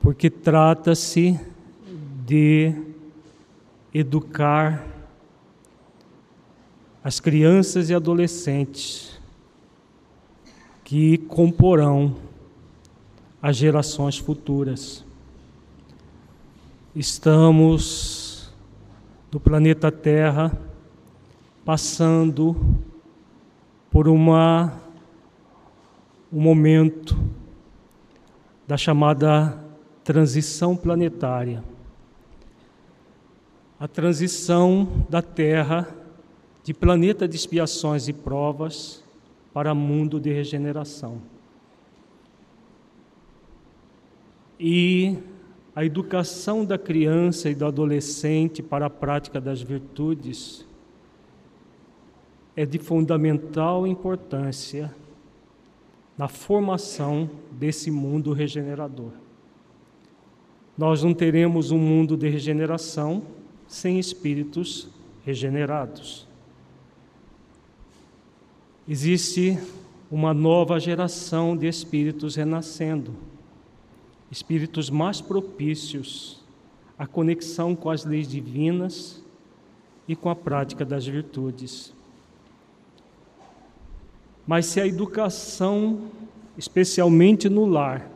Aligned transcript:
porque 0.00 0.28
trata-se 0.28 1.40
de 2.26 2.74
educar 3.94 4.84
as 7.02 7.20
crianças 7.20 7.88
e 7.88 7.94
adolescentes 7.94 9.18
que 10.84 11.16
comporão 11.18 12.16
as 13.40 13.56
gerações 13.56 14.18
futuras. 14.18 15.05
Estamos 16.96 18.50
no 19.30 19.38
planeta 19.38 19.92
Terra 19.92 20.58
passando 21.62 22.56
por 23.90 24.08
uma 24.08 24.80
um 26.32 26.40
momento 26.40 27.14
da 28.66 28.78
chamada 28.78 29.62
transição 30.02 30.74
planetária. 30.74 31.62
A 33.78 33.86
transição 33.86 35.06
da 35.10 35.20
Terra 35.20 35.94
de 36.64 36.72
planeta 36.72 37.28
de 37.28 37.36
expiações 37.36 38.08
e 38.08 38.12
provas 38.14 39.04
para 39.52 39.74
mundo 39.74 40.18
de 40.18 40.32
regeneração. 40.32 41.20
E 44.58 45.18
a 45.76 45.84
educação 45.84 46.64
da 46.64 46.78
criança 46.78 47.50
e 47.50 47.54
do 47.54 47.66
adolescente 47.66 48.62
para 48.62 48.86
a 48.86 48.90
prática 48.90 49.38
das 49.38 49.60
virtudes 49.60 50.64
é 52.56 52.64
de 52.64 52.78
fundamental 52.78 53.86
importância 53.86 54.90
na 56.16 56.28
formação 56.28 57.28
desse 57.52 57.90
mundo 57.90 58.32
regenerador. 58.32 59.10
Nós 60.78 61.02
não 61.02 61.12
teremos 61.12 61.70
um 61.70 61.78
mundo 61.78 62.16
de 62.16 62.26
regeneração 62.26 63.22
sem 63.68 63.98
espíritos 63.98 64.88
regenerados. 65.26 66.26
Existe 68.88 69.58
uma 70.10 70.32
nova 70.32 70.80
geração 70.80 71.54
de 71.54 71.66
espíritos 71.66 72.34
renascendo 72.34 73.25
espíritos 74.30 74.90
mais 74.90 75.20
propícios 75.20 76.44
à 76.98 77.06
conexão 77.06 77.74
com 77.74 77.90
as 77.90 78.04
leis 78.04 78.28
divinas 78.28 79.22
e 80.08 80.16
com 80.16 80.28
a 80.30 80.36
prática 80.36 80.84
das 80.84 81.06
virtudes. 81.06 81.92
Mas 84.46 84.66
se 84.66 84.80
a 84.80 84.86
educação, 84.86 86.10
especialmente 86.56 87.48
no 87.48 87.66
lar, 87.66 88.10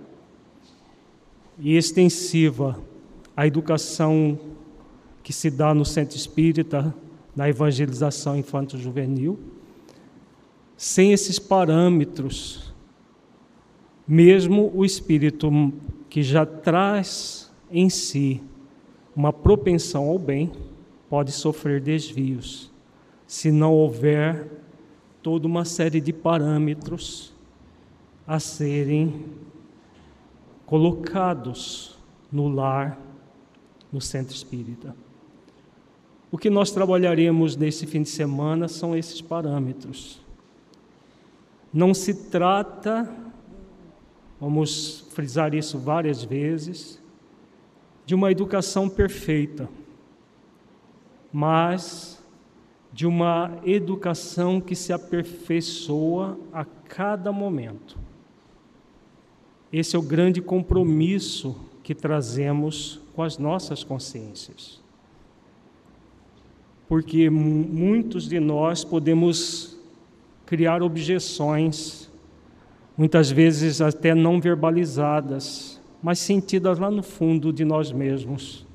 e 1.59 1.77
extensiva, 1.77 2.81
a 3.37 3.47
educação 3.47 4.39
que 5.23 5.33
se 5.33 5.51
dá 5.51 5.75
no 5.75 5.85
centro 5.85 6.17
espírita, 6.17 6.95
na 7.37 7.49
evangelização 7.49 8.37
infanto-juvenil, 8.37 9.39
sem 10.77 11.13
esses 11.13 11.39
parâmetros, 11.39 12.70
mesmo 14.11 14.73
o 14.75 14.85
espírito 14.85 15.73
que 16.09 16.21
já 16.21 16.45
traz 16.45 17.49
em 17.71 17.89
si 17.89 18.43
uma 19.15 19.33
propensão 19.33 20.09
ao 20.09 20.19
bem, 20.19 20.51
pode 21.09 21.31
sofrer 21.31 21.81
desvios, 21.81 22.73
se 23.25 23.53
não 23.53 23.73
houver 23.73 24.49
toda 25.23 25.47
uma 25.47 25.65
série 25.65 26.01
de 26.01 26.13
parâmetros 26.13 27.33
a 28.27 28.41
serem 28.41 29.27
colocados 30.67 31.97
no 32.33 32.49
lar, 32.49 32.99
no 33.93 34.01
centro 34.01 34.35
espírita. 34.35 34.93
O 36.33 36.39
que 36.39 36.51
nós 36.51 36.73
trabalharemos 36.73 37.55
nesse 37.55 37.87
fim 37.87 38.03
de 38.03 38.09
semana 38.09 38.67
são 38.67 38.97
esses 38.97 39.21
parâmetros. 39.21 40.21
Não 41.73 41.95
se 41.95 42.29
trata 42.29 43.30
vamos 44.41 45.05
frisar 45.11 45.55
isso 45.55 45.79
várias 45.79 46.25
vezes, 46.25 47.01
de 48.07 48.15
uma 48.15 48.33
educação 48.33 48.89
perfeita, 48.89 49.69
mas 51.33 52.21
de 52.93 53.07
uma 53.07 53.61
educação 53.65 54.61
que 54.61 54.75
se 54.75 54.93
aperfeiçoa 54.93 56.39
a 56.53 56.65
cada 56.65 57.31
momento. 57.31 57.99
Esse 59.73 59.95
é 59.95 59.99
o 59.99 60.03
grande 60.03 60.43
compromisso 60.43 61.55
que 61.85 61.95
trazemos 61.95 63.01
com 63.15 63.23
as 63.23 63.39
nossas 63.39 63.85
consciências. 63.85 64.81
Porque 66.89 67.31
muitos 67.31 68.29
de 68.29 68.41
nós 68.41 68.83
podemos 68.83 69.79
criar 70.45 70.83
objeções 70.83 72.10
muitas 73.01 73.31
vezes 73.31 73.81
até 73.81 74.15
não 74.15 74.39
verbalizadas, 74.39 75.81
mas 76.03 76.19
sentidas 76.19 76.79
lá 76.79 76.91
no 76.91 77.03
fundo 77.03 77.51
de 77.51 77.65
nós 77.65 77.91
mesmos. 77.91 78.67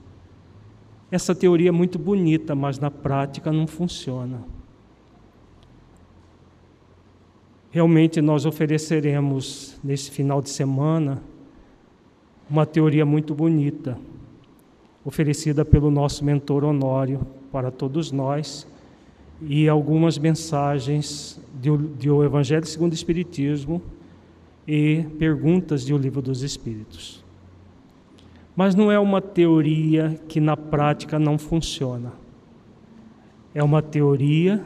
Essa 1.12 1.36
teoria 1.36 1.69
é 1.69 1.72
muito 1.72 2.00
bonita, 2.00 2.56
mas 2.56 2.80
na 2.80 2.89
prática 2.89 3.51
não 3.51 3.68
funciona. 3.68 4.44
Realmente 7.69 8.19
nós 8.19 8.48
ofereceremos 8.48 9.77
nesse 9.83 10.10
final 10.10 10.42
de 10.42 10.50
semana 10.50 11.22
uma 12.50 12.66
teoria 12.66 13.06
muito 13.06 13.36
bonita, 13.36 13.95
oferecida 15.06 15.63
pelo 15.63 15.92
nosso 15.92 16.25
mentor 16.25 16.63
Honório 16.63 17.27
para 17.51 17.69
todos 17.69 18.12
nós, 18.12 18.68
e 19.39 19.69
algumas 19.69 20.18
mensagens 20.18 21.39
do, 21.54 21.77
do 21.77 22.24
Evangelho 22.24 22.66
segundo 22.66 22.94
o 22.94 22.95
Espiritismo 22.95 23.83
e 24.67 25.06
perguntas 25.19 25.85
de 25.85 25.94
O 25.94 25.97
Livro 25.97 26.21
dos 26.21 26.41
Espíritos. 26.41 27.23
Mas 28.56 28.73
não 28.73 28.91
é 28.91 28.97
uma 28.97 29.21
teoria 29.21 30.19
que 30.27 30.39
na 30.39 30.56
prática 30.56 31.19
não 31.19 31.38
funciona. 31.38 32.13
É 33.53 33.63
uma 33.63 33.81
teoria 33.81 34.63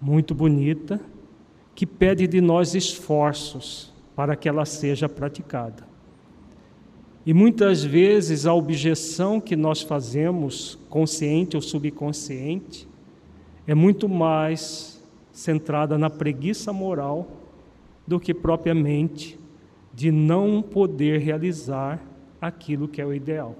muito 0.00 0.34
bonita 0.34 1.00
que 1.74 1.86
pede 1.86 2.26
de 2.26 2.40
nós 2.40 2.74
esforços 2.74 3.92
para 4.14 4.36
que 4.36 4.48
ela 4.48 4.64
seja 4.64 5.08
praticada. 5.08 5.84
E 7.26 7.32
muitas 7.32 7.82
vezes 7.82 8.46
a 8.46 8.54
objeção 8.54 9.40
que 9.40 9.56
nós 9.56 9.80
fazemos, 9.80 10.78
consciente 10.88 11.56
ou 11.56 11.62
subconsciente, 11.62 12.86
é 13.66 13.74
muito 13.74 14.08
mais 14.08 15.02
centrada 15.32 15.96
na 15.96 16.10
preguiça 16.10 16.72
moral 16.72 17.43
do 18.06 18.20
que 18.20 18.34
propriamente 18.34 19.38
de 19.92 20.10
não 20.10 20.60
poder 20.60 21.20
realizar 21.20 22.02
aquilo 22.40 22.88
que 22.88 23.00
é 23.00 23.06
o 23.06 23.14
ideal. 23.14 23.56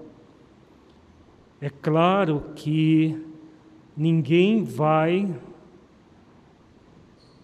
É 1.61 1.71
claro 1.71 2.43
que 2.55 3.25
ninguém 3.97 4.65
vai 4.65 5.33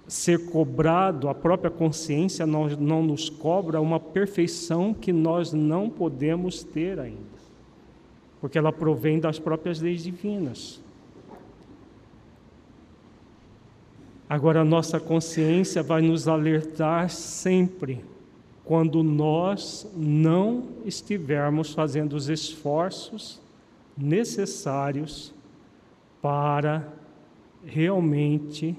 ser 0.06 0.50
cobrado, 0.50 1.28
a 1.28 1.34
própria 1.34 1.70
consciência 1.70 2.44
não, 2.44 2.68
não 2.68 3.02
nos 3.02 3.30
cobra 3.30 3.80
uma 3.80 4.00
perfeição 4.00 4.92
que 4.92 5.12
nós 5.12 5.52
não 5.52 5.88
podemos 5.88 6.64
ter 6.64 6.98
ainda, 6.98 7.38
porque 8.40 8.58
ela 8.58 8.72
provém 8.72 9.20
das 9.20 9.38
próprias 9.38 9.80
leis 9.80 10.02
divinas. 10.02 10.79
Agora, 14.30 14.60
a 14.60 14.64
nossa 14.64 15.00
consciência 15.00 15.82
vai 15.82 16.00
nos 16.00 16.28
alertar 16.28 17.10
sempre 17.10 18.04
quando 18.64 19.02
nós 19.02 19.90
não 19.96 20.68
estivermos 20.84 21.72
fazendo 21.74 22.12
os 22.12 22.28
esforços 22.28 23.40
necessários 23.98 25.34
para 26.22 26.86
realmente 27.64 28.76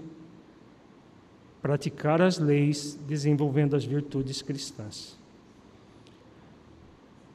praticar 1.62 2.21
as 2.21 2.39
leis, 2.39 2.97
desenvolvendo 3.06 3.75
as 3.75 3.83
virtudes 3.83 4.42
cristãs. 4.42 5.18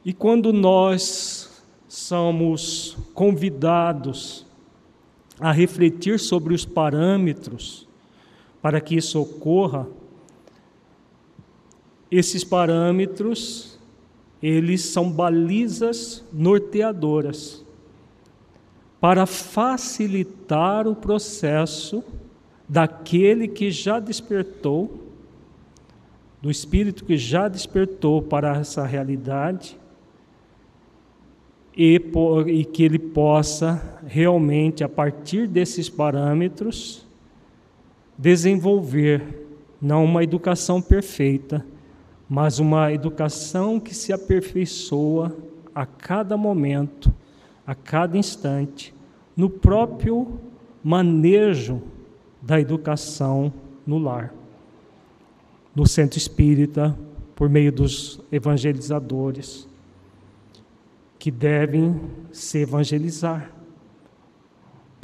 E 0.03 0.11
quando 0.11 0.51
nós 0.51 1.63
somos 1.87 2.97
convidados 3.13 4.43
a 5.39 5.51
refletir 5.51 6.19
sobre 6.19 6.55
os 6.55 6.65
parâmetros 6.65 7.86
para 8.61 8.81
que 8.81 8.95
isso 8.95 9.21
ocorra, 9.21 9.87
esses 12.09 12.43
parâmetros, 12.43 13.77
eles 14.41 14.81
são 14.81 15.11
balizas 15.11 16.23
norteadoras 16.31 17.65
para 18.99 19.25
facilitar 19.25 20.87
o 20.87 20.95
processo 20.95 22.03
daquele 22.67 23.47
que 23.47 23.71
já 23.71 23.99
despertou, 23.99 25.03
do 26.41 26.51
espírito 26.51 27.05
que 27.05 27.17
já 27.17 27.47
despertou 27.47 28.21
para 28.21 28.57
essa 28.57 28.85
realidade, 28.85 29.77
e, 31.75 32.01
e 32.47 32.65
que 32.65 32.83
ele 32.83 32.97
possa 32.97 33.99
realmente, 34.07 34.83
a 34.83 34.89
partir 34.89 35.47
desses 35.47 35.87
parâmetros, 35.87 37.06
desenvolver 38.17 39.45
não 39.81 40.03
uma 40.03 40.23
educação 40.23 40.81
perfeita, 40.81 41.65
mas 42.27 42.59
uma 42.59 42.91
educação 42.91 43.79
que 43.79 43.93
se 43.93 44.11
aperfeiçoa 44.11 45.35
a 45.73 45.85
cada 45.85 46.35
momento, 46.35 47.13
a 47.65 47.75
cada 47.75 48.17
instante, 48.17 48.93
no 49.35 49.49
próprio 49.49 50.39
manejo 50.83 51.81
da 52.41 52.59
educação 52.59 53.53
no 53.85 53.97
lar. 53.97 54.33
No 55.75 55.85
centro 55.85 56.17
espírita, 56.17 56.97
por 57.35 57.47
meio 57.49 57.71
dos 57.71 58.19
evangelizadores, 58.31 59.67
que 61.19 61.29
devem 61.29 61.99
se 62.31 62.59
evangelizar, 62.59 63.51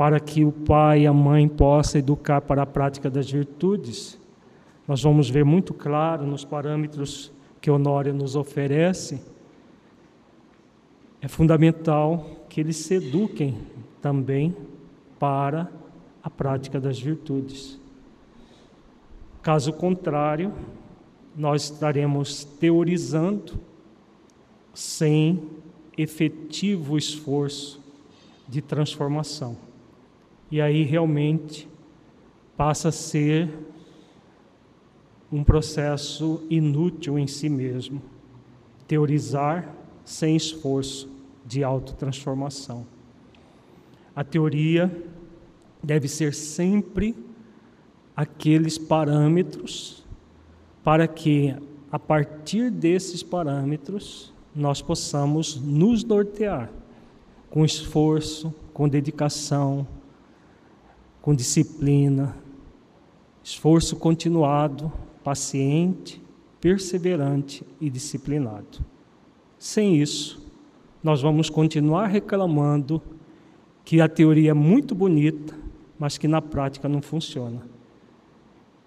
para 0.03 0.19
que 0.19 0.43
o 0.43 0.51
pai 0.51 1.03
e 1.03 1.07
a 1.07 1.13
mãe 1.13 1.47
possam 1.47 1.97
educar 1.97 2.41
para 2.41 2.63
a 2.63 2.65
prática 2.65 3.09
das 3.09 3.31
virtudes. 3.31 4.19
Nós 4.85 5.01
vamos 5.01 5.29
ver 5.29 5.45
muito 5.45 5.73
claro 5.73 6.27
nos 6.27 6.43
parâmetros 6.43 7.31
que 7.61 7.71
Honório 7.71 8.13
nos 8.13 8.35
oferece. 8.35 9.21
É 11.21 11.27
fundamental 11.29 12.45
que 12.49 12.59
eles 12.59 12.75
se 12.75 12.95
eduquem 12.95 13.57
também 14.01 14.53
para 15.17 15.71
a 16.21 16.29
prática 16.29 16.81
das 16.81 16.99
virtudes. 16.99 17.79
Caso 19.41 19.71
contrário, 19.71 20.51
nós 21.33 21.71
estaremos 21.71 22.43
teorizando 22.43 23.53
sem 24.73 25.47
efetivo 25.97 26.97
esforço 26.97 27.81
de 28.49 28.61
transformação. 28.61 29.71
E 30.53 30.61
aí 30.61 30.83
realmente 30.83 31.67
passa 32.55 32.89
a 32.89 32.91
ser 32.91 33.49
um 35.31 35.43
processo 35.43 36.45
inútil 36.47 37.17
em 37.17 37.25
si 37.25 37.49
mesmo. 37.49 37.99
Teorizar 38.87 39.75
sem 40.05 40.35
esforço 40.35 41.09
de 41.43 41.63
autotransformação. 41.63 42.85
A 44.15 44.23
teoria 44.23 44.95
deve 45.81 46.07
ser 46.07 46.35
sempre 46.35 47.15
aqueles 48.15 48.77
parâmetros 48.77 50.05
para 50.83 51.07
que, 51.07 51.55
a 51.91 51.97
partir 51.97 52.69
desses 52.69 53.23
parâmetros, 53.23 54.31
nós 54.55 54.83
possamos 54.83 55.59
nos 55.59 56.03
nortear 56.03 56.69
com 57.49 57.65
esforço, 57.65 58.53
com 58.71 58.87
dedicação, 58.87 59.87
com 61.23 61.33
disciplina, 61.33 62.35
esforço 63.41 63.95
continuado, 63.95 64.91
paciente, 65.23 66.21
perseverante 66.59 67.65
e 67.79 67.89
disciplinado. 67.89 68.83
Sem 69.57 69.95
isso, 70.01 70.45
nós 71.01 71.21
vamos 71.21 71.49
continuar 71.49 72.07
reclamando 72.07 73.01
que 73.85 74.01
a 74.01 74.09
teoria 74.09 74.51
é 74.51 74.53
muito 74.53 74.93
bonita, 74.93 75.55
mas 75.97 76.17
que 76.17 76.27
na 76.27 76.41
prática 76.41 76.89
não 76.89 77.01
funciona. 77.01 77.61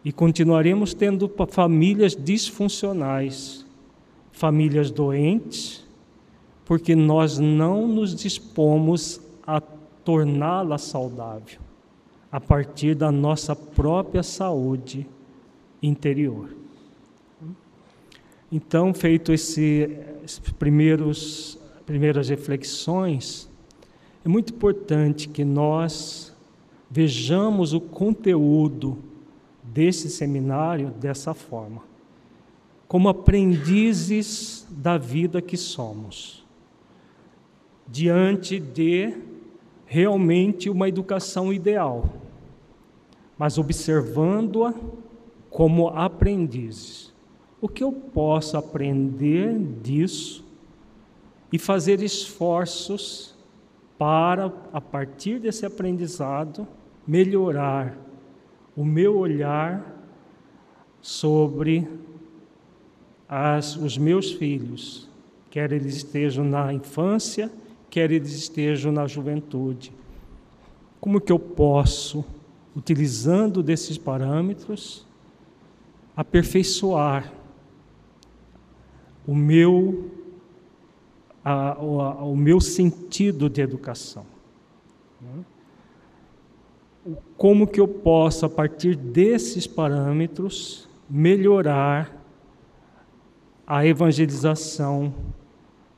E 0.04 0.12
continuaremos 0.12 0.92
tendo 0.92 1.32
famílias 1.48 2.14
disfuncionais, 2.14 3.64
famílias 4.30 4.90
doentes, 4.90 5.86
porque 6.66 6.94
nós 6.94 7.38
não 7.38 7.88
nos 7.88 8.14
dispomos 8.14 9.22
a 9.46 9.58
torná-la 9.58 10.76
saudável 10.76 11.64
a 12.36 12.40
partir 12.40 12.94
da 12.94 13.10
nossa 13.10 13.56
própria 13.56 14.22
saúde 14.22 15.08
interior. 15.82 16.54
Então, 18.52 18.92
feito 18.92 19.32
esse, 19.32 19.88
esses 20.22 20.38
primeiros 20.38 21.58
primeiras 21.86 22.28
reflexões, 22.28 23.48
é 24.22 24.28
muito 24.28 24.52
importante 24.52 25.30
que 25.30 25.46
nós 25.46 26.36
vejamos 26.90 27.72
o 27.72 27.80
conteúdo 27.80 28.98
desse 29.62 30.10
seminário 30.10 30.90
dessa 30.90 31.32
forma, 31.32 31.80
como 32.86 33.08
aprendizes 33.08 34.66
da 34.70 34.98
vida 34.98 35.40
que 35.40 35.56
somos, 35.56 36.44
diante 37.88 38.60
de 38.60 39.16
realmente 39.86 40.68
uma 40.68 40.86
educação 40.86 41.50
ideal, 41.50 42.25
mas 43.38 43.58
observando-a 43.58 44.74
como 45.50 45.88
aprendizes. 45.88 47.14
O 47.60 47.68
que 47.68 47.82
eu 47.82 47.92
posso 47.92 48.56
aprender 48.56 49.58
disso 49.82 50.44
e 51.52 51.58
fazer 51.58 52.02
esforços 52.02 53.34
para, 53.98 54.52
a 54.72 54.80
partir 54.80 55.38
desse 55.38 55.64
aprendizado, 55.64 56.66
melhorar 57.06 57.96
o 58.76 58.84
meu 58.84 59.16
olhar 59.16 59.94
sobre 61.00 61.88
as, 63.28 63.76
os 63.76 63.96
meus 63.96 64.32
filhos, 64.32 65.08
quer 65.50 65.72
eles 65.72 65.96
estejam 65.96 66.44
na 66.44 66.72
infância, 66.72 67.50
quer 67.88 68.10
eles 68.10 68.32
estejam 68.32 68.92
na 68.92 69.06
juventude. 69.06 69.92
Como 71.00 71.20
que 71.20 71.32
eu 71.32 71.38
posso, 71.38 72.24
utilizando 72.76 73.62
desses 73.62 73.96
parâmetros, 73.96 75.06
aperfeiçoar 76.14 77.32
o 79.26 79.34
meu 79.34 80.10
a, 81.42 81.72
a, 81.72 82.24
o 82.24 82.36
meu 82.36 82.60
sentido 82.60 83.48
de 83.48 83.62
educação. 83.62 84.26
Como 87.36 87.66
que 87.66 87.80
eu 87.80 87.86
posso, 87.86 88.44
a 88.44 88.48
partir 88.48 88.96
desses 88.96 89.66
parâmetros, 89.66 90.88
melhorar 91.08 92.12
a 93.66 93.86
evangelização 93.86 95.14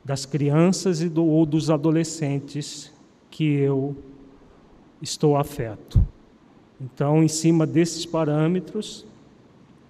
das 0.05 0.25
crianças 0.25 1.01
e 1.01 1.09
do, 1.09 1.25
ou 1.25 1.45
dos 1.45 1.69
adolescentes 1.69 2.93
que 3.29 3.55
eu 3.55 3.95
estou 5.01 5.35
afeto. 5.35 6.05
Então, 6.79 7.23
em 7.23 7.27
cima 7.27 7.65
desses 7.67 8.05
parâmetros, 8.05 9.05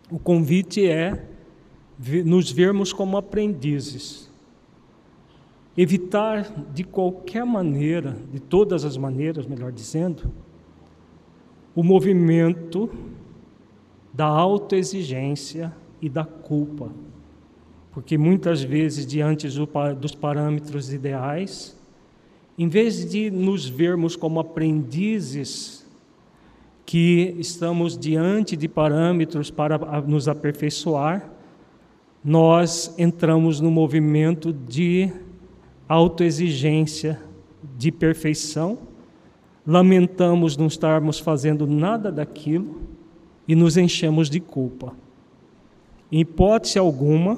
o 0.09 0.17
convite 0.17 0.87
é 0.87 1.25
nos 2.25 2.51
vermos 2.51 2.93
como 2.93 3.17
aprendizes 3.17 4.29
evitar 5.81 6.43
de 6.73 6.83
qualquer 6.83 7.45
maneira, 7.45 8.17
de 8.33 8.37
todas 8.37 8.83
as 8.83 8.97
maneiras, 8.97 9.45
melhor 9.45 9.71
dizendo, 9.71 10.29
o 11.73 11.81
movimento 11.81 12.89
da 14.13 14.25
autoexigência 14.25 15.73
e 16.01 16.09
da 16.09 16.25
culpa. 16.25 16.91
Porque 17.93 18.17
muitas 18.17 18.61
vezes, 18.61 19.05
diante 19.07 19.47
dos 19.97 20.13
parâmetros 20.13 20.91
ideais, 20.91 21.77
em 22.57 22.67
vez 22.67 23.09
de 23.09 23.31
nos 23.31 23.65
vermos 23.65 24.17
como 24.17 24.41
aprendizes 24.41 25.78
que 26.89 27.35
estamos 27.37 27.95
diante 27.95 28.57
de 28.57 28.67
parâmetros 28.67 29.51
para 29.51 29.77
nos 30.07 30.27
aperfeiçoar, 30.27 31.31
nós 32.25 32.95
entramos 32.97 33.61
no 33.61 33.69
movimento 33.69 34.51
de 34.51 35.07
autoexigência, 35.87 37.21
de 37.77 37.91
perfeição, 37.91 38.79
lamentamos 39.67 40.57
não 40.57 40.65
estarmos 40.65 41.19
fazendo 41.19 41.67
nada 41.67 42.11
daquilo 42.11 42.81
e 43.47 43.53
nos 43.53 43.77
enchemos 43.77 44.27
de 44.27 44.39
culpa. 44.39 44.91
Em 46.11 46.21
hipótese 46.21 46.79
alguma, 46.79 47.37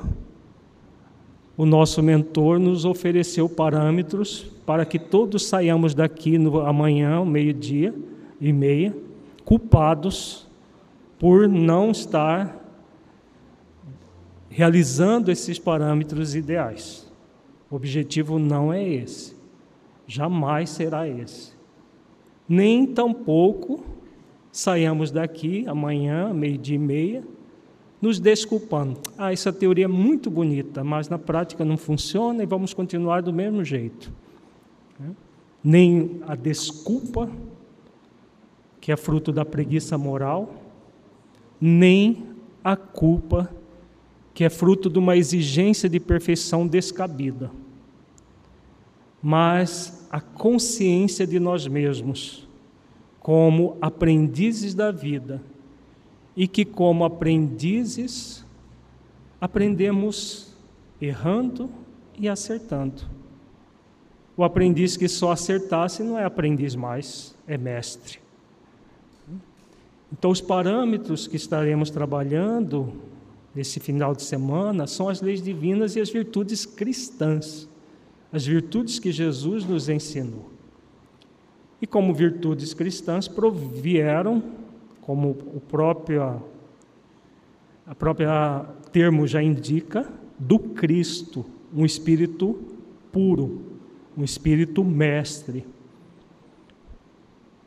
o 1.58 1.66
nosso 1.66 2.02
mentor 2.02 2.58
nos 2.58 2.86
ofereceu 2.86 3.50
parâmetros 3.50 4.50
para 4.66 4.86
que 4.86 4.98
todos 4.98 5.46
saiamos 5.46 5.94
daqui 5.94 6.38
no 6.38 6.62
amanhã, 6.62 7.26
meio-dia 7.26 7.94
e 8.40 8.54
meia, 8.54 8.96
culpados 9.52 10.48
por 11.20 11.46
não 11.46 11.92
estar 11.92 12.58
realizando 14.50 15.30
esses 15.30 15.60
parâmetros 15.60 16.36
ideais. 16.36 17.12
O 17.70 17.76
objetivo 17.76 18.40
não 18.40 18.72
é 18.72 18.82
esse, 18.82 19.36
jamais 20.08 20.70
será 20.70 21.06
esse. 21.06 21.52
Nem 22.48 22.88
tampouco 22.88 23.84
saiamos 24.54 25.12
daqui 25.12 25.68
amanhã, 25.68 26.34
meio-dia 26.34 26.78
e 26.78 26.80
meia, 26.80 27.24
nos 28.02 28.22
desculpando. 28.22 29.02
Ah, 29.18 29.34
essa 29.34 29.52
teoria 29.52 29.84
é 29.84 29.90
muito 29.90 30.32
bonita, 30.32 30.82
mas 30.82 31.10
na 31.10 31.20
prática 31.20 31.66
não 31.66 31.76
funciona 31.76 32.42
e 32.42 32.46
vamos 32.46 32.74
continuar 32.74 33.22
do 33.22 33.34
mesmo 33.34 33.66
jeito. 33.66 34.14
Nem 35.62 36.22
a 36.26 36.36
desculpa, 36.36 37.30
que 38.82 38.92
é 38.92 38.98
fruto 38.98 39.32
da 39.32 39.46
preguiça 39.46 39.98
moral, 39.98 40.56
nem 41.62 42.26
a 42.64 42.76
culpa, 42.76 43.50
que 44.34 44.44
é 44.44 44.50
fruto 44.50 44.90
de 44.90 44.98
uma 44.98 45.16
exigência 45.16 45.88
de 45.88 46.00
perfeição 46.00 46.68
descabida, 46.68 47.52
mas 49.22 50.08
a 50.12 50.20
consciência 50.20 51.28
de 51.28 51.40
nós 51.40 51.68
mesmos 51.68 52.50
como 53.20 53.78
aprendizes 53.80 54.74
da 54.74 54.92
vida 54.92 55.40
e 56.36 56.48
que, 56.48 56.66
como 56.66 57.06
aprendizes, 57.06 58.44
aprendemos 59.40 60.56
errando 61.00 61.70
e 62.18 62.28
acertando. 62.28 63.04
O 64.36 64.44
aprendiz 64.44 64.98
que 64.98 65.08
só 65.08 65.32
acertasse 65.32 66.02
não 66.02 66.18
é 66.18 66.24
aprendiz 66.24 66.74
mais, 66.74 67.36
é 67.46 67.60
mestre. 67.60 68.21
Então, 70.12 70.30
os 70.30 70.42
parâmetros 70.42 71.28
que 71.28 71.36
estaremos 71.36 71.90
trabalhando 71.90 72.94
nesse 73.56 73.80
final 73.80 74.14
de 74.14 74.24
semana 74.24 74.88
são 74.88 75.08
as 75.08 75.22
leis 75.22 75.42
divinas 75.42 75.96
e 75.96 76.02
as 76.02 76.10
virtudes 76.10 76.66
cristãs, 76.66 77.68
as 78.32 78.46
virtudes 78.46 79.00
que 79.00 79.12
Jesus 79.12 79.66
nos 79.66 79.90
ensinou. 79.90 80.50
E 81.82 81.88
como 81.88 82.14
virtudes 82.14 82.74
cristãs 82.74 83.28
provieram, 83.28 84.44
como 85.02 85.30
o 85.30 85.60
próprio 85.60 86.44
a 87.86 87.96
própria 87.96 88.66
termo 88.92 89.28
já 89.28 89.42
indica, 89.42 90.08
do 90.40 90.58
Cristo, 90.58 91.46
um 91.76 91.86
espírito 91.86 92.58
puro, 93.12 93.62
um 94.18 94.24
espírito 94.24 94.84
mestre, 94.84 95.66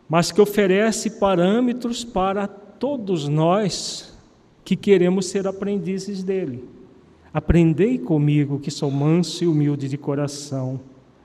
mas 0.08 0.30
que 0.30 0.40
oferece 0.40 1.10
parâmetros 1.18 2.04
para 2.04 2.46
todos 2.46 3.28
nós 3.28 4.16
que 4.64 4.76
queremos 4.76 5.26
ser 5.26 5.46
aprendizes 5.46 6.22
dele. 6.22 6.68
Aprendei 7.32 7.98
comigo, 7.98 8.60
que 8.60 8.70
sou 8.70 8.90
manso 8.90 9.44
e 9.44 9.46
humilde 9.46 9.88
de 9.88 9.98
coração, 9.98 10.80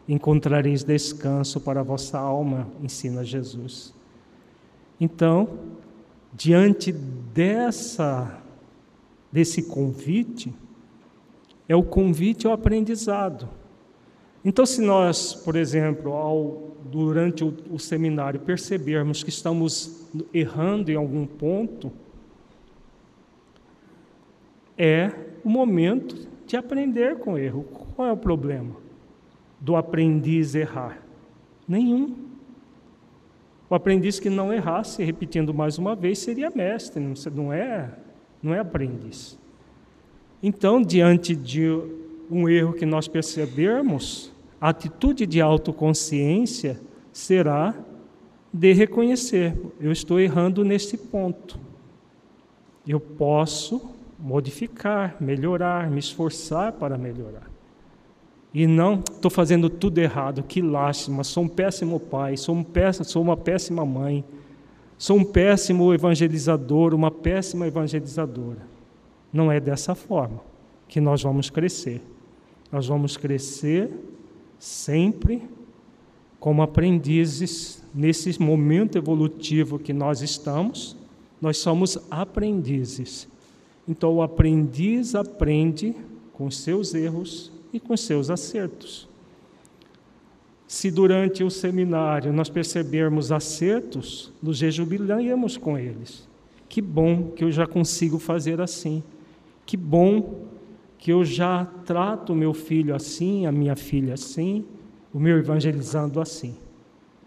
encontrareis 0.07 0.83
descanso 0.83 1.59
para 1.62 1.81
a 1.81 1.83
vossa 1.83 2.17
alma, 2.17 2.67
ensina 2.81 3.24
Jesus. 3.24 3.93
Então, 5.00 5.48
diante 6.33 6.91
dessa 6.91 8.41
desse 9.31 9.63
convite, 9.63 10.53
é 11.67 11.75
o 11.75 11.83
convite 11.83 12.48
ao 12.48 12.53
aprendizado. 12.53 13.48
Então, 14.43 14.65
se 14.65 14.81
nós, 14.81 15.34
por 15.34 15.55
exemplo, 15.55 16.13
ao, 16.13 16.77
durante 16.86 17.43
o, 17.43 17.53
o 17.69 17.79
seminário 17.79 18.39
percebermos 18.39 19.24
que 19.24 19.29
estamos 19.29 20.08
errando 20.34 20.91
em 20.91 20.96
algum 20.96 21.25
ponto, 21.25 21.91
é 24.77 25.12
o 25.43 25.50
momento 25.50 26.27
de 26.48 26.55
aprender 26.55 27.17
com 27.17 27.34
o 27.34 27.38
erro. 27.38 27.63
Qual 27.96 28.08
é 28.08 28.12
o 28.12 28.17
problema 28.17 28.75
do 29.60 29.75
aprendiz 29.75 30.55
errar? 30.55 31.01
Nenhum. 31.67 32.15
O 33.69 33.75
aprendiz 33.75 34.19
que 34.19 34.29
não 34.29 34.51
errasse, 34.51 35.03
repetindo 35.03 35.53
mais 35.53 35.77
uma 35.77 35.96
vez, 35.96 36.19
seria 36.19 36.50
mestre, 36.50 37.03
não 37.36 37.53
é, 37.53 37.91
não 38.41 38.53
é 38.53 38.60
aprendiz. 38.60 39.38
Então, 40.41 40.81
diante 40.81 41.36
de 41.36 41.67
um 42.29 42.48
erro 42.48 42.74
que 42.74 42.86
nós 42.86 43.07
percebermos, 43.07 44.31
a 44.59 44.69
atitude 44.69 45.25
de 45.25 45.41
autoconsciência 45.41 46.79
será 47.12 47.74
de 48.53 48.74
reconhecer: 48.74 49.57
eu 49.79 49.91
estou 49.91 50.19
errando 50.19 50.63
nesse 50.63 50.98
ponto. 50.98 51.59
Eu 52.88 53.00
posso 53.00 53.91
modificar, 54.17 55.15
melhorar, 55.19 55.89
me 55.89 56.00
esforçar 56.00 56.74
para 56.74 56.98
melhorar. 56.98 57.50
E 58.53 58.65
não 58.65 59.03
estou 59.12 59.29
fazendo 59.29 59.69
tudo 59.69 60.00
errado, 60.00 60.43
que 60.43 60.62
lástima, 60.62 61.24
sou 61.24 61.43
um 61.43 61.48
péssimo 61.48 62.00
pai, 62.00 62.36
sou, 62.36 62.55
um 62.55 62.63
péssimo, 62.63 63.05
sou 63.05 63.21
uma 63.21 63.38
péssima 63.38 63.86
mãe, 63.86 64.25
sou 64.98 65.17
um 65.17 65.24
péssimo 65.24 65.93
evangelizador, 65.93 66.95
uma 66.95 67.12
péssima 67.12 67.67
evangelizadora. 67.67 68.67
Não 69.31 69.51
é 69.51 69.59
dessa 69.59 69.93
forma 69.93 70.41
que 70.88 71.00
nós 71.00 71.21
vamos 71.21 71.51
crescer. 71.51 72.01
Nós 72.71 72.88
vamos 72.88 73.17
crescer 73.17 73.91
sempre 74.57 75.43
como 76.39 76.61
aprendizes 76.61 77.83
nesse 77.93 78.41
momento 78.41 78.97
evolutivo 78.97 79.79
que 79.79 79.93
nós 79.93 80.21
estamos. 80.21 80.95
Nós 81.41 81.57
somos 81.57 81.97
aprendizes 82.09 83.27
então 83.89 84.13
o 84.13 84.21
aprendiz 84.21 85.15
aprende 85.15 85.95
com 86.31 86.51
seus 86.51 86.93
erros 86.93 87.51
e 87.73 87.79
com 87.79 87.97
seus 87.97 88.29
acertos. 88.29 89.09
Se 90.67 90.91
durante 90.91 91.43
o 91.43 91.49
seminário 91.49 92.31
nós 92.31 92.49
percebermos 92.49 93.31
acertos, 93.31 94.31
nos 94.43 94.61
rejubilamos 94.61 95.57
com 95.57 95.75
eles. 95.75 96.29
Que 96.69 96.83
bom 96.83 97.31
que 97.31 97.43
eu 97.43 97.51
já 97.51 97.65
consigo 97.65 98.19
fazer 98.19 98.61
assim. 98.61 99.01
Que 99.65 99.75
bom 99.75 100.45
que 101.00 101.12
eu 101.12 101.24
já 101.24 101.65
trato 101.86 102.34
o 102.34 102.36
meu 102.36 102.53
filho 102.53 102.94
assim, 102.94 103.46
a 103.46 103.51
minha 103.51 103.75
filha 103.75 104.13
assim, 104.13 104.65
o 105.13 105.20
meu 105.20 105.38
evangelizando 105.38 106.20
assim. 106.20 106.58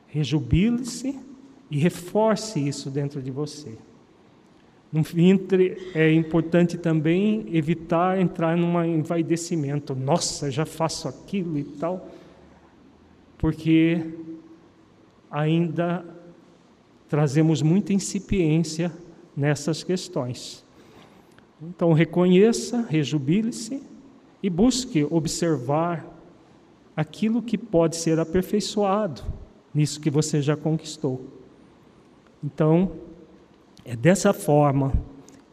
Rejubile-se 0.07 1.19
e 1.71 1.79
reforce 1.79 2.61
isso 2.61 2.91
dentro 2.91 3.23
de 3.23 3.31
você. 3.31 3.77
É 5.95 6.13
importante 6.13 6.77
também 6.77 7.47
evitar 7.51 8.21
entrar 8.21 8.59
num 8.59 8.85
envaidecimento. 8.85 9.95
Nossa, 9.95 10.51
já 10.51 10.67
faço 10.67 11.09
aquilo 11.09 11.59
e 11.59 11.65
tal, 11.65 12.11
porque 13.39 14.07
ainda 15.31 16.05
trazemos 17.09 17.63
muita 17.63 17.95
incipiência 17.95 18.93
nessas 19.35 19.83
questões. 19.83 20.62
Então, 21.65 21.93
reconheça, 21.93 22.85
rejubile-se 22.89 23.81
e 24.43 24.51
busque 24.51 25.07
observar 25.09 26.05
aquilo 26.97 27.41
que 27.41 27.57
pode 27.57 27.95
ser 27.95 28.19
aperfeiçoado 28.19 29.23
nisso 29.73 30.01
que 30.01 30.11
você 30.11 30.43
já 30.43 30.57
conquistou. 30.57 31.21
Então, 32.43 32.93
é 33.85 33.95
dessa 33.95 34.33
forma 34.33 34.93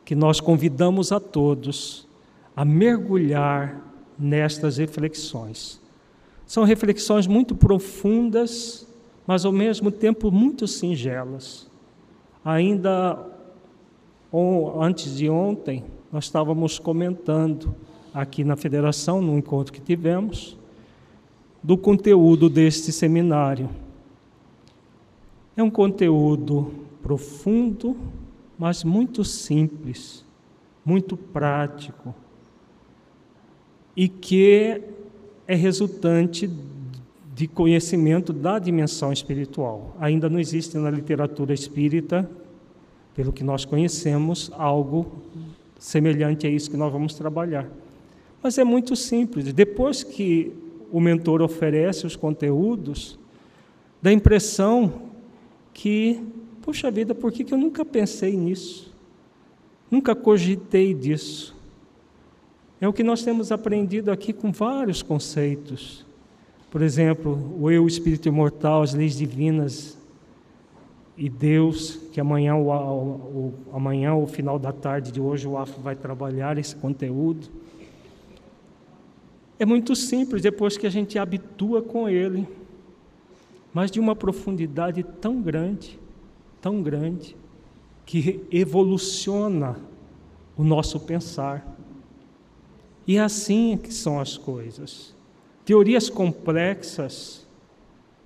que 0.03 0.15
nós 0.15 0.39
convidamos 0.39 1.11
a 1.11 1.19
todos 1.19 2.07
a 2.55 2.65
mergulhar 2.65 3.79
nestas 4.17 4.77
reflexões. 4.77 5.79
São 6.45 6.63
reflexões 6.63 7.27
muito 7.27 7.55
profundas, 7.55 8.87
mas 9.27 9.45
ao 9.45 9.51
mesmo 9.51 9.91
tempo 9.91 10.31
muito 10.31 10.67
singelas. 10.67 11.69
Ainda 12.43 13.27
antes 14.81 15.15
de 15.15 15.29
ontem, 15.29 15.85
nós 16.11 16.25
estávamos 16.25 16.79
comentando 16.79 17.75
aqui 18.13 18.43
na 18.43 18.55
federação, 18.55 19.21
no 19.21 19.37
encontro 19.37 19.71
que 19.71 19.79
tivemos, 19.79 20.57
do 21.61 21.77
conteúdo 21.77 22.49
deste 22.49 22.91
seminário. 22.91 23.69
É 25.55 25.61
um 25.61 25.69
conteúdo 25.69 26.73
profundo, 27.01 27.95
mas 28.57 28.83
muito 28.83 29.23
simples, 29.23 30.25
muito 30.83 31.15
prático, 31.15 32.15
e 33.95 34.07
que 34.07 34.81
é 35.47 35.55
resultante 35.55 36.49
de 37.35 37.47
conhecimento 37.47 38.33
da 38.33 38.57
dimensão 38.57 39.13
espiritual. 39.13 39.95
Ainda 39.99 40.29
não 40.29 40.39
existe 40.39 40.77
na 40.77 40.89
literatura 40.89 41.53
espírita, 41.53 42.29
pelo 43.13 43.33
que 43.33 43.43
nós 43.43 43.65
conhecemos, 43.65 44.51
algo 44.55 45.11
semelhante 45.79 46.45
a 46.45 46.49
isso 46.49 46.69
que 46.69 46.77
nós 46.77 46.91
vamos 46.91 47.15
trabalhar. 47.15 47.67
Mas 48.43 48.57
é 48.57 48.63
muito 48.63 48.95
simples. 48.95 49.51
Depois 49.53 50.03
que 50.03 50.53
o 50.91 50.99
mentor 50.99 51.41
oferece 51.41 52.05
os 52.05 52.15
conteúdos, 52.15 53.17
dá 54.01 54.09
a 54.09 54.13
impressão 54.13 55.09
que, 55.73 56.21
puxa 56.61 56.91
vida, 56.91 57.15
por 57.15 57.31
que, 57.31 57.43
que 57.43 57.53
eu 57.53 57.57
nunca 57.57 57.85
pensei 57.85 58.35
nisso? 58.35 58.93
Nunca 59.89 60.13
cogitei 60.13 60.93
disso. 60.93 61.55
É 62.81 62.87
o 62.87 62.93
que 62.93 63.03
nós 63.03 63.23
temos 63.23 63.51
aprendido 63.51 64.11
aqui 64.11 64.31
com 64.31 64.51
vários 64.51 65.01
conceitos. 65.01 66.05
Por 66.71 66.81
exemplo, 66.81 67.55
o 67.59 67.69
eu, 67.71 67.83
o 67.83 67.87
espírito 67.87 68.27
imortal, 68.27 68.83
as 68.83 68.93
leis 68.93 69.17
divinas 69.17 69.97
e 71.19 71.27
Deus, 71.27 71.99
que 72.13 72.21
amanhã, 72.21 72.55
o, 72.55 73.53
amanhã, 73.73 74.15
o 74.15 74.25
final 74.25 74.57
da 74.57 74.71
tarde 74.71 75.11
de 75.11 75.19
hoje, 75.19 75.45
o 75.45 75.57
AFO 75.57 75.81
vai 75.81 75.93
trabalhar 75.93 76.57
esse 76.57 76.73
conteúdo. 76.73 77.49
É 79.59 79.65
muito 79.65 79.97
simples 79.97 80.41
depois 80.41 80.77
que 80.77 80.87
a 80.87 80.89
gente 80.89 81.19
habitua 81.19 81.81
com 81.81 82.07
ele, 82.07 82.47
mas 83.73 83.91
de 83.91 83.99
uma 83.99 84.15
profundidade 84.15 85.03
tão 85.03 85.41
grande, 85.41 85.99
tão 86.61 86.81
grande, 86.81 87.35
que 88.05 88.41
evoluciona 88.49 89.75
o 90.55 90.63
nosso 90.63 91.01
pensar. 91.01 91.77
E 93.05 93.17
é 93.17 93.19
assim 93.19 93.77
que 93.77 93.93
são 93.93 94.21
as 94.21 94.37
coisas. 94.37 95.13
Teorias 95.65 96.09
complexas, 96.09 97.45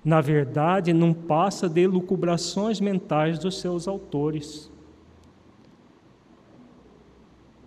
na 0.04 0.20
verdade, 0.20 0.92
não 0.92 1.14
passa 1.14 1.66
de 1.66 1.86
lucubrações 1.86 2.78
mentais 2.78 3.38
dos 3.38 3.58
seus 3.58 3.88
autores. 3.88 4.70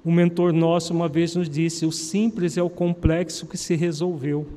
Um 0.05 0.11
mentor 0.11 0.53
nosso 0.53 0.93
uma 0.93 1.09
vez 1.09 1.35
nos 1.35 1.49
disse: 1.49 1.85
o 1.85 1.91
simples 1.91 2.55
é 2.55 2.61
o 2.61 2.69
complexo 2.69 3.47
que 3.47 3.57
se 3.57 3.75
resolveu. 3.75 4.47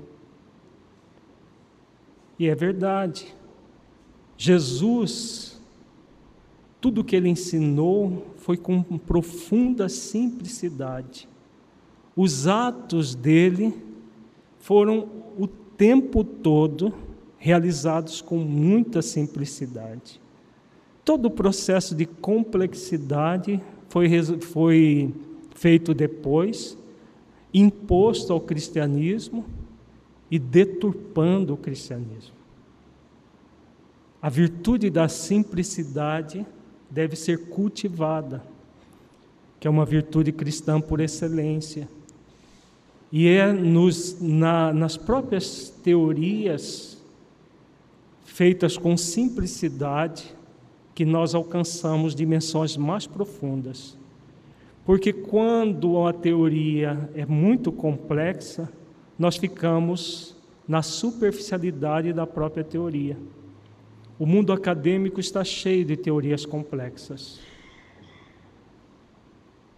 E 2.39 2.49
é 2.49 2.55
verdade. 2.55 3.35
Jesus, 4.37 5.61
tudo 6.81 7.05
que 7.05 7.17
ele 7.17 7.29
ensinou 7.29 8.27
foi 8.37 8.57
com 8.57 8.83
profunda 8.83 9.89
simplicidade. 9.89 11.29
Os 12.15 12.47
atos 12.47 13.15
dele 13.15 13.75
foram 14.59 15.09
o 15.39 15.47
tempo 15.47 16.23
todo 16.23 17.10
realizados 17.41 18.21
com 18.21 18.37
muita 18.37 19.01
simplicidade. 19.01 20.21
Todo 21.03 21.25
o 21.25 21.31
processo 21.31 21.95
de 21.95 22.05
complexidade 22.05 23.61
foi, 23.89 24.11
foi 24.41 25.15
feito 25.55 25.95
depois, 25.95 26.77
imposto 27.53 28.35
ao 28.35 28.41
cristianismo 28.43 29.47
e 30.31 30.39
deturpando 30.39 31.55
o 31.55 31.57
cristianismo. 31.57 32.35
A 34.21 34.29
virtude 34.29 34.91
da 34.91 35.09
simplicidade 35.09 36.47
deve 36.91 37.17
ser 37.17 37.49
cultivada, 37.49 38.45
que 39.59 39.67
é 39.67 39.71
uma 39.71 39.87
virtude 39.87 40.31
cristã 40.31 40.79
por 40.79 41.01
excelência. 41.01 41.89
E 43.11 43.27
é 43.27 43.51
nos, 43.51 44.21
na, 44.21 44.75
nas 44.75 44.99
próprias 44.99 45.71
teorias 45.83 46.90
feitas 48.31 48.79
com 48.79 48.97
simplicidade 48.97 50.35
que 50.95 51.05
nós 51.05 51.35
alcançamos 51.35 52.15
dimensões 52.15 52.77
mais 52.77 53.05
profundas. 53.07 53.99
Porque 54.85 55.13
quando 55.13 56.07
a 56.07 56.13
teoria 56.13 57.11
é 57.15 57.27
muito 57.27 57.73
complexa, 57.73 58.71
nós 59.19 59.37
ficamos 59.37 60.37
na 60.67 60.81
superficialidade 60.81 62.13
da 62.13 62.25
própria 62.25 62.63
teoria. 62.63 63.19
O 64.17 64.25
mundo 64.25 64.53
acadêmico 64.53 65.19
está 65.19 65.43
cheio 65.43 65.85
de 65.85 65.97
teorias 65.97 66.47
complexas. 66.47 67.41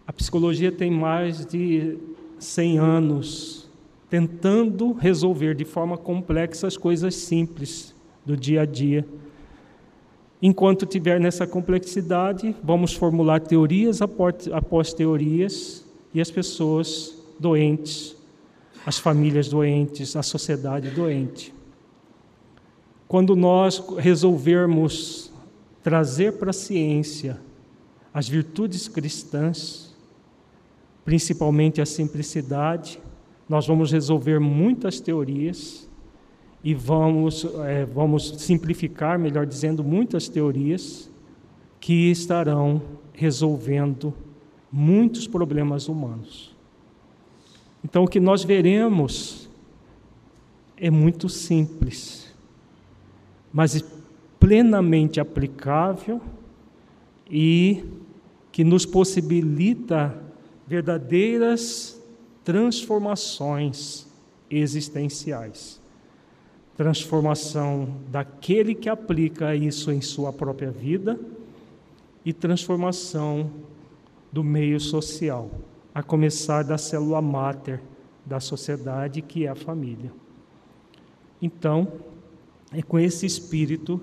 A 0.05 0.13
psicologia 0.13 0.71
tem 0.71 0.91
mais 0.91 1.43
de 1.43 1.97
100 2.37 2.77
anos 2.77 3.69
tentando 4.11 4.93
resolver 4.93 5.55
de 5.55 5.65
forma 5.65 5.97
complexa 5.97 6.67
as 6.67 6.77
coisas 6.77 7.15
simples 7.15 7.92
do 8.25 8.37
dia 8.37 8.61
a 8.61 8.65
dia. 8.65 9.05
Enquanto 10.41 10.85
tiver 10.85 11.19
nessa 11.19 11.47
complexidade, 11.47 12.55
vamos 12.63 12.93
formular 12.93 13.39
teorias 13.39 14.01
após 14.01 14.93
teorias 14.93 15.85
e 16.13 16.19
as 16.19 16.29
pessoas 16.29 17.17
doentes, 17.39 18.15
as 18.85 18.97
famílias 18.97 19.47
doentes, 19.47 20.15
a 20.15 20.23
sociedade 20.23 20.89
doente. 20.89 21.53
Quando 23.07 23.35
nós 23.35 23.81
resolvermos 23.97 25.31
trazer 25.81 26.33
para 26.33 26.49
a 26.49 26.53
ciência 26.53 27.39
as 28.13 28.27
virtudes 28.27 28.87
cristãs, 28.87 29.93
principalmente 31.05 31.81
a 31.81 31.85
simplicidade, 31.85 32.99
nós 33.47 33.67
vamos 33.67 33.91
resolver 33.91 34.39
muitas 34.39 34.99
teorias 34.99 35.89
e 36.63 36.73
vamos, 36.73 37.45
é, 37.65 37.83
vamos 37.83 38.35
simplificar, 38.37 39.19
melhor 39.19 39.45
dizendo, 39.45 39.83
muitas 39.83 40.29
teorias 40.29 41.09
que 41.79 42.09
estarão 42.09 42.81
resolvendo 43.11 44.13
muitos 44.71 45.27
problemas 45.27 45.89
humanos. 45.89 46.55
Então, 47.83 48.05
o 48.05 48.07
que 48.07 48.19
nós 48.19 48.45
veremos 48.45 49.49
é 50.77 50.89
muito 50.89 51.27
simples, 51.27 52.33
mas 53.51 53.83
plenamente 54.39 55.19
aplicável 55.19 56.21
e 57.29 57.83
que 58.53 58.63
nos 58.63 58.85
possibilita 58.85 60.17
verdadeiras 60.65 62.01
transformações 62.43 64.07
existenciais 64.49 65.82
transformação 66.75 68.01
daquele 68.09 68.73
que 68.73 68.89
aplica 68.89 69.55
isso 69.55 69.91
em 69.91 70.01
sua 70.01 70.33
própria 70.33 70.71
vida 70.71 71.19
e 72.25 72.33
transformação 72.33 73.51
do 74.31 74.43
meio 74.43 74.79
social, 74.79 75.51
a 75.93 76.01
começar 76.01 76.63
da 76.63 76.77
célula 76.77 77.21
máter 77.21 77.81
da 78.25 78.39
sociedade, 78.39 79.21
que 79.21 79.45
é 79.45 79.49
a 79.49 79.55
família. 79.55 80.11
Então, 81.41 81.91
é 82.71 82.81
com 82.81 82.97
esse 82.97 83.25
espírito 83.25 84.01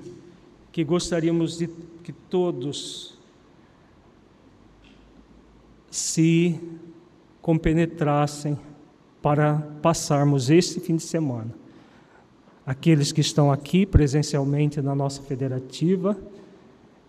que 0.71 0.85
gostaríamos 0.85 1.59
de 1.59 1.67
que 2.05 2.13
todos 2.13 3.19
se 5.91 6.61
compenetrassem 7.43 8.57
para 9.21 9.59
passarmos 9.83 10.51
este 10.51 10.79
fim 10.79 10.97
de 10.97 11.03
semana 11.03 11.60
aqueles 12.71 13.11
que 13.11 13.21
estão 13.21 13.51
aqui 13.51 13.85
presencialmente 13.85 14.81
na 14.81 14.95
nossa 14.95 15.21
federativa 15.21 16.17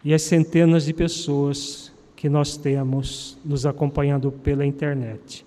e 0.04 0.12
as 0.12 0.24
centenas 0.24 0.86
de 0.86 0.92
pessoas 0.92 1.94
que 2.16 2.28
nós 2.28 2.58
temos 2.58 3.38
nos 3.46 3.64
acompanhando 3.64 4.32
pela 4.32 4.66
internet. 4.66 5.46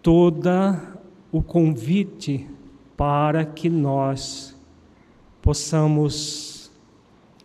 Toda 0.00 0.80
o 1.32 1.42
convite 1.42 2.46
para 2.96 3.44
que 3.44 3.68
nós 3.68 4.54
possamos 5.42 6.70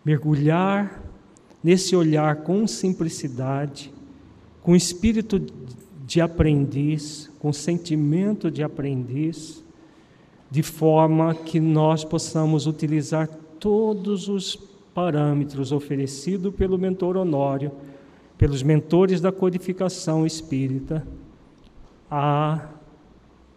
mergulhar 0.06 1.02
nesse 1.64 1.96
olhar 1.96 2.36
com 2.44 2.68
simplicidade, 2.68 3.92
com 4.62 4.76
espírito 4.76 5.44
de 6.06 6.22
aprendiz, 6.22 7.32
com 7.40 7.52
sentimento 7.52 8.52
de 8.52 8.62
aprendiz, 8.62 9.64
de 10.50 10.64
forma 10.64 11.36
que 11.36 11.60
nós 11.60 12.04
possamos 12.04 12.66
utilizar 12.66 13.28
todos 13.60 14.28
os 14.28 14.56
parâmetros 14.94 15.72
oferecidos 15.72 16.54
pelo 16.56 16.78
mentor 16.78 17.18
Honório, 17.18 17.72
pelos 18.38 18.64
mentores 18.64 19.22
da 19.22 19.32
codificação 19.32 20.26
espírita, 20.26 21.06
a 22.10 22.70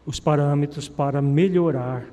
os 0.05 0.18
parâmetros 0.18 0.88
para 0.88 1.22
melhorar 1.22 2.07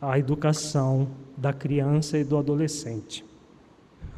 a 0.00 0.18
educação 0.18 1.08
da 1.36 1.52
criança 1.52 2.18
e 2.18 2.24
do 2.24 2.38
adolescente. 2.38 3.24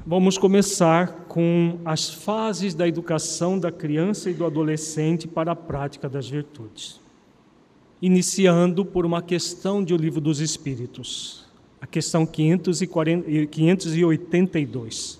Vamos 0.06 0.38
começar 0.38 1.26
com 1.28 1.78
as 1.84 2.08
fases 2.08 2.74
da 2.74 2.86
educação 2.86 3.58
da 3.58 3.70
criança 3.70 4.30
e 4.30 4.34
do 4.34 4.46
adolescente 4.46 5.26
para 5.26 5.52
a 5.52 5.56
prática 5.56 6.08
das 6.08 6.28
virtudes. 6.28 7.00
Iniciando 8.00 8.84
por 8.84 9.04
uma 9.04 9.20
questão 9.20 9.82
de 9.82 9.92
O 9.92 9.96
Livro 9.96 10.20
dos 10.20 10.38
Espíritos, 10.38 11.44
a 11.80 11.86
questão 11.86 12.24
582. 12.24 15.18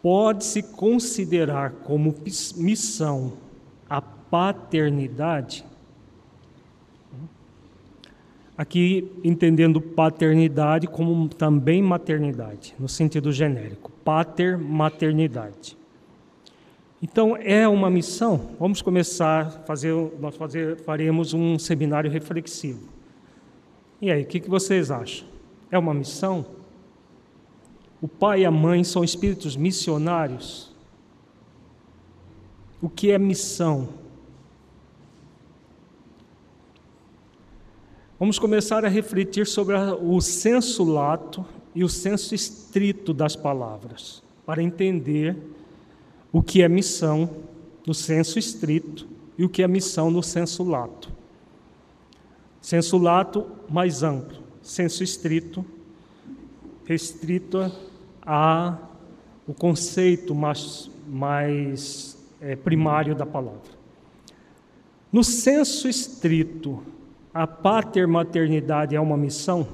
Pode-se 0.00 0.62
considerar 0.62 1.72
como 1.84 2.14
missão 2.56 3.32
a 3.90 4.00
paternidade? 4.00 5.64
Aqui 8.56 9.10
entendendo 9.24 9.80
paternidade 9.80 10.86
como 10.86 11.28
também 11.28 11.82
maternidade, 11.82 12.72
no 12.78 12.88
sentido 12.88 13.32
genérico, 13.32 13.90
pater 14.04 14.56
maternidade. 14.56 15.76
Então 17.02 17.36
é 17.36 17.66
uma 17.66 17.90
missão. 17.90 18.50
Vamos 18.60 18.80
começar 18.80 19.64
fazer, 19.66 19.92
nós 20.20 20.36
fazer, 20.36 20.76
faremos 20.76 21.34
um 21.34 21.58
seminário 21.58 22.08
reflexivo. 22.08 22.88
E 24.00 24.10
aí, 24.10 24.22
o 24.22 24.26
que, 24.26 24.38
que 24.38 24.48
vocês 24.48 24.88
acham? 24.88 25.26
É 25.68 25.76
uma 25.76 25.92
missão? 25.92 26.46
O 28.00 28.06
pai 28.06 28.42
e 28.42 28.44
a 28.44 28.50
mãe 28.52 28.84
são 28.84 29.02
espíritos 29.02 29.56
missionários? 29.56 30.72
O 32.80 32.88
que 32.88 33.10
é 33.10 33.18
missão? 33.18 33.88
Vamos 38.18 38.38
começar 38.38 38.84
a 38.84 38.88
refletir 38.88 39.48
sobre 39.48 39.74
o 39.76 40.20
senso 40.20 40.84
lato 40.84 41.44
e 41.74 41.82
o 41.82 41.88
senso 41.88 42.32
estrito 42.32 43.12
das 43.12 43.34
palavras, 43.34 44.22
para 44.46 44.62
entender 44.62 45.36
o 46.32 46.42
que 46.42 46.62
é 46.62 46.68
missão 46.68 47.28
no 47.86 47.92
senso 47.92 48.38
estrito 48.38 49.06
e 49.36 49.44
o 49.44 49.48
que 49.48 49.62
é 49.62 49.68
missão 49.68 50.10
no 50.10 50.22
senso 50.22 50.64
lato. 50.64 51.12
Senso 52.60 52.96
lato 52.96 53.46
mais 53.68 54.02
amplo, 54.02 54.38
senso 54.62 55.02
estrito 55.02 55.64
restrito 56.84 57.72
a 58.24 58.78
o 59.46 59.52
conceito 59.52 60.34
mais, 60.34 60.90
mais 61.06 62.16
é, 62.40 62.54
primário 62.54 63.14
da 63.14 63.26
palavra. 63.26 63.82
No 65.10 65.24
senso 65.24 65.88
estrito, 65.88 66.82
a 67.34 67.46
patermaternidade 67.46 68.94
é 68.94 69.00
uma 69.00 69.16
missão? 69.16 69.66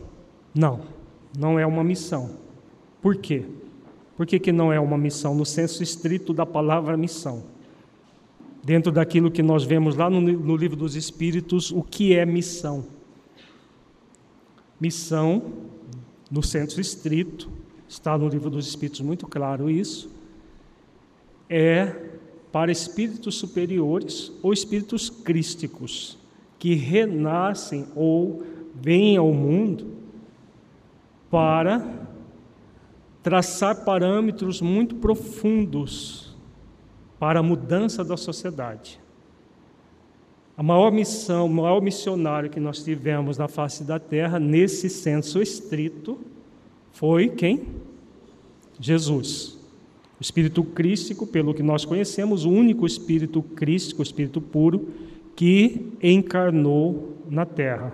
Não, 0.54 0.80
não 1.36 1.58
é 1.58 1.66
uma 1.66 1.84
missão. 1.84 2.30
Por 3.02 3.16
quê? 3.16 3.44
Por 4.18 4.26
que, 4.26 4.40
que 4.40 4.50
não 4.50 4.72
é 4.72 4.80
uma 4.80 4.98
missão? 4.98 5.32
No 5.32 5.46
senso 5.46 5.80
estrito 5.80 6.34
da 6.34 6.44
palavra 6.44 6.96
missão. 6.96 7.44
Dentro 8.64 8.90
daquilo 8.90 9.30
que 9.30 9.44
nós 9.44 9.62
vemos 9.62 9.94
lá 9.94 10.10
no, 10.10 10.20
no 10.20 10.56
livro 10.56 10.76
dos 10.76 10.96
Espíritos, 10.96 11.70
o 11.70 11.84
que 11.84 12.16
é 12.16 12.26
missão? 12.26 12.84
Missão, 14.80 15.52
no 16.28 16.42
senso 16.42 16.80
estrito, 16.80 17.48
está 17.88 18.18
no 18.18 18.28
livro 18.28 18.50
dos 18.50 18.66
Espíritos 18.66 19.00
muito 19.02 19.24
claro 19.24 19.70
isso, 19.70 20.10
é 21.48 21.94
para 22.50 22.72
espíritos 22.72 23.36
superiores 23.36 24.32
ou 24.42 24.52
espíritos 24.52 25.08
crísticos 25.08 26.18
que 26.58 26.74
renascem 26.74 27.86
ou 27.94 28.42
vêm 28.74 29.16
ao 29.16 29.32
mundo 29.32 29.92
para 31.30 32.07
traçar 33.28 33.84
parâmetros 33.84 34.62
muito 34.62 34.94
profundos 34.94 36.34
para 37.18 37.40
a 37.40 37.42
mudança 37.42 38.02
da 38.02 38.16
sociedade. 38.16 38.98
A 40.56 40.62
maior 40.62 40.90
missão, 40.90 41.44
o 41.44 41.50
maior 41.50 41.82
missionário 41.82 42.48
que 42.48 42.58
nós 42.58 42.82
tivemos 42.82 43.36
na 43.36 43.46
face 43.46 43.84
da 43.84 43.98
terra, 43.98 44.38
nesse 44.38 44.88
senso 44.88 45.42
estrito, 45.42 46.18
foi 46.90 47.28
quem? 47.28 47.66
Jesus. 48.80 49.58
O 50.18 50.22
Espírito 50.22 50.64
Crístico, 50.64 51.26
pelo 51.26 51.52
que 51.52 51.62
nós 51.62 51.84
conhecemos, 51.84 52.46
o 52.46 52.50
único 52.50 52.86
Espírito 52.86 53.42
Crístico, 53.42 54.00
o 54.00 54.02
Espírito 54.02 54.40
puro, 54.40 54.88
que 55.36 55.92
encarnou 56.02 57.18
na 57.28 57.44
terra. 57.44 57.92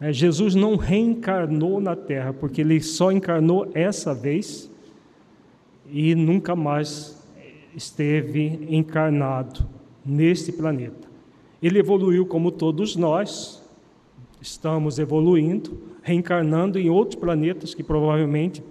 É, 0.00 0.12
Jesus 0.12 0.54
não 0.54 0.76
reencarnou 0.76 1.80
na 1.80 1.96
terra, 1.96 2.32
porque 2.32 2.60
ele 2.60 2.80
só 2.80 3.10
encarnou 3.10 3.68
essa 3.74 4.14
vez 4.14 4.70
e 5.90 6.14
nunca 6.14 6.54
mais 6.54 7.18
esteve 7.74 8.66
encarnado 8.68 9.66
neste 10.04 10.52
planeta. 10.52 11.08
Ele 11.62 11.80
evoluiu 11.80 12.24
como 12.26 12.52
todos 12.52 12.94
nós, 12.94 13.62
estamos 14.40 14.98
evoluindo, 14.98 15.78
reencarnando 16.02 16.78
em 16.78 16.88
outros 16.88 17.20
planetas 17.20 17.74
que 17.74 17.82
provavelmente 17.82 18.62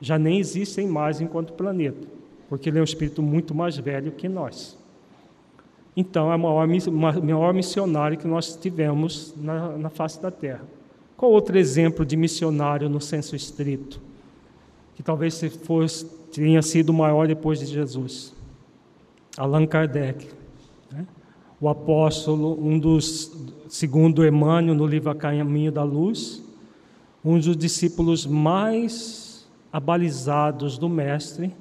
já 0.00 0.18
nem 0.18 0.38
existem 0.38 0.86
mais 0.86 1.20
enquanto 1.20 1.54
planeta, 1.54 2.06
porque 2.48 2.68
ele 2.68 2.78
é 2.78 2.80
um 2.82 2.84
espírito 2.84 3.22
muito 3.22 3.54
mais 3.54 3.78
velho 3.78 4.12
que 4.12 4.28
nós. 4.28 4.78
Então, 5.96 6.32
é 6.32 6.36
o 6.36 6.38
maior, 6.38 6.66
maior 7.22 7.54
missionário 7.54 8.18
que 8.18 8.26
nós 8.26 8.56
tivemos 8.56 9.32
na, 9.36 9.76
na 9.78 9.90
face 9.90 10.20
da 10.20 10.30
terra. 10.30 10.62
Qual 11.16 11.30
outro 11.30 11.56
exemplo 11.56 12.04
de 12.04 12.16
missionário 12.16 12.88
no 12.88 13.00
senso 13.00 13.36
estrito? 13.36 14.00
Que 14.96 15.02
talvez 15.02 15.34
se 15.34 15.48
fosse, 15.48 16.04
tenha 16.32 16.60
sido 16.62 16.92
maior 16.92 17.28
depois 17.28 17.60
de 17.60 17.66
Jesus? 17.66 18.34
Allan 19.36 19.66
Kardec. 19.66 20.28
Né? 20.90 21.06
O 21.60 21.68
apóstolo, 21.68 22.58
um 22.60 22.78
dos, 22.78 23.32
segundo 23.68 24.26
Emmanuel, 24.26 24.74
no 24.74 24.86
livro 24.86 25.10
A 25.10 25.14
Caminho 25.14 25.70
da 25.70 25.84
Luz, 25.84 26.42
um 27.24 27.38
dos 27.38 27.56
discípulos 27.56 28.26
mais 28.26 29.46
abalizados 29.72 30.76
do 30.76 30.88
Mestre, 30.88 31.54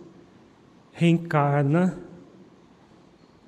reencarna 0.92 1.98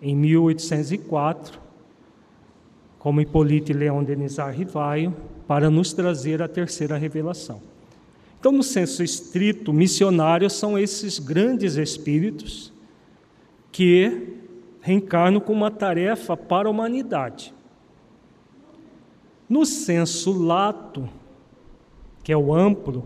em 0.01 0.15
1804, 0.15 1.59
como 2.99 3.21
Hippolyte 3.21 3.73
Leon 3.73 4.03
Denisar 4.03 4.53
Rivaio, 4.53 5.15
para 5.47 5.69
nos 5.69 5.93
trazer 5.93 6.41
a 6.41 6.47
terceira 6.47 6.97
revelação. 6.97 7.61
Então, 8.39 8.51
no 8.51 8.63
senso 8.63 9.03
estrito, 9.03 9.73
missionários 9.73 10.53
são 10.53 10.77
esses 10.77 11.17
grandes 11.19 11.75
espíritos 11.75 12.71
que 13.71 14.35
reencarnam 14.81 15.41
com 15.41 15.51
uma 15.51 15.71
tarefa 15.71 16.37
para 16.37 16.67
a 16.67 16.71
humanidade. 16.71 17.53
No 19.49 19.65
senso 19.65 20.31
lato, 20.31 21.09
que 22.23 22.31
é 22.31 22.37
o 22.37 22.53
amplo, 22.53 23.05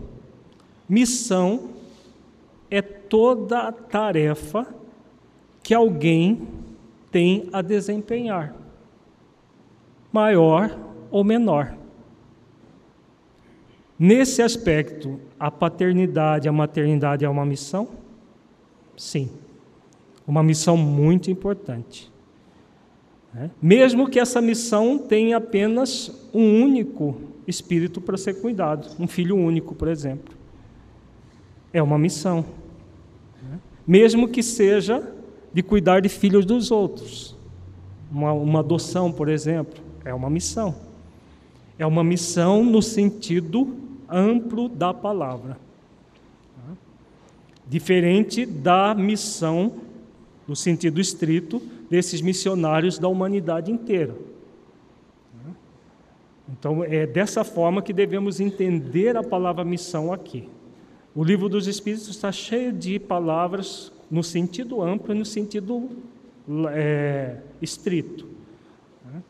missão 0.88 1.70
é 2.70 2.80
toda 2.80 3.60
a 3.60 3.72
tarefa 3.72 4.66
que 5.62 5.74
alguém 5.74 6.46
tem 7.10 7.48
a 7.52 7.60
desempenhar, 7.62 8.54
maior 10.12 10.78
ou 11.10 11.24
menor. 11.24 11.76
Nesse 13.98 14.40
aspecto, 14.40 15.20
a 15.38 15.50
paternidade, 15.50 16.48
a 16.48 16.52
maternidade 16.52 17.24
é 17.24 17.28
uma 17.28 17.44
missão? 17.44 17.88
Sim, 18.96 19.30
uma 20.26 20.42
missão 20.42 20.76
muito 20.76 21.30
importante. 21.30 22.10
Né? 23.34 23.50
Mesmo 23.60 24.08
que 24.08 24.18
essa 24.18 24.40
missão 24.40 24.98
tenha 24.98 25.36
apenas 25.36 26.28
um 26.32 26.62
único 26.62 27.20
espírito 27.46 28.00
para 28.00 28.16
ser 28.16 28.40
cuidado, 28.40 28.88
um 28.98 29.06
filho 29.06 29.36
único, 29.36 29.74
por 29.74 29.88
exemplo. 29.88 30.34
É 31.72 31.82
uma 31.82 31.98
missão. 31.98 32.44
Né? 33.42 33.58
Mesmo 33.86 34.28
que 34.28 34.42
seja 34.42 35.02
de 35.52 35.62
cuidar 35.62 36.00
de 36.00 36.08
filhos 36.08 36.44
dos 36.44 36.70
outros. 36.70 37.36
Uma, 38.10 38.32
uma 38.32 38.60
adoção, 38.60 39.10
por 39.10 39.28
exemplo, 39.28 39.80
é 40.04 40.12
uma 40.14 40.30
missão. 40.30 40.74
É 41.78 41.86
uma 41.86 42.04
missão 42.04 42.64
no 42.64 42.82
sentido 42.82 43.76
amplo 44.08 44.68
da 44.68 44.92
palavra. 44.92 45.56
Diferente 47.66 48.44
da 48.44 48.94
missão, 48.94 49.74
no 50.46 50.56
sentido 50.56 51.00
estrito, 51.00 51.62
desses 51.88 52.20
missionários 52.20 52.98
da 52.98 53.08
humanidade 53.08 53.70
inteira. 53.70 54.14
Então, 56.48 56.82
é 56.82 57.06
dessa 57.06 57.44
forma 57.44 57.80
que 57.80 57.92
devemos 57.92 58.40
entender 58.40 59.16
a 59.16 59.22
palavra 59.22 59.64
missão 59.64 60.12
aqui. 60.12 60.48
O 61.14 61.22
livro 61.22 61.48
dos 61.48 61.66
Espíritos 61.66 62.08
está 62.08 62.32
cheio 62.32 62.72
de 62.72 62.98
palavras 62.98 63.92
no 64.10 64.22
sentido 64.22 64.82
amplo 64.82 65.14
e 65.14 65.18
no 65.18 65.24
sentido 65.24 65.88
é, 66.72 67.36
estrito. 67.62 68.26
Né? 69.04 69.22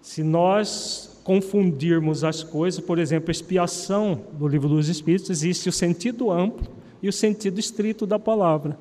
Se 0.00 0.22
nós 0.22 1.20
confundirmos 1.22 2.24
as 2.24 2.42
coisas, 2.42 2.80
por 2.80 2.98
exemplo, 2.98 3.30
expiação 3.30 4.22
no 4.38 4.46
livro 4.46 4.68
dos 4.68 4.88
Espíritos, 4.88 5.30
existe 5.30 5.68
o 5.68 5.72
sentido 5.72 6.30
amplo 6.30 6.66
e 7.02 7.08
o 7.08 7.12
sentido 7.12 7.58
estrito 7.58 8.06
da 8.06 8.18
palavra. 8.18 8.78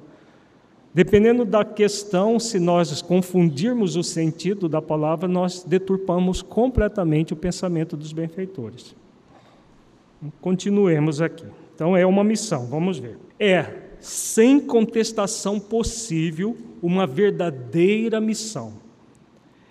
Dependendo 0.93 1.43
da 1.43 1.65
questão, 1.65 2.39
se 2.39 2.59
nós 2.59 3.01
confundirmos 3.01 3.95
o 3.95 4.03
sentido 4.03 4.69
da 4.69 4.79
palavra, 4.81 5.27
nós 5.27 5.63
deturpamos 5.63 6.41
completamente 6.41 7.33
o 7.33 7.35
pensamento 7.35 7.97
dos 7.97 8.13
benfeitores. 8.13 8.95
Continuemos 10.39 11.19
aqui. 11.19 11.45
Então, 11.73 11.97
é 11.97 12.05
uma 12.05 12.23
missão, 12.23 12.67
vamos 12.67 12.99
ver. 12.99 13.17
É, 13.39 13.82
sem 14.03 14.59
contestação 14.59 15.61
possível, 15.61 16.57
uma 16.81 17.07
verdadeira 17.07 18.19
missão. 18.19 18.73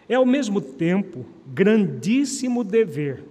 É, 0.08 0.14
ao 0.14 0.24
mesmo 0.24 0.58
tempo, 0.58 1.26
grandíssimo 1.46 2.64
dever 2.64 3.24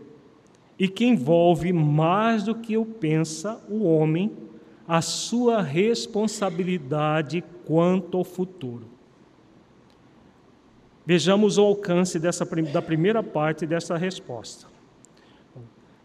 e 0.78 0.88
que 0.88 1.04
envolve 1.04 1.74
mais 1.74 2.44
do 2.44 2.54
que 2.54 2.78
o 2.78 2.86
pensa 2.86 3.60
o 3.68 3.84
homem 3.84 4.32
a 4.88 5.02
sua 5.02 5.60
responsabilidade 5.62 7.44
quanto 7.66 8.18
ao 8.18 8.24
futuro. 8.24 8.86
Vejamos 11.04 11.58
o 11.58 11.64
alcance 11.64 12.20
dessa, 12.20 12.46
da 12.46 12.82
primeira 12.82 13.24
parte 13.24 13.66
dessa 13.66 13.98
resposta. 13.98 14.68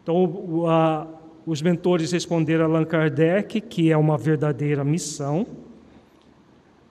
Então, 0.03 0.67
a, 0.67 1.07
os 1.47 1.63
mentores 1.63 2.11
responderam 2.11 2.65
a 2.65 2.69
Allan 2.69 2.85
Kardec 2.85 3.61
que 3.61 3.93
é 3.93 3.97
uma 3.97 4.19
verdadeira 4.19 4.83
missão, 4.83 5.47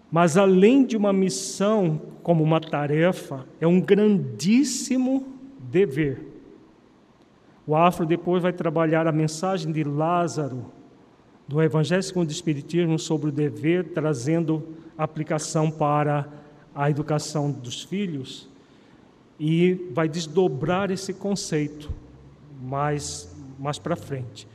mas 0.09 0.37
além 0.37 0.85
de 0.85 0.95
uma 0.95 1.11
missão 1.11 2.01
como 2.23 2.41
uma 2.41 2.61
tarefa, 2.61 3.45
é 3.59 3.67
um 3.67 3.81
grandíssimo 3.81 5.27
dever. 5.59 6.21
O 7.67 7.75
Afro 7.75 8.05
depois 8.05 8.41
vai 8.41 8.53
trabalhar 8.53 9.07
a 9.07 9.11
mensagem 9.11 9.71
de 9.71 9.83
Lázaro 9.83 10.65
do 11.47 11.61
Evangelho 11.61 12.01
segundo 12.01 12.29
o 12.29 12.31
Espiritismo 12.31 12.97
sobre 12.97 13.29
o 13.29 13.31
dever, 13.31 13.89
trazendo 13.93 14.63
aplicação 14.97 15.69
para 15.69 16.27
a 16.73 16.89
educação 16.89 17.51
dos 17.51 17.83
filhos, 17.83 18.49
e 19.39 19.89
vai 19.91 20.07
desdobrar 20.07 20.91
esse 20.91 21.13
conceito 21.13 21.91
mais, 22.61 23.34
mais 23.59 23.79
para 23.79 23.95
frente. 23.95 24.47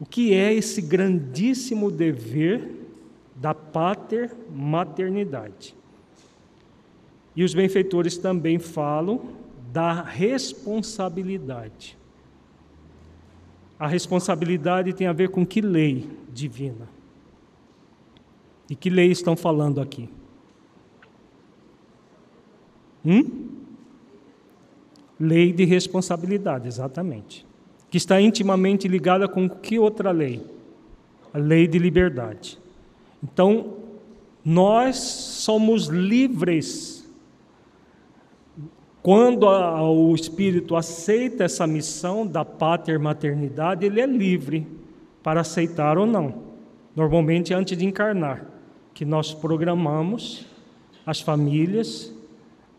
O 0.00 0.06
que 0.06 0.32
é 0.32 0.52
esse 0.54 0.80
grandíssimo 0.80 1.90
dever 1.90 2.70
da 3.34 3.54
pater 3.54 4.34
maternidade? 4.54 5.74
E 7.34 7.42
os 7.44 7.54
benfeitores 7.54 8.16
também 8.18 8.58
falam 8.58 9.36
da 9.72 10.02
responsabilidade. 10.02 11.96
A 13.78 13.86
responsabilidade 13.86 14.92
tem 14.92 15.06
a 15.06 15.12
ver 15.12 15.28
com 15.30 15.46
que 15.46 15.60
lei 15.60 16.10
divina? 16.32 16.88
E 18.68 18.74
que 18.74 18.90
lei 18.90 19.10
estão 19.10 19.36
falando 19.36 19.80
aqui? 19.80 20.10
Hum? 23.04 23.48
Lei 25.18 25.52
de 25.52 25.64
responsabilidade, 25.64 26.68
exatamente. 26.68 27.47
Que 27.90 27.96
está 27.96 28.20
intimamente 28.20 28.86
ligada 28.86 29.26
com 29.26 29.48
que 29.48 29.78
outra 29.78 30.10
lei? 30.10 30.44
A 31.32 31.38
lei 31.38 31.66
de 31.66 31.78
liberdade. 31.78 32.58
Então, 33.22 33.74
nós 34.44 34.96
somos 34.96 35.86
livres 35.86 36.98
quando 39.08 39.48
a, 39.48 39.90
o 39.90 40.14
espírito 40.14 40.76
aceita 40.76 41.44
essa 41.44 41.66
missão 41.66 42.26
da 42.26 42.44
paternidade, 42.44 43.86
ele 43.86 44.02
é 44.02 44.06
livre 44.06 44.66
para 45.22 45.40
aceitar 45.40 45.96
ou 45.96 46.04
não. 46.04 46.42
Normalmente 46.94 47.54
antes 47.54 47.78
de 47.78 47.86
encarnar, 47.86 48.44
que 48.92 49.06
nós 49.06 49.32
programamos 49.32 50.44
as 51.06 51.22
famílias, 51.22 52.12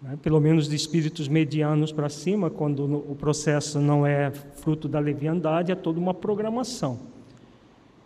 né, 0.01 0.17
pelo 0.21 0.39
menos 0.39 0.69
de 0.69 0.75
espíritos 0.75 1.27
medianos 1.27 1.91
para 1.91 2.09
cima, 2.09 2.49
quando 2.49 2.83
o 2.83 3.15
processo 3.15 3.79
não 3.79 4.05
é 4.05 4.31
fruto 4.31 4.87
da 4.87 4.99
leviandade, 4.99 5.71
é 5.71 5.75
toda 5.75 5.99
uma 5.99 6.13
programação. 6.13 6.99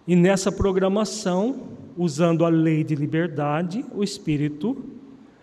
E 0.08 0.16
nessa 0.16 0.52
programação, 0.52 1.68
usando 1.98 2.44
a 2.44 2.50
lei 2.50 2.84
de 2.84 2.96
liberdade, 2.96 3.86
o 3.94 4.04
espírito 4.04 4.84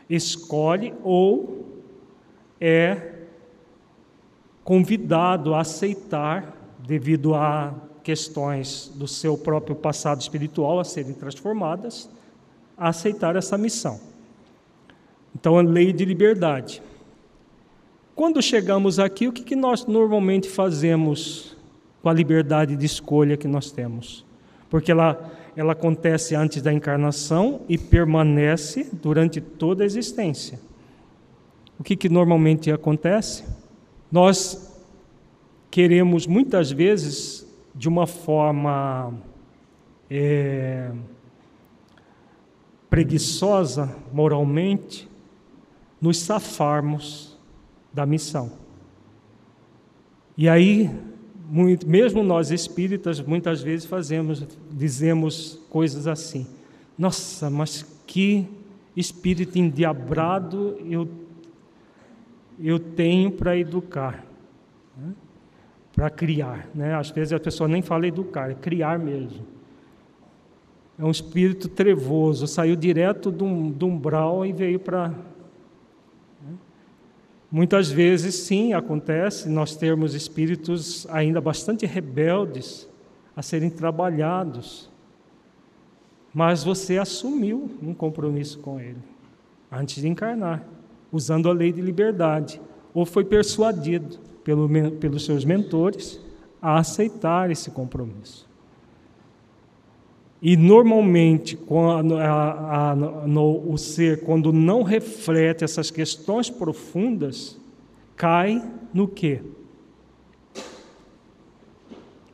escolhe 0.08 0.92
ou 1.02 1.64
é 2.60 3.14
convidado 4.64 5.54
a 5.54 5.60
aceitar, 5.60 6.56
devido 6.86 7.34
a 7.34 7.74
questões 8.02 8.90
do 8.94 9.06
seu 9.06 9.38
próprio 9.38 9.76
passado 9.76 10.20
espiritual 10.20 10.80
a 10.80 10.84
serem 10.84 11.12
transformadas, 11.12 12.10
a 12.76 12.88
aceitar 12.88 13.36
essa 13.36 13.56
missão. 13.56 14.09
Então, 15.34 15.58
a 15.58 15.62
lei 15.62 15.92
de 15.92 16.04
liberdade. 16.04 16.82
Quando 18.14 18.42
chegamos 18.42 18.98
aqui, 18.98 19.28
o 19.28 19.32
que, 19.32 19.56
nós 19.56 19.86
normalmente 19.86 20.48
fazemos 20.48 21.56
com 22.02 22.08
a 22.08 22.12
liberdade 22.12 22.76
de 22.76 22.84
escolha 22.84 23.36
que 23.36 23.48
nós 23.48 23.70
temos? 23.70 24.24
Porque 24.68 24.92
ela, 24.92 25.30
ela 25.56 25.72
acontece 25.72 26.34
antes 26.34 26.60
da 26.60 26.72
encarnação 26.72 27.62
e 27.68 27.78
permanece 27.78 28.88
durante 28.92 29.40
toda 29.40 29.82
a 29.82 29.86
existência 29.86 30.58
o 31.80 31.82
que, 31.82 31.96
que 31.96 32.10
normalmente 32.10 32.70
acontece? 32.70 33.42
Nós 34.12 34.70
queremos 35.70 36.26
muitas 36.26 36.70
vezes, 36.70 37.46
de 37.74 37.88
uma 37.88 38.06
forma 38.06 39.14
é, 40.10 40.90
preguiçosa 42.90 43.96
moralmente, 44.12 45.08
nos 46.00 46.18
safarmos 46.18 47.38
da 47.92 48.06
missão. 48.06 48.52
E 50.36 50.48
aí, 50.48 50.90
muito, 51.50 51.86
mesmo 51.86 52.22
nós 52.22 52.50
espíritas, 52.50 53.20
muitas 53.20 53.62
vezes 53.62 53.86
fazemos, 53.86 54.46
dizemos 54.70 55.60
coisas 55.68 56.06
assim: 56.06 56.46
Nossa, 56.96 57.50
mas 57.50 57.84
que 58.06 58.46
espírito 58.96 59.58
endiabrado 59.58 60.78
eu 60.88 61.08
eu 62.62 62.78
tenho 62.78 63.30
para 63.30 63.56
educar, 63.56 64.24
né? 64.96 65.14
para 65.94 66.10
criar. 66.10 66.68
Né? 66.74 66.94
Às 66.94 67.10
vezes 67.10 67.32
a 67.32 67.40
pessoa 67.40 67.66
nem 67.66 67.80
fala 67.80 68.06
educar, 68.06 68.50
é 68.50 68.54
criar 68.54 68.98
mesmo. 68.98 69.46
É 70.98 71.04
um 71.04 71.10
espírito 71.10 71.68
trevoso, 71.68 72.46
saiu 72.46 72.76
direto 72.76 73.30
do, 73.30 73.70
do 73.70 73.86
umbral 73.86 74.44
e 74.44 74.52
veio 74.52 74.78
para. 74.78 75.14
Muitas 77.50 77.90
vezes, 77.90 78.34
sim, 78.34 78.72
acontece 78.72 79.48
nós 79.48 79.74
termos 79.74 80.14
espíritos 80.14 81.06
ainda 81.10 81.40
bastante 81.40 81.84
rebeldes 81.84 82.88
a 83.34 83.42
serem 83.42 83.70
trabalhados, 83.70 84.88
mas 86.32 86.62
você 86.62 86.98
assumiu 86.98 87.70
um 87.82 87.92
compromisso 87.92 88.58
com 88.60 88.78
ele 88.78 89.02
antes 89.70 90.00
de 90.00 90.08
encarnar 90.08 90.64
usando 91.12 91.48
a 91.48 91.52
lei 91.52 91.72
de 91.72 91.80
liberdade, 91.80 92.60
ou 92.94 93.04
foi 93.04 93.24
persuadido 93.24 94.18
pelo, 94.44 94.68
pelos 94.92 95.24
seus 95.24 95.44
mentores 95.44 96.20
a 96.60 96.78
aceitar 96.78 97.50
esse 97.50 97.70
compromisso. 97.70 98.48
E 100.42 100.56
normalmente, 100.56 101.54
quando 101.54 102.16
a, 102.16 102.92
a, 102.92 102.96
no, 102.96 103.70
o 103.70 103.76
ser, 103.76 104.22
quando 104.22 104.50
não 104.52 104.82
reflete 104.82 105.64
essas 105.64 105.90
questões 105.90 106.48
profundas, 106.48 107.60
cai 108.16 108.62
no 108.92 109.06
quê? 109.06 109.42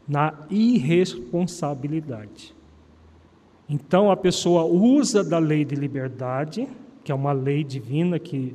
Na 0.06 0.34
irresponsabilidade. 0.48 2.54
Então 3.68 4.08
a 4.08 4.16
pessoa 4.16 4.64
usa 4.64 5.24
da 5.24 5.40
lei 5.40 5.64
de 5.64 5.74
liberdade, 5.74 6.68
que 7.02 7.10
é 7.10 7.14
uma 7.14 7.32
lei 7.32 7.64
divina 7.64 8.20
que 8.20 8.54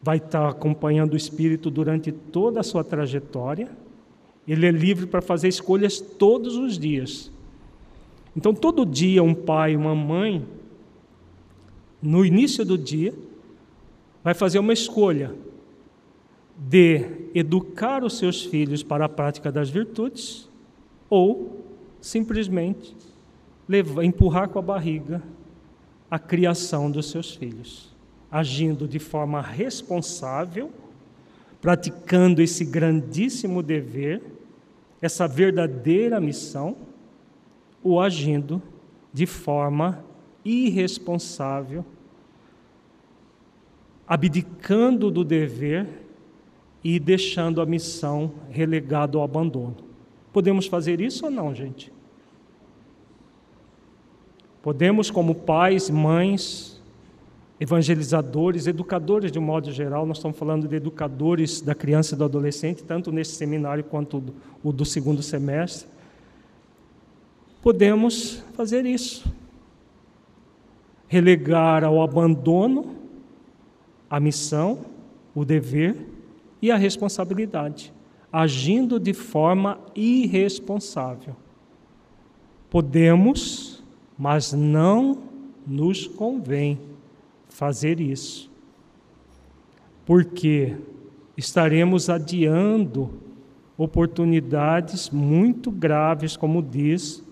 vai 0.00 0.18
estar 0.18 0.48
acompanhando 0.48 1.14
o 1.14 1.16
espírito 1.16 1.68
durante 1.68 2.12
toda 2.12 2.60
a 2.60 2.62
sua 2.62 2.84
trajetória. 2.84 3.68
Ele 4.46 4.66
é 4.66 4.70
livre 4.70 5.06
para 5.06 5.20
fazer 5.20 5.48
escolhas 5.48 6.00
todos 6.00 6.56
os 6.56 6.78
dias. 6.78 7.33
Então, 8.36 8.52
todo 8.52 8.84
dia, 8.84 9.22
um 9.22 9.34
pai, 9.34 9.76
uma 9.76 9.94
mãe, 9.94 10.46
no 12.02 12.24
início 12.24 12.64
do 12.64 12.76
dia, 12.76 13.14
vai 14.22 14.34
fazer 14.34 14.58
uma 14.58 14.72
escolha. 14.72 15.34
de 16.56 17.30
educar 17.34 18.04
os 18.04 18.16
seus 18.16 18.44
filhos 18.44 18.80
para 18.80 19.06
a 19.06 19.08
prática 19.08 19.50
das 19.50 19.68
virtudes 19.68 20.48
ou 21.10 21.64
simplesmente 22.00 22.94
levar, 23.68 24.04
empurrar 24.04 24.48
com 24.48 24.60
a 24.60 24.62
barriga 24.62 25.20
a 26.08 26.16
criação 26.18 26.90
dos 26.90 27.10
seus 27.10 27.34
filhos, 27.34 27.92
agindo 28.30 28.86
de 28.86 29.00
forma 29.00 29.40
responsável, 29.40 30.70
praticando 31.60 32.40
esse 32.40 32.64
grandíssimo 32.64 33.62
dever, 33.62 34.22
essa 35.02 35.26
verdadeira 35.26 36.20
missão, 36.20 36.76
ou 37.84 38.00
agindo 38.00 38.60
de 39.12 39.26
forma 39.26 40.02
irresponsável, 40.44 41.84
abdicando 44.08 45.10
do 45.10 45.22
dever 45.22 45.86
e 46.82 46.98
deixando 46.98 47.60
a 47.60 47.66
missão 47.66 48.32
relegada 48.50 49.16
ao 49.16 49.24
abandono. 49.24 49.76
Podemos 50.32 50.66
fazer 50.66 51.00
isso 51.00 51.26
ou 51.26 51.30
não, 51.30 51.54
gente? 51.54 51.92
Podemos, 54.62 55.10
como 55.10 55.34
pais, 55.34 55.88
mães, 55.90 56.82
evangelizadores, 57.60 58.66
educadores 58.66 59.30
de 59.30 59.38
um 59.38 59.42
modo 59.42 59.70
geral, 59.70 60.04
nós 60.06 60.18
estamos 60.18 60.36
falando 60.36 60.66
de 60.66 60.74
educadores 60.74 61.60
da 61.60 61.74
criança 61.74 62.14
e 62.14 62.18
do 62.18 62.24
adolescente, 62.24 62.82
tanto 62.82 63.12
nesse 63.12 63.32
seminário 63.32 63.84
quanto 63.84 64.22
o 64.62 64.72
do 64.72 64.84
segundo 64.84 65.22
semestre, 65.22 65.88
podemos 67.64 68.44
fazer 68.52 68.84
isso. 68.84 69.34
Relegar 71.08 71.82
ao 71.82 72.02
abandono 72.02 72.94
a 74.10 74.20
missão, 74.20 74.84
o 75.34 75.46
dever 75.46 75.96
e 76.60 76.70
a 76.70 76.76
responsabilidade, 76.76 77.90
agindo 78.30 79.00
de 79.00 79.14
forma 79.14 79.78
irresponsável. 79.94 81.34
Podemos, 82.68 83.82
mas 84.18 84.52
não 84.52 85.22
nos 85.66 86.06
convém 86.06 86.78
fazer 87.48 87.98
isso, 87.98 88.50
porque 90.04 90.76
estaremos 91.34 92.10
adiando 92.10 93.10
oportunidades 93.78 95.08
muito 95.08 95.70
graves, 95.70 96.36
como 96.36 96.62
diz 96.62 97.23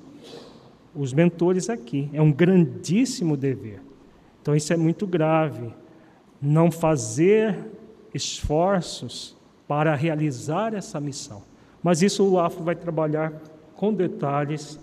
os 0.95 1.13
mentores 1.13 1.71
aqui. 1.71 2.09
É 2.13 2.21
um 2.21 2.33
grandíssimo 2.33 3.37
dever. 3.37 3.81
Então, 4.41 4.55
isso 4.55 4.73
é 4.73 4.77
muito 4.77 5.07
grave. 5.07 5.73
Não 6.41 6.71
fazer 6.71 7.57
esforços 8.13 9.37
para 9.67 9.95
realizar 9.95 10.75
essa 10.75 11.01
missão. 11.01 11.43
Mas 11.83 12.03
isso 12.03 12.25
o 12.25 12.39
Afro 12.39 12.63
vai 12.63 12.75
trabalhar 12.75 13.33
com 13.75 13.93
detalhes 13.93 14.79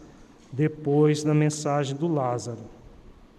depois 0.51 1.23
na 1.23 1.33
mensagem 1.33 1.95
do 1.95 2.07
Lázaro. 2.07 2.59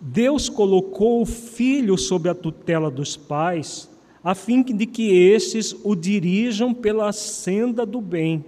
Deus 0.01 0.49
colocou 0.49 1.21
o 1.21 1.27
filho 1.27 1.99
sob 1.99 2.29
a 2.29 2.35
tutela 2.35 2.91
dos 2.91 3.17
pais, 3.17 3.91
a 4.25 4.35
fim 4.35 4.63
de 4.63 4.87
que 4.87 5.13
estes 5.13 5.77
o 5.85 5.95
dirijam 5.95 6.73
pela 6.73 7.13
senda 7.13 7.85
do 7.85 8.01
bem. 8.01 8.45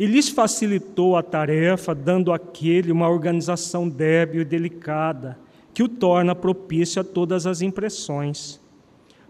E 0.00 0.06
lhes 0.06 0.30
facilitou 0.30 1.14
a 1.14 1.22
tarefa, 1.22 1.94
dando 1.94 2.32
àquele 2.32 2.90
uma 2.90 3.06
organização 3.06 3.86
débil 3.86 4.40
e 4.40 4.46
delicada, 4.46 5.38
que 5.74 5.82
o 5.82 5.88
torna 5.90 6.34
propício 6.34 7.02
a 7.02 7.04
todas 7.04 7.46
as 7.46 7.60
impressões. 7.60 8.58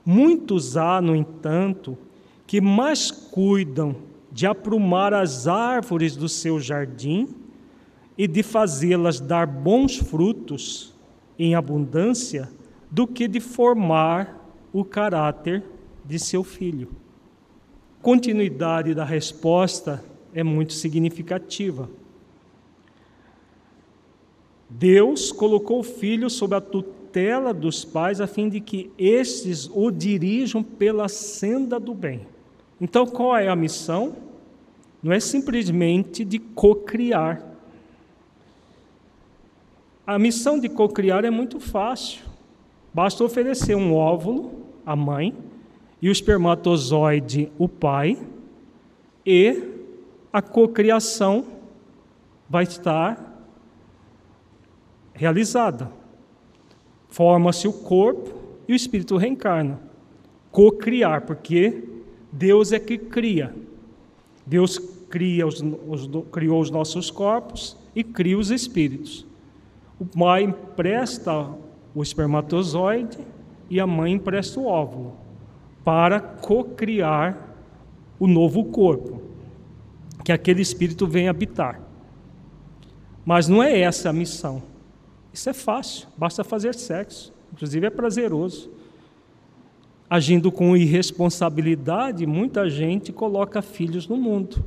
Muitos 0.06 0.76
há, 0.76 1.00
no 1.00 1.16
entanto, 1.16 1.98
que 2.46 2.60
mais 2.60 3.10
cuidam 3.10 3.96
de 4.30 4.46
aprumar 4.46 5.12
as 5.12 5.48
árvores 5.48 6.14
do 6.14 6.28
seu 6.28 6.60
jardim 6.60 7.28
e 8.16 8.28
de 8.28 8.44
fazê-las 8.44 9.18
dar 9.18 9.48
bons 9.48 9.96
frutos 9.96 10.94
em 11.36 11.56
abundância 11.56 12.48
do 12.88 13.08
que 13.08 13.26
de 13.26 13.40
formar 13.40 14.38
o 14.72 14.84
caráter 14.84 15.64
de 16.04 16.16
seu 16.16 16.44
filho. 16.44 16.92
Continuidade 18.00 18.94
da 18.94 19.04
resposta 19.04 20.08
é 20.34 20.42
muito 20.42 20.72
significativa. 20.72 21.88
Deus 24.68 25.32
colocou 25.32 25.80
o 25.80 25.84
filho 25.84 26.30
sob 26.30 26.54
a 26.54 26.60
tutela 26.60 27.52
dos 27.52 27.84
pais 27.84 28.20
a 28.20 28.26
fim 28.26 28.48
de 28.48 28.60
que 28.60 28.90
estes 28.96 29.68
o 29.72 29.90
dirijam 29.90 30.62
pela 30.62 31.08
senda 31.08 31.80
do 31.80 31.92
bem. 31.92 32.26
Então, 32.80 33.06
qual 33.06 33.36
é 33.36 33.48
a 33.48 33.56
missão? 33.56 34.14
Não 35.02 35.12
é 35.12 35.18
simplesmente 35.18 36.24
de 36.24 36.38
cocriar. 36.38 37.42
A 40.06 40.18
missão 40.18 40.58
de 40.58 40.68
cocriar 40.68 41.24
é 41.24 41.30
muito 41.30 41.58
fácil. 41.58 42.22
Basta 42.92 43.22
oferecer 43.22 43.74
um 43.76 43.94
óvulo 43.94 44.66
à 44.84 44.96
mãe 44.96 45.34
e 46.02 46.08
o 46.08 46.12
espermatozoide 46.12 47.50
o 47.58 47.68
pai, 47.68 48.18
e 49.24 49.69
a 50.32 50.40
cocriação 50.40 51.44
vai 52.48 52.64
estar 52.64 53.44
realizada. 55.12 55.90
Forma-se 57.08 57.66
o 57.66 57.72
corpo 57.72 58.34
e 58.68 58.72
o 58.72 58.76
espírito 58.76 59.16
reencarna. 59.16 59.80
Co-criar, 60.50 61.22
porque 61.22 61.84
Deus 62.32 62.72
é 62.72 62.78
que 62.78 62.96
cria. 62.96 63.54
Deus 64.46 64.78
cria 65.08 65.46
os, 65.46 65.60
os, 65.60 66.08
criou 66.30 66.60
os 66.60 66.70
nossos 66.70 67.10
corpos 67.10 67.76
e 67.94 68.02
cria 68.02 68.38
os 68.38 68.50
espíritos. 68.50 69.26
O 69.98 70.06
pai 70.06 70.44
empresta 70.44 71.50
o 71.94 72.02
espermatozoide 72.02 73.18
e 73.68 73.78
a 73.80 73.86
mãe 73.86 74.12
empresta 74.12 74.58
o 74.60 74.66
óvulo 74.66 75.16
para 75.84 76.20
co-criar 76.20 77.56
o 78.18 78.26
novo 78.26 78.64
corpo, 78.66 79.22
que 80.24 80.32
aquele 80.32 80.62
espírito 80.62 81.06
vem 81.06 81.28
habitar. 81.28 81.80
Mas 83.24 83.48
não 83.48 83.62
é 83.62 83.80
essa 83.80 84.10
a 84.10 84.12
missão. 84.12 84.62
Isso 85.32 85.48
é 85.48 85.52
fácil, 85.52 86.08
basta 86.16 86.42
fazer 86.42 86.74
sexo, 86.74 87.32
inclusive 87.52 87.86
é 87.86 87.90
prazeroso. 87.90 88.70
Agindo 90.08 90.50
com 90.50 90.76
irresponsabilidade, 90.76 92.26
muita 92.26 92.68
gente 92.68 93.12
coloca 93.12 93.62
filhos 93.62 94.08
no 94.08 94.16
mundo. 94.16 94.64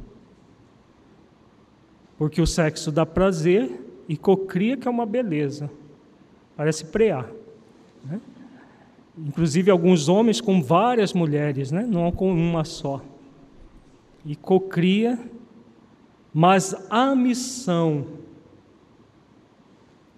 Porque 2.17 2.41
o 2.41 2.47
sexo 2.47 2.91
dá 2.91 3.05
prazer 3.05 3.69
e 4.07 4.15
cocria 4.15 4.77
que 4.77 4.87
é 4.87 4.91
uma 4.91 5.05
beleza. 5.05 5.69
Parece 6.55 6.85
prear. 6.85 7.29
Né? 8.05 8.21
Inclusive 9.17 9.69
alguns 9.69 10.07
homens 10.07 10.39
com 10.39 10.61
várias 10.61 11.13
mulheres, 11.13 11.71
né? 11.71 11.85
não 11.85 12.11
com 12.11 12.31
uma 12.31 12.63
só. 12.63 13.01
E 14.25 14.35
cocria, 14.35 15.19
mas 16.33 16.73
a 16.89 17.13
missão 17.15 18.07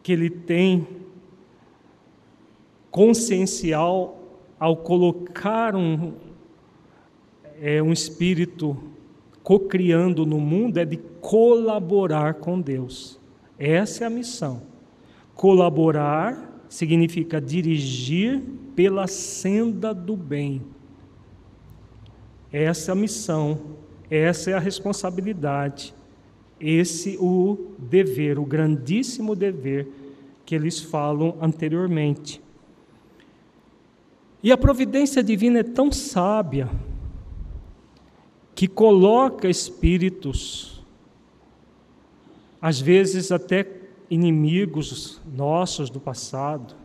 que 0.01 0.13
ele 0.13 0.29
tem 0.29 0.87
consciencial 2.89 4.23
ao 4.57 4.77
colocar 4.77 5.75
um, 5.75 6.13
é, 7.59 7.83
um 7.83 7.91
espírito 7.91 8.77
cocriando 9.43 10.25
no 10.25 10.39
mundo 10.39 10.77
é 10.77 10.85
de 10.85 10.97
colaborar 11.19 12.35
com 12.35 12.61
Deus. 12.61 13.19
Essa 13.59 14.05
é 14.05 14.07
a 14.07 14.09
missão. 14.09 14.61
Colaborar 15.33 16.63
significa 16.69 17.41
dirigir 17.41 18.41
pela 18.75 19.07
senda 19.07 19.93
do 19.93 20.15
bem. 20.15 20.61
Essa 22.53 22.91
é 22.91 22.93
a 22.93 22.95
missão, 22.95 23.59
essa 24.09 24.51
é 24.51 24.53
a 24.53 24.59
responsabilidade 24.59 25.94
esse 26.67 27.17
o 27.19 27.71
dever, 27.77 28.39
o 28.39 28.45
grandíssimo 28.45 29.35
dever 29.35 29.87
que 30.45 30.55
eles 30.55 30.79
falam 30.79 31.37
anteriormente. 31.41 32.41
E 34.41 34.51
a 34.51 34.57
providência 34.57 35.23
divina 35.23 35.59
é 35.59 35.63
tão 35.63 35.91
sábia 35.91 36.69
que 38.53 38.67
coloca 38.67 39.49
espíritos, 39.49 40.83
às 42.61 42.79
vezes 42.79 43.31
até 43.31 43.67
inimigos 44.09 45.21
nossos 45.35 45.89
do 45.89 45.99
passado, 45.99 46.75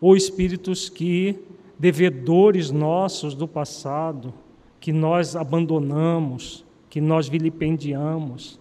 ou 0.00 0.16
espíritos 0.16 0.88
que 0.88 1.38
devedores 1.78 2.70
nossos 2.70 3.34
do 3.34 3.48
passado, 3.48 4.32
que 4.78 4.92
nós 4.92 5.34
abandonamos, 5.34 6.64
que 6.90 7.00
nós 7.00 7.26
vilipendiamos, 7.26 8.60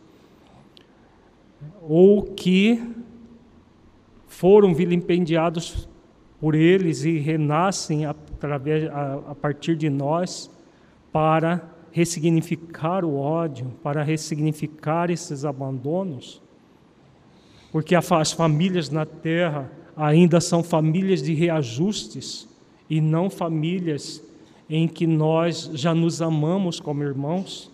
ou 1.81 2.21
que 2.21 2.81
foram 4.27 4.73
vilipendiados 4.73 5.87
por 6.39 6.55
eles 6.55 7.05
e 7.05 7.19
renascem 7.19 8.05
através, 8.05 8.89
a, 8.89 9.13
a 9.29 9.35
partir 9.35 9.75
de 9.75 9.89
nós 9.89 10.49
para 11.11 11.61
ressignificar 11.91 13.05
o 13.05 13.15
ódio, 13.15 13.67
para 13.83 14.03
ressignificar 14.03 15.11
esses 15.11 15.45
abandonos, 15.45 16.41
porque 17.71 17.95
as 17.95 18.31
famílias 18.31 18.89
na 18.89 19.05
terra 19.05 19.71
ainda 19.95 20.41
são 20.41 20.63
famílias 20.63 21.21
de 21.21 21.33
reajustes 21.33 22.49
e 22.89 22.99
não 22.99 23.29
famílias 23.29 24.23
em 24.69 24.87
que 24.87 25.05
nós 25.05 25.69
já 25.73 25.93
nos 25.93 26.21
amamos 26.21 26.79
como 26.79 27.03
irmãos. 27.03 27.71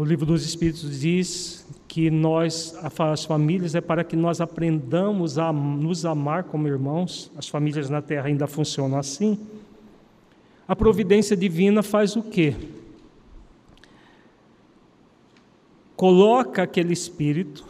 O 0.00 0.04
livro 0.06 0.24
dos 0.24 0.46
Espíritos 0.46 0.98
diz 0.98 1.68
que 1.86 2.10
nós, 2.10 2.74
as 2.98 3.22
famílias, 3.26 3.74
é 3.74 3.82
para 3.82 4.02
que 4.02 4.16
nós 4.16 4.40
aprendamos 4.40 5.36
a 5.36 5.52
nos 5.52 6.06
amar 6.06 6.44
como 6.44 6.66
irmãos. 6.66 7.30
As 7.36 7.46
famílias 7.46 7.90
na 7.90 8.00
terra 8.00 8.28
ainda 8.28 8.46
funcionam 8.46 8.98
assim. 8.98 9.38
A 10.66 10.74
providência 10.74 11.36
divina 11.36 11.82
faz 11.82 12.16
o 12.16 12.22
quê? 12.22 12.56
Coloca 15.94 16.62
aquele 16.62 16.94
espírito 16.94 17.66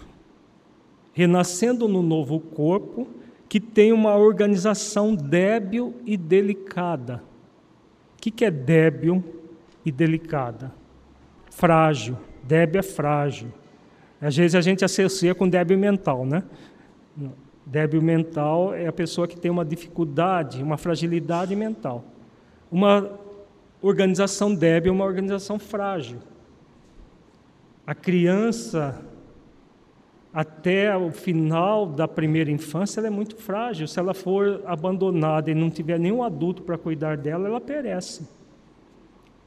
renascendo 1.13 1.89
no 1.89 2.01
novo 2.01 2.39
corpo 2.39 3.09
que 3.49 3.59
tem 3.59 3.93
uma 3.93 4.15
organização 4.15 5.17
débil 5.17 5.97
e 6.07 6.17
delicada. 6.17 7.25
O 8.15 8.21
que 8.21 8.45
é 8.45 8.53
débil 8.53 9.21
e 9.85 9.91
delicada? 9.91 10.79
Frágil. 11.51 12.17
Débil 12.43 12.81
é 12.81 12.83
frágil. 12.83 13.53
Às 14.21 14.37
vezes 14.37 14.55
a 14.55 14.61
gente 14.61 14.85
associa 14.85 15.35
com 15.35 15.49
débil 15.49 15.79
mental, 15.79 16.25
né? 16.25 16.43
Débil 17.65 18.03
mental 18.03 18.75
é 18.75 18.87
a 18.87 18.93
pessoa 18.93 19.29
que 19.29 19.39
tem 19.39 19.51
uma 19.51 19.65
dificuldade, 19.65 20.63
uma 20.63 20.77
fragilidade 20.77 21.55
mental. 21.55 22.05
Uma 22.71 23.19
organização 23.83 24.55
débil 24.55 24.93
é 24.93 24.95
uma 24.95 25.05
organização 25.05 25.59
frágil. 25.59 26.19
A 27.87 27.95
criança, 27.95 29.01
até 30.33 30.97
o 30.97 31.11
final 31.11 31.87
da 31.87 32.07
primeira 32.07 32.51
infância, 32.51 33.01
ela 33.01 33.09
é 33.09 33.11
muito 33.11 33.37
frágil. 33.37 33.89
Se 33.89 33.99
ela 33.99 34.15
for 34.15 34.63
abandonada 34.67 35.51
e 35.51 35.55
não 35.55 35.71
tiver 35.71 35.99
nenhum 35.99 36.23
adulto 36.23 36.63
para 36.63 36.79
cuidar 36.79 37.17
dela, 37.17 37.49
ela 37.49 37.61
perece. 37.61 38.29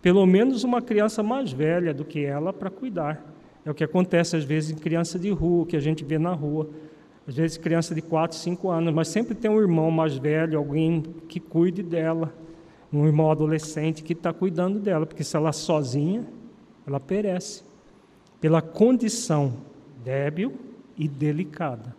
Pelo 0.04 0.26
menos 0.26 0.66
uma 0.66 0.82
criança 0.82 1.24
mais 1.24 1.52
velha 1.52 1.94
do 1.94 2.04
que 2.04 2.24
ela 2.24 2.52
para 2.52 2.70
cuidar. 2.70 3.26
É 3.66 3.72
o 3.72 3.74
que 3.74 3.86
acontece 3.86 4.36
às 4.36 4.44
vezes 4.44 4.70
em 4.70 4.76
criança 4.76 5.18
de 5.18 5.32
rua, 5.32 5.66
que 5.66 5.78
a 5.78 5.80
gente 5.80 6.04
vê 6.04 6.20
na 6.20 6.34
rua. 6.34 6.70
Às 7.26 7.36
vezes 7.36 7.58
criança 7.58 7.96
de 7.96 8.02
4, 8.02 8.38
5 8.38 8.70
anos, 8.70 8.94
mas 8.94 9.08
sempre 9.08 9.34
tem 9.34 9.50
um 9.50 9.62
irmão 9.62 9.90
mais 9.90 10.18
velho, 10.18 10.60
alguém 10.60 11.02
que 11.30 11.40
cuide 11.40 11.82
dela 11.82 12.34
um 12.92 13.08
irmão 13.08 13.32
adolescente 13.32 14.04
que 14.04 14.14
está 14.14 14.32
cuidando 14.32 14.80
dela, 14.80 15.06
porque 15.06 15.24
se 15.24 15.36
ela 15.36 15.52
sozinha, 15.52 16.28
ela 16.86 17.00
perece 17.00 17.64
pela 18.40 18.62
condição 18.62 19.54
débil 20.04 20.54
e 20.98 21.08
delicada. 21.08 21.96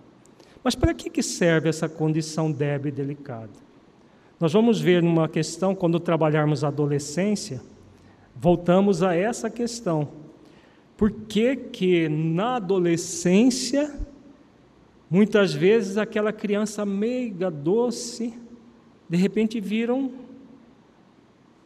Mas 0.63 0.75
para 0.75 0.95
que, 0.95 1.11
que 1.11 1.23
serve 1.23 1.69
essa 1.69 1.89
condição 1.89 2.53
débil 2.53 2.91
e 2.91 2.93
delicada? 2.93 3.51
Nós 4.39 4.53
vamos 4.53 4.81
ver 4.81 5.03
numa 5.03 5.29
questão, 5.29 5.75
quando 5.75 5.99
trabalharmos 5.99 6.63
a 6.63 6.69
adolescência, 6.69 7.61
voltamos 8.35 9.03
a 9.03 9.15
essa 9.15 9.49
questão. 9.49 10.09
Por 10.97 11.11
que, 11.11 11.57
que 11.57 12.09
na 12.09 12.57
adolescência, 12.57 13.99
muitas 15.11 15.53
vezes 15.53 15.97
aquela 15.97 16.33
criança 16.33 16.85
meiga, 16.87 17.51
doce, 17.51 18.35
de 19.09 19.17
repente 19.17 19.61
viram 19.61 20.13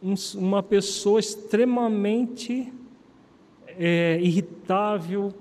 um, 0.01 0.13
uma 0.35 0.63
pessoa 0.63 1.19
extremamente 1.19 2.71
é, 3.67 4.19
irritável, 4.21 5.33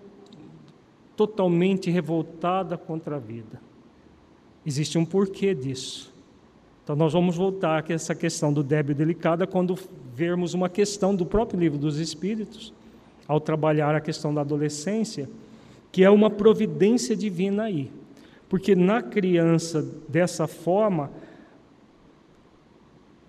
totalmente 1.16 1.90
revoltada 1.90 2.76
contra 2.76 3.16
a 3.16 3.18
vida. 3.18 3.60
Existe 4.64 4.98
um 4.98 5.04
porquê 5.04 5.54
disso. 5.54 6.14
Então, 6.84 6.94
nós 6.94 7.12
vamos 7.12 7.36
voltar 7.36 7.84
a 7.88 7.92
essa 7.92 8.14
questão 8.14 8.52
do 8.52 8.62
débil 8.62 8.94
delicada 8.94 9.46
quando 9.46 9.76
vermos 10.18 10.52
uma 10.52 10.68
questão 10.68 11.14
do 11.14 11.24
próprio 11.24 11.60
livro 11.60 11.78
dos 11.78 11.98
Espíritos, 11.98 12.74
ao 13.28 13.40
trabalhar 13.40 13.94
a 13.94 14.00
questão 14.00 14.34
da 14.34 14.40
adolescência, 14.40 15.30
que 15.92 16.02
é 16.02 16.10
uma 16.10 16.28
providência 16.28 17.14
divina 17.14 17.64
aí. 17.64 17.88
Porque 18.48 18.74
na 18.74 19.00
criança, 19.00 19.80
dessa 20.08 20.48
forma, 20.48 21.12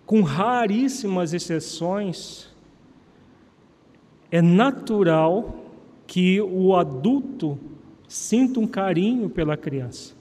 com 0.04 0.22
raríssimas 0.24 1.32
exceções, 1.32 2.50
é 4.32 4.42
natural 4.42 5.64
que 6.08 6.42
o 6.42 6.76
adulto 6.76 7.60
sinta 8.08 8.60
um 8.60 8.66
carinho 8.66 9.30
pela 9.30 9.56
criança. 9.56 10.16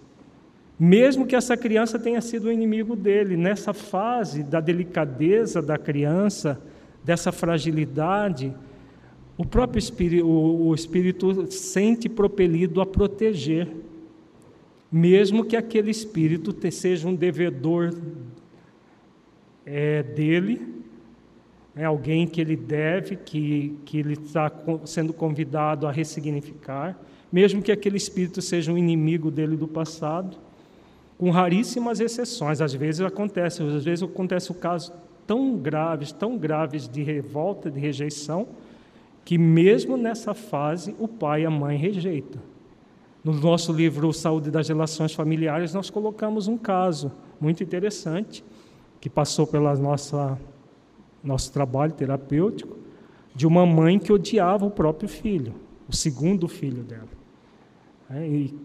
Mesmo 0.79 1.27
que 1.27 1.35
essa 1.35 1.57
criança 1.57 1.99
tenha 1.99 2.21
sido 2.21 2.47
o 2.47 2.53
inimigo 2.53 2.95
dele, 2.95 3.37
nessa 3.37 3.75
fase 3.75 4.45
da 4.45 4.61
delicadeza 4.61 5.61
da 5.61 5.77
criança, 5.77 6.61
dessa 7.03 7.33
fragilidade, 7.33 8.55
o 9.37 9.45
próprio 9.45 9.79
espírito, 9.79 10.27
o, 10.27 10.69
o 10.69 10.75
espírito 10.75 11.51
sente 11.51 12.09
propelido 12.09 12.81
a 12.81 12.87
proteger, 12.87 13.69
mesmo 14.91 15.45
que 15.45 15.57
aquele 15.57 15.91
espírito 15.91 16.55
seja 16.71 17.09
um 17.09 17.15
devedor 17.15 17.93
é 19.67 20.03
dele, 20.03 20.77
é 21.77 21.85
alguém 21.85 22.27
que 22.27 22.41
ele 22.41 22.57
deve, 22.57 23.17
que, 23.17 23.77
que 23.85 23.99
ele 23.99 24.15
está 24.15 24.51
sendo 24.85 25.13
convidado 25.13 25.87
a 25.87 25.93
ressignificar, 25.93 26.99
mesmo 27.31 27.63
que 27.63 27.71
aquele 27.71 27.97
espírito 27.97 28.41
seja 28.41 28.73
um 28.73 28.79
inimigo 28.79 29.31
dele 29.31 29.57
do 29.57 29.69
passado, 29.69 30.39
com 31.19 31.31
raríssimas 31.31 31.99
exceções. 32.01 32.61
Às 32.61 32.73
vezes 32.73 33.01
acontece, 33.01 33.63
às 33.63 33.85
vezes 33.85 34.03
acontece 34.03 34.51
o 34.53 34.55
caso 34.55 34.93
tão 35.27 35.57
graves, 35.57 36.13
tão 36.13 36.39
graves 36.39 36.89
de 36.89 37.03
revolta, 37.03 37.71
de 37.71 37.79
rejeição, 37.79 38.47
que 39.25 39.37
mesmo 39.37 39.97
nessa 39.97 40.33
fase 40.33 40.95
o 40.99 41.07
pai 41.07 41.43
e 41.43 41.47
a 41.47 41.51
mãe 41.51 41.77
rejeitam. 41.77 42.41
No 43.23 43.35
nosso 43.35 43.73
livro 43.73 44.11
Saúde 44.13 44.51
das 44.51 44.69
Relações 44.69 45.13
Familiares, 45.13 45.75
nós 45.75 45.91
colocamos 45.91 46.49
um 46.49 46.57
caso 46.57 47.13
muito 47.39 47.63
interessante 47.63 48.43
que 49.01 49.11
passou 49.11 49.47
pelo 49.47 49.69
nosso 51.23 51.53
trabalho 51.53 51.93
terapêutico, 51.93 52.79
de 53.35 53.47
uma 53.47 53.67
mãe 53.67 53.99
que 53.99 54.13
odiava 54.13 54.65
o 54.65 54.71
próprio 54.71 55.09
filho, 55.09 55.55
o 55.89 55.95
segundo 55.95 56.49
filho 56.49 56.83
dela. 56.83 57.09
É, 58.11 58.27
e 58.27 58.59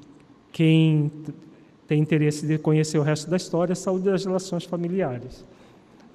quem 0.51 1.12
tem 1.94 2.02
interesse 2.02 2.48
de 2.48 2.58
conhecer 2.58 2.98
o 2.98 3.04
resto 3.04 3.30
da 3.30 3.38
história, 3.38 3.76
saúde 3.76 4.06
das 4.06 4.26
relações 4.26 4.64
familiares. 4.64 5.46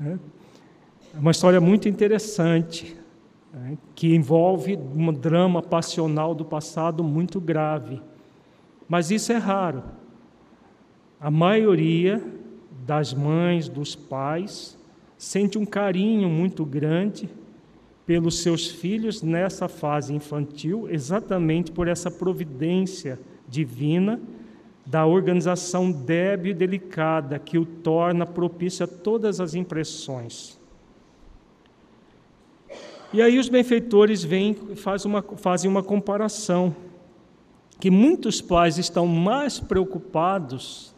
É, 0.05 0.19
é 1.15 1.19
uma 1.21 1.31
história 1.31 1.61
muito 1.61 1.89
interessante, 1.89 2.97
é, 3.55 3.77
que 3.95 4.13
envolve 4.13 4.77
um 4.77 5.13
drama 5.13 5.63
passional 5.63 6.35
do 6.35 6.45
passado 6.45 7.05
muito 7.05 7.41
grave. 7.41 8.03
Mas 8.89 9.13
isso 9.13 9.31
é 9.31 9.37
raro. 9.37 9.85
A 11.21 11.31
maioria 11.31 12.21
das 12.85 13.15
mães, 13.15 13.69
dos 13.69 13.95
pais, 13.95 14.77
sente 15.17 15.57
um 15.59 15.65
carinho 15.65 16.29
muito 16.29 16.65
grande 16.67 17.31
pelos 18.05 18.43
seus 18.43 18.67
filhos 18.67 19.23
nessa 19.23 19.69
fase 19.69 20.13
infantil, 20.13 20.89
exatamente 20.91 21.71
por 21.71 21.87
essa 21.87 22.11
providência 22.11 23.21
divina 23.49 24.21
da 24.89 25.05
organização 25.05 25.93
débil 25.93 26.53
e 26.53 26.55
delicada 26.55 27.39
que 27.39 27.59
o 27.59 27.67
torna 27.67 28.25
propício 28.25 28.85
a 28.85 28.89
todas 28.89 29.39
as 29.39 29.55
impressões. 29.55 30.59
E 33.13 33.21
aí 33.21 33.39
os 33.39 33.51
benfeitores 33.51 34.25
vêm 34.25 34.55
faz 34.77 35.05
uma, 35.05 35.23
fazem 35.37 35.71
uma 35.71 35.83
comparação, 35.83 36.75
que 37.79 37.91
muitos 37.91 38.41
pais 38.41 38.79
estão 38.79 39.07
mais 39.07 39.61
preocupados 39.61 40.95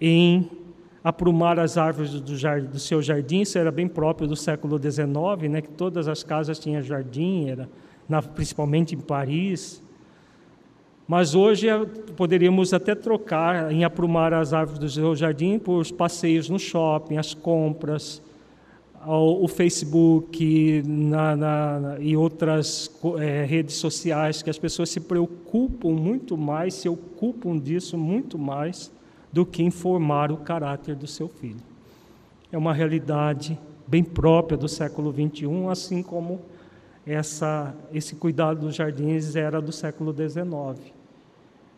em 0.00 0.50
aprumar 1.04 1.58
as 1.58 1.76
árvores 1.76 2.18
do, 2.18 2.36
jardim, 2.38 2.68
do 2.68 2.78
seu 2.78 3.02
jardim, 3.02 3.42
isso 3.42 3.58
era 3.58 3.70
bem 3.70 3.86
próprio 3.86 4.26
do 4.26 4.36
século 4.36 4.78
XIX, 4.78 5.50
né, 5.50 5.60
que 5.60 5.70
todas 5.70 6.08
as 6.08 6.22
casas 6.22 6.58
tinham 6.58 6.82
jardim, 6.82 7.50
era, 7.50 7.68
na, 8.08 8.22
principalmente 8.22 8.94
em 8.94 8.98
Paris. 8.98 9.82
Mas 11.10 11.34
hoje 11.34 11.68
é, 11.68 11.84
poderíamos 12.16 12.72
até 12.72 12.94
trocar 12.94 13.72
em 13.72 13.82
aprumar 13.82 14.32
as 14.32 14.52
árvores 14.52 14.78
do 14.78 14.88
seu 14.88 15.16
jardim 15.16 15.58
por 15.58 15.80
os 15.80 15.90
passeios 15.90 16.48
no 16.48 16.56
shopping, 16.56 17.16
as 17.16 17.34
compras, 17.34 18.22
o 19.04 19.48
Facebook 19.48 20.84
na, 20.86 21.34
na, 21.34 21.96
e 21.98 22.16
outras 22.16 22.88
é, 23.18 23.44
redes 23.44 23.74
sociais, 23.74 24.40
que 24.40 24.50
as 24.50 24.56
pessoas 24.56 24.88
se 24.88 25.00
preocupam 25.00 25.90
muito 25.90 26.38
mais, 26.38 26.74
se 26.74 26.88
ocupam 26.88 27.58
disso 27.58 27.98
muito 27.98 28.38
mais 28.38 28.92
do 29.32 29.44
que 29.44 29.64
informar 29.64 30.30
o 30.30 30.36
caráter 30.36 30.94
do 30.94 31.08
seu 31.08 31.28
filho. 31.28 31.58
É 32.52 32.56
uma 32.56 32.72
realidade 32.72 33.58
bem 33.84 34.04
própria 34.04 34.56
do 34.56 34.68
século 34.68 35.12
XXI, 35.12 35.66
assim 35.72 36.04
como 36.04 36.40
essa, 37.04 37.74
esse 37.92 38.14
cuidado 38.14 38.60
dos 38.60 38.76
jardins 38.76 39.34
era 39.34 39.60
do 39.60 39.72
século 39.72 40.14
XIX. 40.14 40.99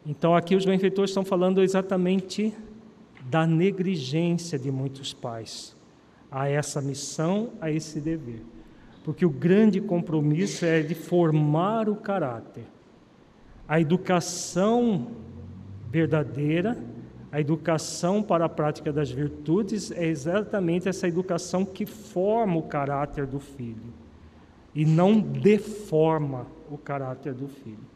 Então, 0.04 0.34
aqui 0.34 0.56
os 0.56 0.64
benfeitores 0.64 1.10
estão 1.10 1.24
falando 1.24 1.62
exatamente 1.62 2.52
da 3.30 3.46
negligência 3.46 4.58
de 4.58 4.70
muitos 4.70 5.12
pais 5.12 5.76
a 6.30 6.48
essa 6.48 6.80
missão, 6.80 7.50
a 7.60 7.70
esse 7.70 8.00
dever. 8.00 8.42
Porque 9.04 9.24
o 9.24 9.30
grande 9.30 9.80
compromisso 9.80 10.64
é 10.64 10.80
de 10.80 10.94
formar 10.94 11.88
o 11.88 11.96
caráter. 11.96 12.64
A 13.68 13.80
educação 13.80 15.08
verdadeira, 15.90 16.76
a 17.30 17.40
educação 17.40 18.22
para 18.22 18.46
a 18.46 18.48
prática 18.48 18.92
das 18.92 19.10
virtudes 19.10 19.90
é 19.92 20.06
exatamente 20.06 20.88
essa 20.88 21.06
educação 21.06 21.64
que 21.64 21.86
forma 21.86 22.56
o 22.56 22.62
caráter 22.62 23.26
do 23.26 23.38
filho 23.38 23.92
e 24.74 24.84
não 24.84 25.20
deforma 25.20 26.46
o 26.70 26.78
caráter 26.78 27.34
do 27.34 27.46
filho. 27.46 27.91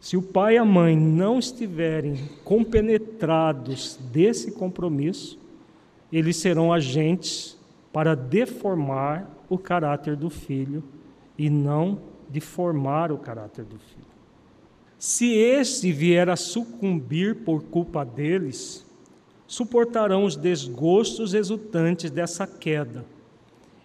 Se 0.00 0.16
o 0.16 0.22
pai 0.22 0.54
e 0.54 0.58
a 0.58 0.64
mãe 0.64 0.96
não 0.96 1.38
estiverem 1.38 2.16
compenetrados 2.44 3.98
desse 4.12 4.52
compromisso, 4.52 5.38
eles 6.12 6.36
serão 6.36 6.72
agentes 6.72 7.58
para 7.92 8.14
deformar 8.14 9.28
o 9.48 9.58
caráter 9.58 10.14
do 10.14 10.30
filho 10.30 10.84
e 11.36 11.50
não 11.50 11.98
de 12.30 12.40
formar 12.40 13.10
o 13.10 13.18
caráter 13.18 13.64
do 13.64 13.78
filho. 13.78 14.06
Se 14.98 15.32
este 15.32 15.92
vier 15.92 16.28
a 16.28 16.36
sucumbir 16.36 17.36
por 17.36 17.62
culpa 17.62 18.04
deles, 18.04 18.84
suportarão 19.46 20.24
os 20.24 20.36
desgostos 20.36 21.32
resultantes 21.32 22.10
dessa 22.10 22.46
queda 22.46 23.04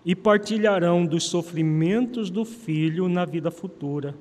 e 0.05 0.16
partilharão 0.16 1.05
dos 1.05 1.24
sofrimentos 1.26 2.30
do 2.30 2.43
filho 2.43 3.07
na 3.07 3.24
vida 3.26 3.49
futura, 3.49 4.16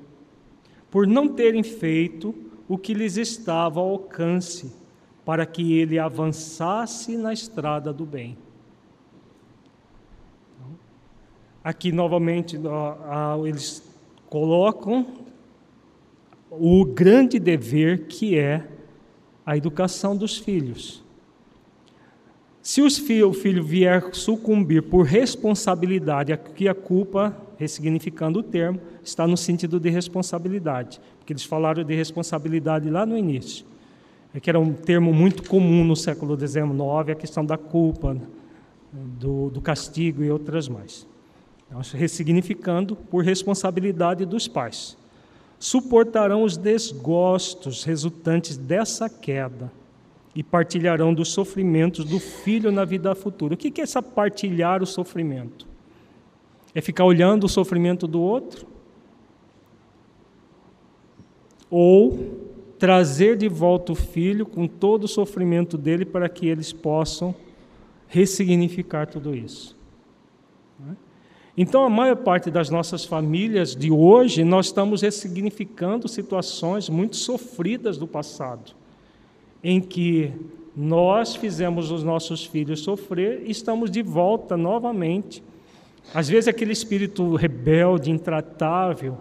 por 0.93 1.07
não 1.07 1.27
terem 1.27 1.63
feito 1.63 2.35
o 2.69 2.77
que 2.77 2.93
lhes 2.93 3.17
estava 3.17 3.79
ao 3.79 3.89
alcance, 3.89 4.71
para 5.25 5.43
que 5.43 5.73
ele 5.79 5.97
avançasse 5.97 7.17
na 7.17 7.33
estrada 7.33 7.91
do 7.91 8.05
bem. 8.05 8.37
Aqui 11.63 11.91
novamente 11.91 12.59
eles 13.43 13.81
colocam 14.29 15.07
o 16.51 16.85
grande 16.85 17.39
dever 17.39 18.05
que 18.05 18.37
é 18.37 18.67
a 19.43 19.57
educação 19.57 20.15
dos 20.15 20.37
filhos. 20.37 21.02
Se 22.63 22.81
o 22.81 22.89
filho 23.33 23.61
vier 23.61 24.15
sucumbir 24.15 24.83
por 24.83 25.05
responsabilidade, 25.05 26.31
aqui 26.31 26.69
a 26.69 26.73
culpa, 26.73 27.35
ressignificando 27.57 28.39
o 28.39 28.43
termo, 28.43 28.79
está 29.03 29.27
no 29.27 29.35
sentido 29.35 29.81
de 29.81 29.89
responsabilidade, 29.89 31.01
porque 31.19 31.33
eles 31.33 31.43
falaram 31.43 31.83
de 31.83 31.93
responsabilidade 31.93 32.89
lá 32.89 33.05
no 33.05 33.17
início, 33.17 33.65
é 34.33 34.39
que 34.39 34.49
era 34.49 34.57
um 34.57 34.71
termo 34.71 35.13
muito 35.13 35.43
comum 35.49 35.83
no 35.83 35.93
século 35.93 36.39
XIX, 36.39 36.63
a 37.11 37.15
questão 37.15 37.45
da 37.45 37.57
culpa, 37.57 38.17
do, 38.93 39.49
do 39.49 39.59
castigo 39.59 40.23
e 40.23 40.31
outras 40.31 40.69
mais 40.69 41.05
ressignificando 41.93 42.95
por 42.95 43.23
responsabilidade 43.23 44.25
dos 44.25 44.47
pais. 44.47 44.95
Suportarão 45.59 46.43
os 46.43 46.55
desgostos 46.55 47.83
resultantes 47.83 48.55
dessa 48.55 49.09
queda 49.09 49.71
e 50.35 50.41
partilharão 50.41 51.13
dos 51.13 51.29
sofrimentos 51.29 52.05
do 52.05 52.19
filho 52.19 52.71
na 52.71 52.85
vida 52.85 53.13
futura. 53.13 53.53
O 53.53 53.57
que 53.57 53.79
é 53.79 53.83
essa 53.83 54.01
partilhar 54.01 54.81
o 54.81 54.85
sofrimento? 54.85 55.67
É 56.73 56.81
ficar 56.81 57.05
olhando 57.05 57.43
o 57.43 57.49
sofrimento 57.49 58.07
do 58.07 58.19
outro? 58.19 58.65
Ou 61.69 62.41
trazer 62.79 63.37
de 63.37 63.47
volta 63.47 63.91
o 63.91 63.95
filho 63.95 64.45
com 64.45 64.67
todo 64.67 65.03
o 65.03 65.07
sofrimento 65.07 65.77
dele 65.77 66.05
para 66.05 66.27
que 66.27 66.47
eles 66.47 66.73
possam 66.73 67.33
ressignificar 68.07 69.07
tudo 69.07 69.35
isso? 69.35 69.75
Então, 71.55 71.85
a 71.85 71.89
maior 71.89 72.15
parte 72.15 72.49
das 72.49 72.71
nossas 72.71 73.05
famílias 73.05 73.75
de 73.75 73.91
hoje, 73.91 74.43
nós 74.43 74.67
estamos 74.67 75.03
ressignificando 75.03 76.07
situações 76.07 76.89
muito 76.89 77.15
sofridas 77.15 77.95
do 77.95 78.07
passado, 78.07 78.75
em 79.63 79.79
que 79.79 80.31
nós 80.75 81.35
fizemos 81.35 81.91
os 81.91 82.03
nossos 82.03 82.45
filhos 82.45 82.81
sofrer 82.81 83.43
estamos 83.45 83.89
de 83.89 84.01
volta 84.01 84.57
novamente. 84.57 85.43
Às 86.13 86.27
vezes, 86.27 86.47
aquele 86.47 86.73
espírito 86.73 87.35
rebelde, 87.35 88.11
intratável 88.11 89.17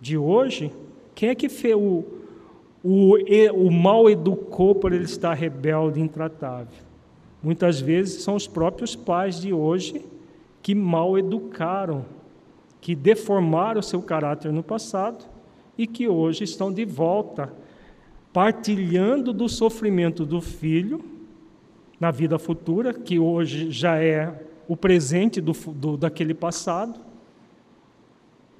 de 0.00 0.16
hoje, 0.16 0.72
quem 1.14 1.28
é 1.28 1.34
que 1.34 1.48
fez 1.48 1.74
o, 1.76 2.04
o, 2.82 3.16
o 3.54 3.70
mal 3.70 4.08
educou 4.08 4.74
por 4.74 4.92
ele 4.92 5.04
estar 5.04 5.34
rebelde, 5.34 6.00
intratável? 6.00 6.78
Muitas 7.42 7.80
vezes 7.80 8.22
são 8.22 8.36
os 8.36 8.46
próprios 8.46 8.94
pais 8.94 9.40
de 9.40 9.52
hoje 9.52 10.04
que 10.62 10.74
mal 10.74 11.18
educaram, 11.18 12.04
que 12.80 12.94
deformaram 12.94 13.82
seu 13.82 14.00
caráter 14.00 14.52
no 14.52 14.62
passado 14.62 15.24
e 15.76 15.86
que 15.86 16.08
hoje 16.08 16.44
estão 16.44 16.72
de 16.72 16.84
volta, 16.84 17.52
partilhando 18.32 19.32
do 19.32 19.48
sofrimento 19.48 20.24
do 20.24 20.40
filho 20.40 21.04
na 22.00 22.10
vida 22.10 22.38
futura, 22.38 22.92
que 22.92 23.18
hoje 23.18 23.70
já 23.70 23.96
é 23.96 24.46
o 24.66 24.76
presente 24.76 25.40
do, 25.40 25.52
do, 25.52 25.96
daquele 25.96 26.34
passado, 26.34 26.98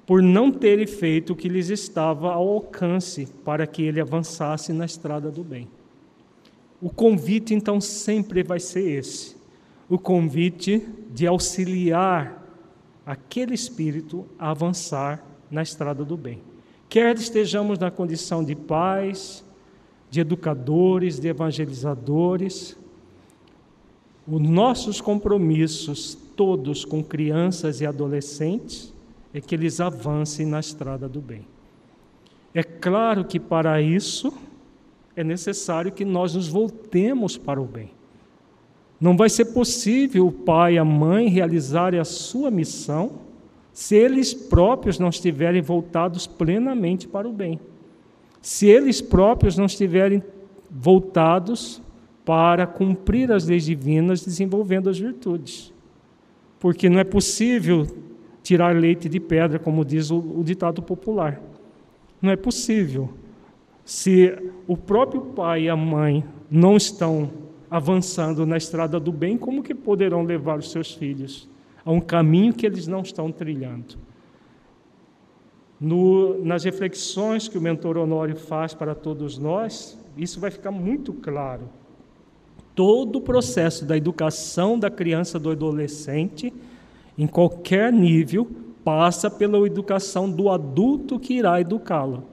por 0.05 0.21
não 0.21 0.51
terem 0.51 0.85
feito 0.85 1.33
o 1.33 1.35
que 1.35 1.49
lhes 1.49 1.69
estava 1.69 2.33
ao 2.33 2.47
alcance 2.47 3.27
para 3.43 3.65
que 3.65 3.81
ele 3.81 3.99
avançasse 3.99 4.71
na 4.71 4.85
estrada 4.85 5.31
do 5.31 5.43
bem. 5.43 5.67
O 6.81 6.89
convite, 6.89 7.53
então, 7.53 7.79
sempre 7.79 8.43
vai 8.43 8.59
ser 8.59 8.99
esse: 8.99 9.35
o 9.89 9.97
convite 9.97 10.85
de 11.09 11.25
auxiliar 11.25 12.43
aquele 13.05 13.53
espírito 13.53 14.25
a 14.37 14.51
avançar 14.51 15.25
na 15.49 15.61
estrada 15.61 16.03
do 16.03 16.17
bem. 16.17 16.41
Quer 16.89 17.15
estejamos 17.15 17.79
na 17.79 17.89
condição 17.89 18.43
de 18.43 18.55
pais, 18.55 19.43
de 20.13 20.19
educadores, 20.19 21.19
de 21.19 21.27
evangelizadores, 21.27 22.77
os 24.27 24.39
nossos 24.39 25.01
compromissos, 25.01 26.15
todos 26.35 26.85
com 26.85 27.03
crianças 27.03 27.81
e 27.81 27.85
adolescentes, 27.87 28.93
é 29.33 29.41
que 29.41 29.55
eles 29.55 29.79
avancem 29.79 30.45
na 30.45 30.59
estrada 30.59 31.09
do 31.09 31.19
bem. 31.19 31.47
É 32.53 32.61
claro 32.61 33.25
que 33.25 33.39
para 33.39 33.81
isso 33.81 34.31
é 35.15 35.23
necessário 35.23 35.91
que 35.91 36.05
nós 36.05 36.35
nos 36.35 36.47
voltemos 36.47 37.35
para 37.35 37.59
o 37.59 37.65
bem. 37.65 37.89
Não 39.01 39.17
vai 39.17 39.31
ser 39.31 39.45
possível 39.45 40.27
o 40.27 40.31
pai 40.31 40.75
e 40.75 40.77
a 40.77 40.85
mãe 40.85 41.27
realizarem 41.27 41.99
a 41.99 42.05
sua 42.05 42.51
missão 42.51 43.13
se 43.73 43.95
eles 43.95 44.31
próprios 44.31 44.99
não 44.99 45.09
estiverem 45.09 45.63
voltados 45.63 46.27
plenamente 46.27 47.07
para 47.07 47.27
o 47.27 47.33
bem. 47.33 47.59
Se 48.43 48.67
eles 48.67 48.99
próprios 48.99 49.57
não 49.57 49.65
estiverem 49.65 50.21
voltados 50.69 51.81
para 52.25 52.67
cumprir 52.67 53.31
as 53.31 53.47
leis 53.47 53.63
divinas, 53.63 54.25
desenvolvendo 54.25 54.89
as 54.89 54.99
virtudes. 54.99 55.73
Porque 56.59 56.89
não 56.89 56.99
é 56.99 57.05
possível 57.05 57.87
tirar 58.43 58.75
leite 58.75 59.07
de 59.07 59.17
pedra, 59.17 59.57
como 59.59 59.85
diz 59.85 60.11
o, 60.11 60.17
o 60.17 60.43
ditado 60.43 60.81
popular. 60.81 61.41
Não 62.21 62.31
é 62.31 62.35
possível. 62.35 63.09
Se 63.85 64.37
o 64.67 64.75
próprio 64.75 65.21
pai 65.21 65.63
e 65.63 65.69
a 65.69 65.75
mãe 65.77 66.25
não 66.51 66.75
estão 66.75 67.31
avançando 67.71 68.45
na 68.45 68.57
estrada 68.57 68.99
do 68.99 69.11
bem, 69.13 69.37
como 69.37 69.63
que 69.63 69.73
poderão 69.73 70.21
levar 70.21 70.59
os 70.59 70.69
seus 70.69 70.93
filhos 70.93 71.49
a 71.85 71.91
um 71.91 72.01
caminho 72.01 72.53
que 72.53 72.65
eles 72.65 72.87
não 72.87 73.03
estão 73.03 73.31
trilhando? 73.31 73.97
No, 75.79 76.43
nas 76.43 76.63
reflexões 76.63 77.47
que 77.47 77.57
o 77.57 77.61
mentor 77.61 77.97
Honório 77.97 78.35
faz 78.35 78.73
para 78.73 78.95
todos 78.95 79.37
nós, 79.37 79.97
isso 80.17 80.39
vai 80.39 80.51
ficar 80.51 80.71
muito 80.71 81.13
claro. 81.13 81.69
Todo 82.75 83.17
o 83.17 83.21
processo 83.21 83.85
da 83.85 83.97
educação 83.97 84.79
da 84.79 84.89
criança, 84.89 85.37
do 85.39 85.51
adolescente, 85.51 86.53
em 87.17 87.27
qualquer 87.27 87.91
nível, 87.91 88.47
passa 88.83 89.29
pela 89.29 89.65
educação 89.65 90.29
do 90.29 90.49
adulto 90.49 91.19
que 91.19 91.35
irá 91.35 91.59
educá-la. 91.61 92.23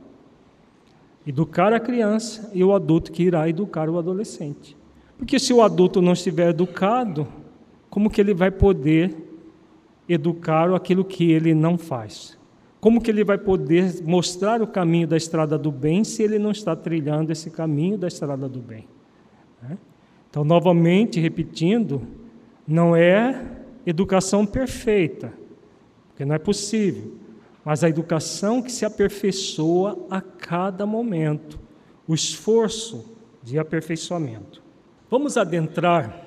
Educar 1.26 1.72
a 1.72 1.80
criança 1.80 2.50
e 2.54 2.64
o 2.64 2.74
adulto 2.74 3.12
que 3.12 3.22
irá 3.22 3.48
educar 3.48 3.88
o 3.88 3.98
adolescente. 3.98 4.76
Porque 5.18 5.38
se 5.38 5.52
o 5.52 5.62
adulto 5.62 6.00
não 6.00 6.14
estiver 6.14 6.48
educado, 6.48 7.28
como 7.90 8.08
que 8.08 8.20
ele 8.20 8.32
vai 8.32 8.50
poder 8.50 9.14
educar 10.08 10.72
aquilo 10.72 11.04
que 11.04 11.30
ele 11.30 11.54
não 11.54 11.76
faz? 11.76 12.39
Como 12.80 13.00
que 13.00 13.10
ele 13.10 13.22
vai 13.22 13.36
poder 13.36 14.02
mostrar 14.04 14.62
o 14.62 14.66
caminho 14.66 15.06
da 15.06 15.16
estrada 15.16 15.58
do 15.58 15.70
bem 15.70 16.02
se 16.02 16.22
ele 16.22 16.38
não 16.38 16.50
está 16.50 16.74
trilhando 16.74 17.30
esse 17.30 17.50
caminho 17.50 17.98
da 17.98 18.08
estrada 18.08 18.48
do 18.48 18.58
bem? 18.58 18.88
Né? 19.62 19.76
Então, 20.30 20.44
novamente 20.44 21.20
repetindo, 21.20 22.02
não 22.66 22.96
é 22.96 23.44
educação 23.84 24.46
perfeita, 24.46 25.32
porque 26.08 26.24
não 26.24 26.34
é 26.34 26.38
possível, 26.38 27.12
mas 27.64 27.84
a 27.84 27.88
educação 27.88 28.62
que 28.62 28.72
se 28.72 28.84
aperfeiçoa 28.84 30.06
a 30.08 30.20
cada 30.20 30.86
momento, 30.86 31.58
o 32.08 32.14
esforço 32.14 33.12
de 33.42 33.58
aperfeiçoamento. 33.58 34.62
Vamos 35.10 35.36
adentrar 35.36 36.24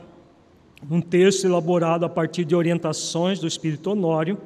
num 0.87 1.01
texto 1.01 1.45
elaborado 1.45 2.05
a 2.05 2.09
partir 2.09 2.45
de 2.45 2.55
orientações 2.55 3.39
do 3.39 3.47
Espírito 3.47 3.89
Honório, 3.89 4.37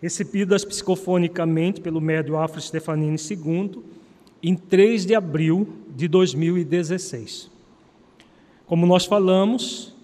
recebidas 0.00 0.64
psicofonicamente 0.64 1.80
pelo 1.80 2.00
médio 2.00 2.36
Afro 2.36 2.60
Stefanini 2.60 3.16
II, 3.16 3.82
em 4.42 4.54
3 4.54 5.06
de 5.06 5.14
abril 5.14 5.68
de 5.94 6.06
2016. 6.06 7.50
Como 8.66 8.86
nós 8.86 9.06
falamos, 9.06 9.94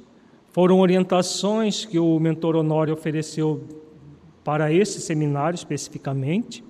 foram 0.51 0.81
orientações 0.81 1.85
que 1.85 1.99
o 1.99 2.19
mentor 2.19 2.57
Honório 2.57 2.95
ofereceu 2.95 3.63
para 4.43 4.73
esse 4.73 5.01
seminário 5.01 5.55
especificamente, 5.55 6.65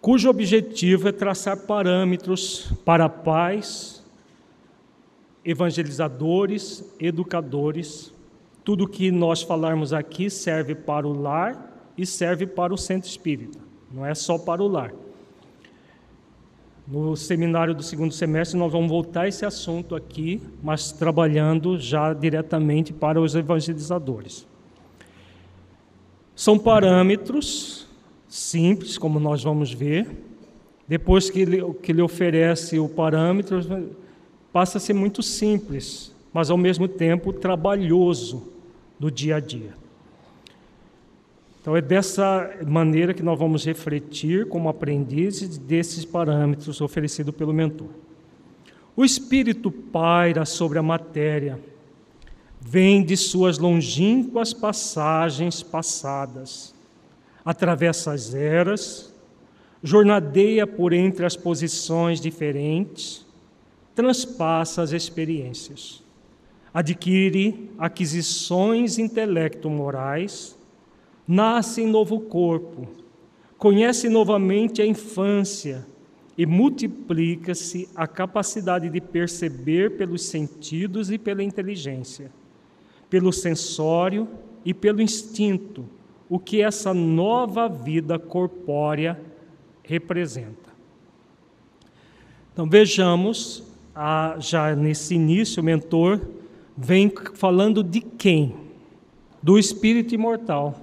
cujo 0.00 0.28
objetivo 0.28 1.08
é 1.08 1.12
traçar 1.12 1.56
parâmetros 1.56 2.70
para 2.84 3.08
pais, 3.08 4.04
evangelizadores, 5.44 6.84
educadores. 7.00 8.12
Tudo 8.62 8.86
que 8.86 9.10
nós 9.10 9.42
falarmos 9.42 9.92
aqui 9.92 10.30
serve 10.30 10.74
para 10.74 11.08
o 11.08 11.12
lar 11.12 11.73
e 11.96 12.04
serve 12.04 12.46
para 12.46 12.72
o 12.72 12.78
centro 12.78 13.08
espírita, 13.08 13.58
não 13.92 14.04
é 14.04 14.14
só 14.14 14.38
para 14.38 14.62
o 14.62 14.68
lar. 14.68 14.92
No 16.86 17.16
seminário 17.16 17.74
do 17.74 17.82
segundo 17.82 18.12
semestre, 18.12 18.58
nós 18.58 18.70
vamos 18.70 18.90
voltar 18.90 19.26
esse 19.26 19.46
assunto 19.46 19.94
aqui, 19.96 20.42
mas 20.62 20.92
trabalhando 20.92 21.78
já 21.78 22.12
diretamente 22.12 22.92
para 22.92 23.18
os 23.18 23.34
evangelizadores. 23.34 24.46
São 26.36 26.58
parâmetros 26.58 27.86
simples, 28.28 28.98
como 28.98 29.18
nós 29.18 29.42
vamos 29.42 29.72
ver. 29.72 30.10
Depois 30.86 31.30
que 31.30 31.40
ele, 31.40 31.72
que 31.74 31.92
ele 31.92 32.02
oferece 32.02 32.78
o 32.78 32.86
parâmetro, 32.86 33.60
passa 34.52 34.76
a 34.76 34.80
ser 34.80 34.92
muito 34.92 35.22
simples, 35.22 36.14
mas 36.34 36.50
ao 36.50 36.58
mesmo 36.58 36.86
tempo 36.86 37.32
trabalhoso 37.32 38.52
do 38.98 39.10
dia 39.10 39.36
a 39.36 39.40
dia. 39.40 39.72
Então 41.64 41.74
é 41.74 41.80
dessa 41.80 42.58
maneira 42.66 43.14
que 43.14 43.22
nós 43.22 43.38
vamos 43.38 43.64
refletir 43.64 44.46
como 44.50 44.68
aprendizes 44.68 45.56
desses 45.56 46.04
parâmetros 46.04 46.82
oferecidos 46.82 47.34
pelo 47.34 47.54
mentor. 47.54 47.88
O 48.94 49.02
espírito 49.02 49.70
paira 49.70 50.44
sobre 50.44 50.78
a 50.78 50.82
matéria, 50.82 51.58
vem 52.60 53.02
de 53.02 53.16
suas 53.16 53.56
longínquas 53.56 54.52
passagens 54.52 55.62
passadas, 55.62 56.74
atravessa 57.42 58.12
as 58.12 58.34
eras, 58.34 59.14
jornadeia 59.82 60.66
por 60.66 60.92
entre 60.92 61.24
as 61.24 61.34
posições 61.34 62.20
diferentes, 62.20 63.24
transpassa 63.94 64.82
as 64.82 64.92
experiências, 64.92 66.02
adquire 66.74 67.70
aquisições 67.78 68.98
intelecto-morais 68.98 70.62
nasce 71.26 71.82
em 71.82 71.86
novo 71.86 72.20
corpo, 72.20 72.88
conhece 73.56 74.08
novamente 74.08 74.82
a 74.82 74.86
infância 74.86 75.86
e 76.36 76.44
multiplica-se 76.44 77.88
a 77.94 78.06
capacidade 78.06 78.90
de 78.90 79.00
perceber 79.00 79.96
pelos 79.96 80.24
sentidos 80.26 81.10
e 81.10 81.18
pela 81.18 81.42
inteligência, 81.42 82.30
pelo 83.08 83.32
sensório 83.32 84.28
e 84.64 84.74
pelo 84.74 85.00
instinto, 85.00 85.86
o 86.28 86.38
que 86.38 86.60
essa 86.60 86.92
nova 86.92 87.68
vida 87.68 88.18
corpórea 88.18 89.20
representa. 89.82 90.74
Então 92.52 92.68
vejamos, 92.68 93.62
já 94.40 94.74
nesse 94.74 95.14
início, 95.14 95.62
o 95.62 95.64
mentor 95.64 96.20
vem 96.76 97.12
falando 97.34 97.82
de 97.82 98.00
quem? 98.00 98.54
Do 99.42 99.58
espírito 99.58 100.14
imortal 100.14 100.80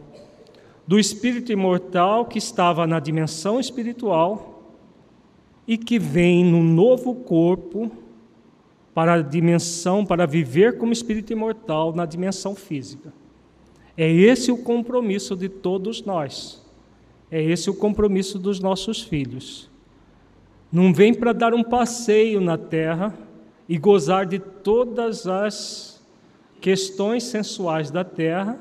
do 0.88 1.00
espírito 1.00 1.52
imortal 1.52 2.26
que 2.26 2.38
estava 2.38 2.86
na 2.86 3.00
dimensão 3.00 3.60
espiritual 3.60 4.76
e 5.68 5.78
que 5.78 6.00
vem 6.00 6.44
no 6.44 6.64
novo 6.64 7.16
corpo 7.16 7.92
para 8.94 9.14
a 9.14 9.22
dimensão, 9.22 10.06
para 10.06 10.26
viver 10.26 10.78
como 10.78 10.92
espírito 10.92 11.32
imortal 11.32 11.94
na 11.94 12.06
dimensão 12.06 12.56
física. 12.56 13.14
É 13.96 14.12
esse 14.12 14.52
o 14.52 14.58
compromisso 14.58 15.36
de 15.36 15.48
todos 15.48 16.04
nós. 16.04 16.62
É 17.30 17.42
esse 17.42 17.70
o 17.70 17.74
compromisso 17.74 18.38
dos 18.38 18.60
nossos 18.60 19.02
filhos. 19.02 19.70
Não 20.72 20.94
vem 20.94 21.14
para 21.14 21.34
dar 21.34 21.54
um 21.54 21.64
passeio 21.64 22.42
na 22.42 22.58
terra 22.58 23.14
e 23.68 23.78
gozar 23.78 24.26
de 24.26 24.40
todas 24.40 25.28
as 25.28 26.02
questões 26.60 27.24
sensuais 27.24 27.90
da 27.90 28.04
terra 28.04 28.60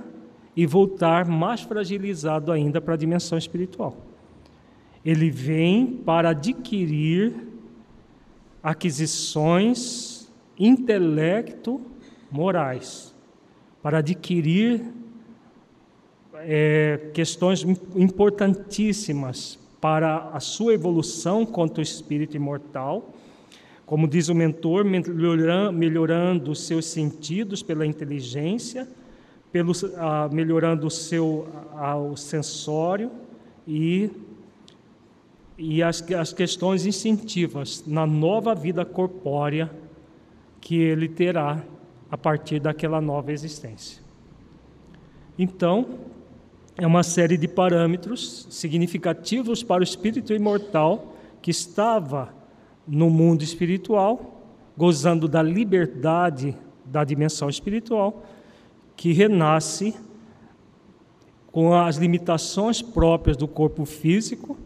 e 0.56 0.66
voltar 0.66 1.26
mais 1.26 1.62
fragilizado 1.62 2.50
ainda 2.50 2.80
para 2.80 2.94
a 2.94 2.96
dimensão 2.96 3.38
espiritual. 3.38 3.96
Ele 5.04 5.30
vem 5.30 5.86
para 5.86 6.30
adquirir 6.30 7.34
aquisições 8.62 10.30
intelecto 10.58 11.80
morais, 12.30 13.14
para 13.82 13.98
adquirir 13.98 14.82
é, 16.34 17.10
questões 17.14 17.64
importantíssimas 17.94 19.58
para 19.80 20.28
a 20.32 20.40
sua 20.40 20.74
evolução 20.74 21.46
quanto 21.46 21.80
espírito 21.80 22.36
imortal, 22.36 23.14
como 23.86 24.06
diz 24.06 24.28
o 24.28 24.34
mentor, 24.34 24.84
melhorando 24.84 26.50
os 26.50 26.66
seus 26.66 26.84
sentidos 26.84 27.62
pela 27.62 27.86
inteligência 27.86 28.86
pelo, 29.52 29.72
ah, 29.96 30.28
melhorando 30.32 30.86
o 30.86 30.90
seu 30.90 31.48
ah, 31.74 31.96
o 31.96 32.16
sensório 32.16 33.10
e, 33.66 34.10
e 35.58 35.82
as, 35.82 36.02
as 36.12 36.32
questões 36.32 36.86
instintivas 36.86 37.84
na 37.86 38.06
nova 38.06 38.54
vida 38.54 38.84
corpórea 38.84 39.70
que 40.60 40.76
ele 40.76 41.08
terá 41.08 41.62
a 42.10 42.18
partir 42.18 42.60
daquela 42.60 43.00
nova 43.00 43.32
existência. 43.32 44.02
Então, 45.38 46.00
é 46.76 46.86
uma 46.86 47.02
série 47.02 47.36
de 47.36 47.48
parâmetros 47.48 48.46
significativos 48.50 49.62
para 49.62 49.80
o 49.80 49.84
espírito 49.84 50.32
imortal 50.32 51.14
que 51.40 51.50
estava 51.50 52.34
no 52.86 53.08
mundo 53.08 53.42
espiritual, 53.42 54.42
gozando 54.76 55.28
da 55.28 55.42
liberdade 55.42 56.56
da 56.84 57.04
dimensão 57.04 57.48
espiritual 57.48 58.24
que 59.00 59.14
renasce 59.14 59.94
com 61.50 61.72
as 61.72 61.96
limitações 61.96 62.82
próprias 62.82 63.34
do 63.34 63.48
corpo 63.48 63.86
físico, 63.86 64.58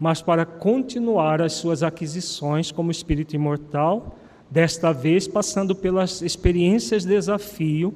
mas 0.00 0.22
para 0.22 0.46
continuar 0.46 1.42
as 1.42 1.52
suas 1.52 1.82
aquisições 1.82 2.72
como 2.72 2.90
espírito 2.90 3.36
imortal, 3.36 4.16
desta 4.50 4.92
vez 4.92 5.28
passando 5.28 5.74
pelas 5.74 6.22
experiências 6.22 7.02
de 7.02 7.10
desafio 7.10 7.92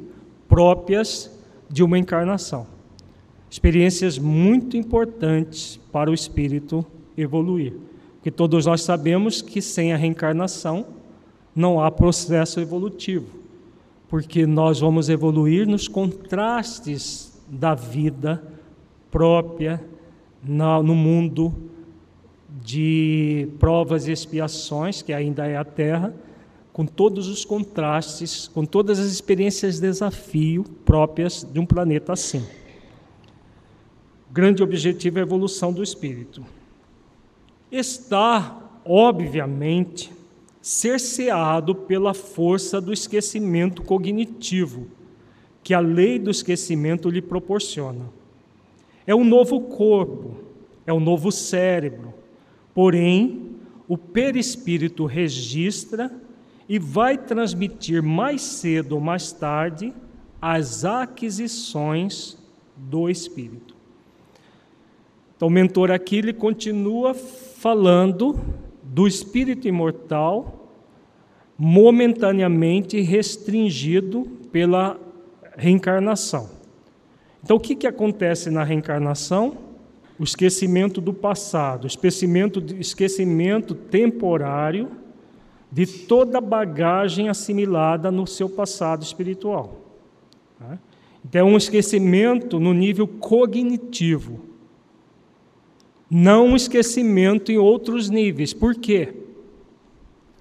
próprias 0.47 1.31
de 1.67 1.83
uma 1.83 1.99
encarnação. 1.99 2.67
Experiências 3.51 4.19
muito 4.19 4.77
importantes 4.77 5.81
para 5.91 6.11
o 6.11 6.15
espírito 6.15 6.85
evoluir, 7.17 7.73
porque 8.17 8.31
todos 8.31 8.67
nós 8.67 8.83
sabemos 8.83 9.41
que 9.41 9.63
sem 9.63 9.95
a 9.95 9.97
reencarnação 9.97 10.89
não 11.55 11.83
há 11.83 11.91
processo 11.91 12.61
evolutivo 12.61 13.46
porque 14.09 14.47
nós 14.47 14.81
vamos 14.81 15.09
evoluir 15.09 15.67
nos 15.67 15.89
contrastes 15.89 17.41
da 17.49 17.75
vida 17.75 18.43
própria 19.11 19.83
no 20.43 20.95
mundo 20.95 21.55
de 22.63 23.49
provas 23.59 24.07
e 24.07 24.13
expiações, 24.13 25.03
que 25.03 25.13
ainda 25.13 25.47
é 25.47 25.57
a 25.57 25.65
Terra, 25.65 26.15
com 26.73 26.85
todos 26.85 27.29
os 27.29 27.45
contrastes, 27.45 28.49
com 28.49 28.65
todas 28.65 28.99
as 28.99 29.07
experiências 29.07 29.77
de 29.77 29.83
desafio 29.83 30.65
próprias 30.85 31.43
de 31.43 31.59
um 31.59 31.67
planeta 31.67 32.13
assim. 32.13 32.45
O 34.31 34.33
grande 34.33 34.63
objetivo 34.63 35.19
é 35.19 35.23
a 35.23 35.25
evolução 35.25 35.73
do 35.73 35.83
espírito. 35.83 36.45
Está, 37.73 38.81
obviamente, 38.85 40.13
cerceado 40.67 41.77
pela 41.77 42.13
força 42.13 42.81
do 42.81 42.93
esquecimento 42.93 43.85
cognitivo 43.85 44.89
que 45.63 45.73
a 45.73 45.79
lei 45.79 46.19
do 46.19 46.29
esquecimento 46.29 47.09
lhe 47.09 47.23
proporciona. 47.23 48.11
É 49.07 49.15
um 49.15 49.23
novo 49.23 49.61
corpo, 49.61 50.39
é 50.85 50.93
um 50.93 50.99
novo 50.99 51.31
cérebro, 51.31 52.13
porém, 52.75 53.53
o 53.87 53.97
perispírito 53.97 55.05
registra 55.05 56.13
e 56.69 56.81
vai 56.81 57.17
transmitir 57.17 58.03
mais 58.03 58.43
cedo 58.43 58.97
ou 58.97 59.01
mais 59.01 59.31
tarde 59.31 59.95
as 60.43 60.85
aquisições 60.85 62.37
do 62.77 63.09
Espírito. 63.09 63.77
Então, 65.37 65.47
o 65.47 65.51
mentor 65.51 65.93
aqui 65.93 66.17
ele 66.17 66.33
continua 66.33 67.15
falando 67.15 68.66
do 68.97 69.07
espírito 69.07 69.69
imortal 69.69 70.71
momentaneamente 71.59 72.99
restringido 73.03 74.23
pela 74.51 74.99
reencarnação. 75.55 76.49
Então, 77.45 77.59
o 77.59 77.61
que, 77.61 77.77
que 77.77 77.87
acontece 77.87 78.49
na 78.49 78.65
reencarnação? 78.65 79.59
O 80.19 80.25
esquecimento 80.25 80.99
do 80.99 81.13
passado, 81.13 81.85
o 81.85 81.87
esquecimento, 81.87 82.65
esquecimento 82.81 83.75
temporário 83.75 84.89
de 85.71 85.85
toda 85.87 86.39
a 86.39 86.41
bagagem 86.41 87.29
assimilada 87.29 88.11
no 88.11 88.27
seu 88.27 88.49
passado 88.49 89.03
espiritual. 89.03 89.77
Tá? 90.59 90.79
Então, 91.23 91.41
é 91.43 91.45
um 91.45 91.59
esquecimento 91.59 92.59
no 92.59 92.73
nível 92.73 93.07
cognitivo, 93.07 94.41
não 96.11 96.49
um 96.49 96.57
esquecimento 96.57 97.51
em 97.51 97.59
outros 97.59 98.09
níveis. 98.09 98.53
Por 98.53 98.75
quê? 98.75 99.13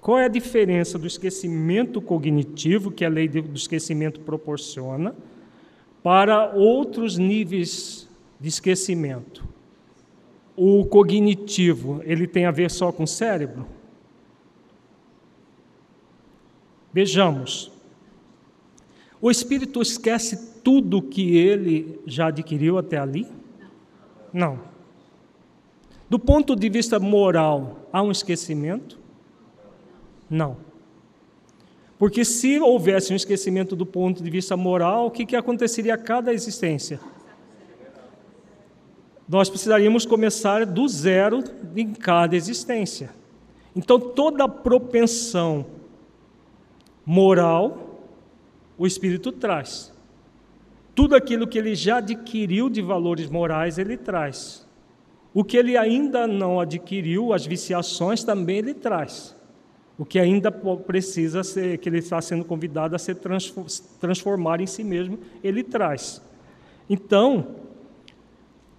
Qual 0.00 0.18
é 0.18 0.26
a 0.26 0.28
diferença 0.28 0.98
do 0.98 1.06
esquecimento 1.06 2.00
cognitivo, 2.00 2.92
que 2.92 3.04
a 3.04 3.08
lei 3.08 3.28
do 3.28 3.56
esquecimento 3.56 4.20
proporciona, 4.20 5.14
para 6.02 6.54
outros 6.54 7.18
níveis 7.18 8.08
de 8.40 8.48
esquecimento? 8.48 9.44
O 10.56 10.84
cognitivo, 10.86 12.00
ele 12.04 12.26
tem 12.26 12.46
a 12.46 12.52
ver 12.52 12.70
só 12.70 12.92
com 12.92 13.02
o 13.02 13.08
cérebro? 13.08 13.66
Vejamos. 16.92 17.72
O 19.20 19.30
espírito 19.30 19.82
esquece 19.82 20.60
tudo 20.62 21.02
que 21.02 21.36
ele 21.36 22.00
já 22.06 22.28
adquiriu 22.28 22.78
até 22.78 22.96
ali? 22.96 23.26
Não. 24.32 24.75
Do 26.08 26.18
ponto 26.18 26.54
de 26.54 26.68
vista 26.68 27.00
moral, 27.00 27.88
há 27.92 28.02
um 28.02 28.10
esquecimento? 28.10 28.98
Não. 30.30 30.56
Porque 31.98 32.24
se 32.24 32.60
houvesse 32.60 33.12
um 33.12 33.16
esquecimento 33.16 33.74
do 33.74 33.86
ponto 33.86 34.22
de 34.22 34.30
vista 34.30 34.56
moral, 34.56 35.06
o 35.06 35.10
que, 35.10 35.24
que 35.24 35.34
aconteceria 35.34 35.94
a 35.94 35.98
cada 35.98 36.32
existência? 36.32 37.00
Nós 39.28 39.48
precisaríamos 39.48 40.06
começar 40.06 40.64
do 40.64 40.86
zero 40.86 41.42
em 41.74 41.92
cada 41.92 42.36
existência. 42.36 43.10
Então, 43.74 43.98
toda 43.98 44.44
a 44.44 44.48
propensão 44.48 45.66
moral, 47.04 48.00
o 48.78 48.86
Espírito 48.86 49.32
traz. 49.32 49.92
Tudo 50.94 51.16
aquilo 51.16 51.46
que 51.46 51.58
ele 51.58 51.74
já 51.74 51.98
adquiriu 51.98 52.68
de 52.68 52.80
valores 52.80 53.28
morais, 53.28 53.78
ele 53.78 53.96
traz. 53.96 54.65
O 55.36 55.44
que 55.44 55.58
ele 55.58 55.76
ainda 55.76 56.26
não 56.26 56.58
adquiriu, 56.58 57.34
as 57.34 57.44
viciações, 57.44 58.24
também 58.24 58.56
ele 58.56 58.72
traz 58.72 59.36
o 59.98 60.04
que 60.04 60.18
ainda 60.18 60.50
precisa 60.50 61.44
ser, 61.44 61.76
que 61.76 61.90
ele 61.90 61.98
está 61.98 62.22
sendo 62.22 62.42
convidado 62.42 62.96
a 62.96 62.98
se 62.98 63.14
transformar 64.00 64.62
em 64.62 64.66
si 64.66 64.82
mesmo, 64.82 65.18
ele 65.44 65.62
traz. 65.62 66.22
Então, 66.88 67.56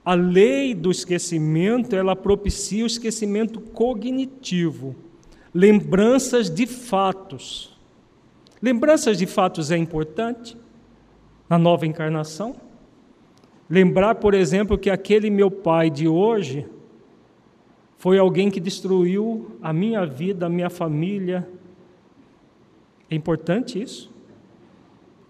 a 0.04 0.16
lei 0.16 0.74
do 0.74 0.90
esquecimento, 0.90 1.96
ela 1.96 2.16
propicia 2.16 2.84
o 2.84 2.88
esquecimento 2.88 3.60
cognitivo, 3.60 4.96
lembranças 5.54 6.50
de 6.50 6.66
fatos. 6.66 7.78
Lembranças 8.60 9.18
de 9.18 9.28
fatos 9.28 9.70
é 9.70 9.78
importante 9.78 10.58
na 11.48 11.60
nova 11.60 11.86
encarnação? 11.86 12.56
Lembrar, 13.70 14.16
por 14.16 14.34
exemplo, 14.34 14.78
que 14.78 14.90
aquele 14.90 15.30
meu 15.30 15.52
pai 15.52 15.90
de 15.90 16.08
hoje 16.08 16.66
foi 17.98 18.18
alguém 18.18 18.50
que 18.50 18.60
destruiu 18.60 19.58
a 19.62 19.74
minha 19.74 20.06
vida, 20.06 20.46
a 20.46 20.50
minha 20.50 20.70
família. 20.70 21.48
É 23.10 23.16
importante 23.16 23.82
isso? 23.82 24.12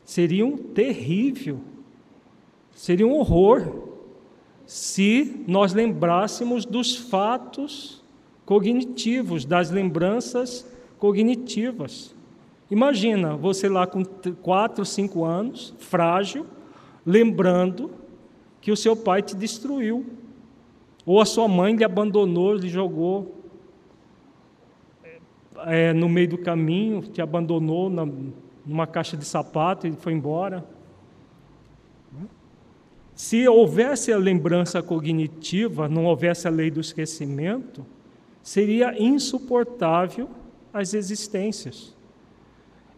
Seria 0.04 0.46
um 0.46 0.58
terrível, 0.58 1.60
seria 2.76 3.08
um 3.08 3.14
horror 3.14 3.88
se 4.66 5.44
nós 5.48 5.74
lembrássemos 5.74 6.66
dos 6.66 6.96
fatos 6.96 8.04
cognitivos, 8.46 9.46
das 9.46 9.72
lembranças 9.72 10.70
cognitivas. 11.00 12.14
Imagina 12.70 13.36
você 13.36 13.70
lá 13.70 13.88
com 13.88 14.04
quatro, 14.42 14.86
cinco 14.86 15.24
anos, 15.24 15.74
frágil, 15.80 16.46
lembrando 17.06 17.92
que 18.68 18.72
o 18.74 18.76
seu 18.76 18.98
pai 18.98 19.22
te 19.22 19.34
destruiu, 19.34 20.06
ou 21.06 21.22
a 21.22 21.26
sua 21.26 21.48
mãe 21.48 21.74
lhe 21.74 21.86
abandonou, 21.86 22.54
lhe 22.54 22.68
jogou 22.68 23.42
é, 25.60 25.94
no 25.94 26.10
meio 26.10 26.28
do 26.28 26.38
caminho, 26.38 27.02
te 27.02 27.22
abandonou 27.22 27.90
na, 27.90 28.06
numa 28.66 28.86
caixa 28.86 29.16
de 29.16 29.24
sapato 29.24 29.88
e 29.88 29.94
foi 29.94 30.12
embora. 30.12 30.66
Se 33.16 33.48
houvesse 33.48 34.12
a 34.12 34.18
lembrança 34.18 34.84
cognitiva, 34.84 35.88
não 35.88 36.04
houvesse 36.04 36.46
a 36.46 36.52
lei 36.52 36.70
do 36.70 36.82
esquecimento, 36.82 37.86
seria 38.44 39.02
insuportável 39.02 40.30
as 40.74 40.94
existências. 40.94 41.96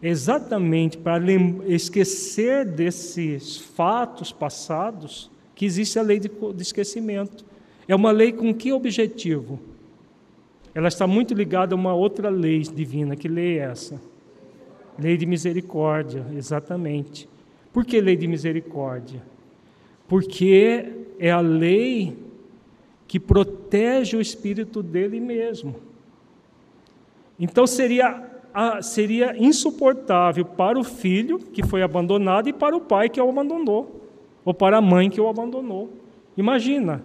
Exatamente 0.01 0.97
para 0.97 1.24
esquecer 1.67 2.65
desses 2.65 3.57
fatos 3.57 4.32
passados 4.32 5.30
que 5.60 5.66
existe 5.66 5.99
a 5.99 6.01
lei 6.01 6.20
de 6.20 6.32
esquecimento. 6.62 7.43
É 7.86 7.93
uma 7.93 8.12
lei 8.12 8.32
com 8.32 8.53
que 8.53 8.72
objetivo? 8.72 9.60
Ela 10.74 10.88
está 10.88 11.05
muito 11.05 11.34
ligada 11.34 11.76
a 11.76 11.78
uma 11.78 11.93
outra 11.93 12.30
lei 12.30 12.62
divina. 12.62 13.14
Que 13.14 13.28
lei 13.28 13.60
é 13.60 13.64
essa? 13.64 14.01
Lei 14.97 15.18
de 15.18 15.26
misericórdia, 15.26 16.26
exatamente. 16.34 17.28
Por 17.74 17.84
que 17.84 17.99
lei 17.99 18.16
de 18.16 18.26
misericórdia? 18.26 19.22
Porque 20.07 20.93
é 21.20 21.30
a 21.30 21.41
lei 21.41 22.18
que 23.05 23.20
protege 23.20 24.16
o 24.16 24.22
espírito 24.22 24.82
dele 24.82 25.20
mesmo. 25.20 25.76
Então 27.38 27.68
seria, 27.68 28.24
seria 28.82 29.36
insuportável 29.38 30.45
para 30.45 30.80
o 30.80 30.86
filho 30.86 31.38
que 31.38 31.64
foi 31.64 31.84
abandonado 31.84 32.47
e 32.47 32.53
para 32.53 32.78
o 32.78 32.80
pai 32.80 33.10
que 33.10 33.20
o 33.20 33.30
abandonou, 33.30 33.98
ou 34.49 34.53
para 34.53 34.77
a 34.77 34.81
mãe 34.81 35.11
que 35.11 35.21
o 35.21 35.27
abandonou. 35.27 35.93
Imagina, 36.35 37.03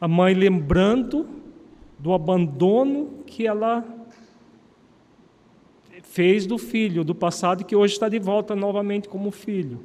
a 0.00 0.08
mãe 0.08 0.32
lembrando 0.32 1.28
do 1.98 2.14
abandono 2.14 3.18
que 3.26 3.46
ela 3.46 3.84
fez 6.04 6.46
do 6.46 6.56
filho, 6.56 7.04
do 7.04 7.14
passado, 7.14 7.66
que 7.66 7.76
hoje 7.76 7.92
está 7.92 8.08
de 8.08 8.18
volta 8.18 8.56
novamente 8.56 9.10
como 9.10 9.30
filho. 9.30 9.80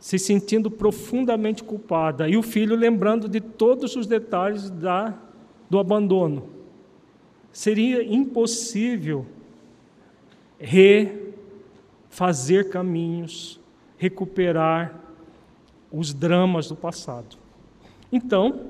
Se 0.00 0.18
sentindo 0.18 0.72
profundamente 0.72 1.62
culpada. 1.62 2.28
E 2.28 2.36
o 2.36 2.42
filho 2.42 2.74
lembrando 2.74 3.28
de 3.28 3.40
todos 3.40 3.94
os 3.94 4.08
detalhes 4.08 4.70
da, 4.70 5.16
do 5.70 5.78
abandono. 5.78 6.48
Seria 7.52 8.02
impossível 8.02 9.24
refazer 10.58 11.30
caminhos, 12.70 13.59
recuperar 14.00 14.98
os 15.92 16.14
dramas 16.14 16.68
do 16.68 16.74
passado. 16.74 17.36
Então, 18.10 18.62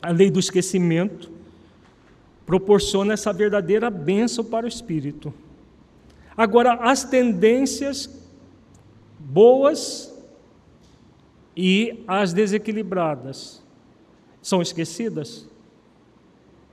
a 0.00 0.10
lei 0.10 0.30
do 0.30 0.40
esquecimento 0.40 1.30
proporciona 2.46 3.12
essa 3.12 3.30
verdadeira 3.30 3.90
bênção 3.90 4.42
para 4.42 4.64
o 4.64 4.68
espírito. 4.68 5.34
Agora, 6.34 6.72
as 6.76 7.04
tendências 7.04 8.08
boas 9.18 10.10
e 11.54 12.02
as 12.08 12.32
desequilibradas 12.32 13.62
são 14.40 14.62
esquecidas? 14.62 15.46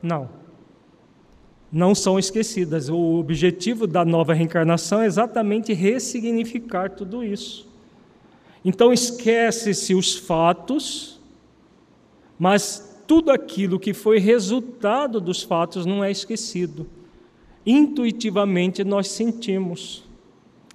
Não. 0.02 0.30
Não 1.70 1.94
são 1.94 2.18
esquecidas. 2.18 2.88
O 2.88 3.20
objetivo 3.20 3.86
da 3.86 4.06
nova 4.06 4.34
reencarnação 4.34 5.02
é 5.02 5.06
exatamente 5.06 5.74
ressignificar 5.74 6.92
tudo 6.92 7.22
isso. 7.22 7.70
Então, 8.64 8.94
esquece-se 8.94 9.96
os 9.96 10.16
fatos 10.16 11.12
mas 12.42 13.00
tudo 13.06 13.30
aquilo 13.30 13.80
que 13.80 13.94
foi 13.94 14.18
resultado 14.18 15.22
dos 15.22 15.44
fatos 15.44 15.86
não 15.86 16.04
é 16.04 16.10
esquecido. 16.10 16.88
Intuitivamente 17.64 18.84
nós 18.84 19.10
sentimos. 19.10 20.04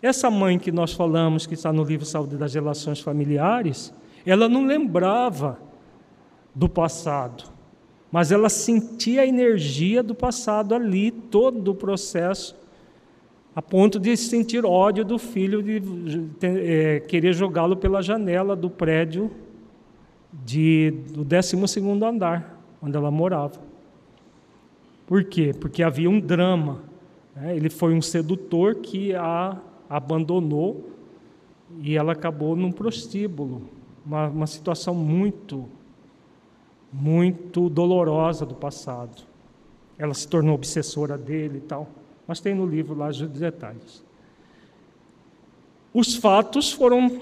Essa 0.00 0.30
mãe 0.30 0.60
que 0.60 0.70
nós 0.70 0.92
falamos, 0.92 1.44
que 1.44 1.54
está 1.54 1.72
no 1.72 1.82
livro 1.82 2.06
Saúde 2.06 2.36
das 2.36 2.54
Relações 2.54 3.00
Familiares, 3.00 3.92
ela 4.24 4.48
não 4.48 4.64
lembrava 4.64 5.58
do 6.54 6.68
passado, 6.68 7.42
mas 8.12 8.30
ela 8.30 8.48
sentia 8.48 9.22
a 9.22 9.26
energia 9.26 10.04
do 10.04 10.14
passado 10.14 10.72
ali, 10.72 11.10
todo 11.10 11.72
o 11.72 11.74
processo 11.74 12.54
a 13.56 13.62
ponto 13.62 13.98
de 13.98 14.14
sentir 14.18 14.66
ódio 14.66 15.02
do 15.02 15.18
filho, 15.18 15.62
de 15.62 15.82
é, 16.42 17.00
querer 17.00 17.32
jogá-lo 17.32 17.74
pela 17.74 18.02
janela 18.02 18.54
do 18.54 18.68
prédio 18.68 19.30
de, 20.30 20.90
do 21.08 21.24
12 21.24 21.56
andar, 22.04 22.60
onde 22.82 22.94
ela 22.94 23.10
morava. 23.10 23.58
Por 25.06 25.24
quê? 25.24 25.54
Porque 25.58 25.82
havia 25.82 26.10
um 26.10 26.20
drama. 26.20 26.82
Né? 27.34 27.56
Ele 27.56 27.70
foi 27.70 27.94
um 27.94 28.02
sedutor 28.02 28.74
que 28.74 29.14
a 29.14 29.58
abandonou 29.88 30.90
e 31.78 31.96
ela 31.96 32.12
acabou 32.12 32.54
num 32.54 32.70
prostíbulo. 32.70 33.62
Uma, 34.04 34.28
uma 34.28 34.46
situação 34.46 34.94
muito, 34.94 35.66
muito 36.92 37.70
dolorosa 37.70 38.44
do 38.44 38.54
passado. 38.54 39.22
Ela 39.96 40.12
se 40.12 40.28
tornou 40.28 40.54
obsessora 40.54 41.16
dele 41.16 41.56
e 41.56 41.62
tal. 41.62 41.88
Mas 42.26 42.40
tem 42.40 42.54
no 42.54 42.66
livro 42.66 42.94
lá 42.94 43.08
os 43.08 43.20
detalhes. 43.20 44.04
Os 45.94 46.14
fatos 46.16 46.72
foram 46.72 47.20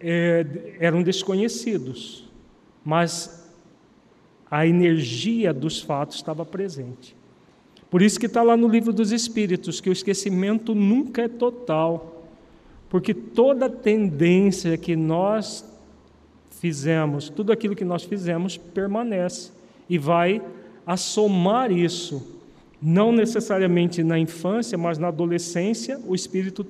é, 0.00 0.76
eram 0.78 1.02
desconhecidos, 1.02 2.24
mas 2.84 3.46
a 4.50 4.66
energia 4.66 5.52
dos 5.52 5.80
fatos 5.80 6.16
estava 6.16 6.44
presente. 6.44 7.16
Por 7.90 8.02
isso 8.02 8.18
que 8.18 8.26
está 8.26 8.42
lá 8.42 8.56
no 8.56 8.68
livro 8.68 8.92
dos 8.92 9.12
Espíritos 9.12 9.80
que 9.80 9.88
o 9.88 9.92
esquecimento 9.92 10.74
nunca 10.74 11.22
é 11.22 11.28
total, 11.28 12.24
porque 12.88 13.14
toda 13.14 13.68
tendência 13.68 14.76
que 14.76 14.94
nós 14.94 15.64
fizemos, 16.50 17.28
tudo 17.28 17.52
aquilo 17.52 17.76
que 17.76 17.84
nós 17.84 18.04
fizemos 18.04 18.56
permanece 18.56 19.52
e 19.88 19.98
vai 19.98 20.42
assomar 20.86 21.70
isso, 21.70 22.35
não 22.80 23.10
necessariamente 23.10 24.02
na 24.02 24.18
infância, 24.18 24.76
mas 24.76 24.98
na 24.98 25.08
adolescência, 25.08 26.00
o 26.06 26.14
espírito 26.14 26.66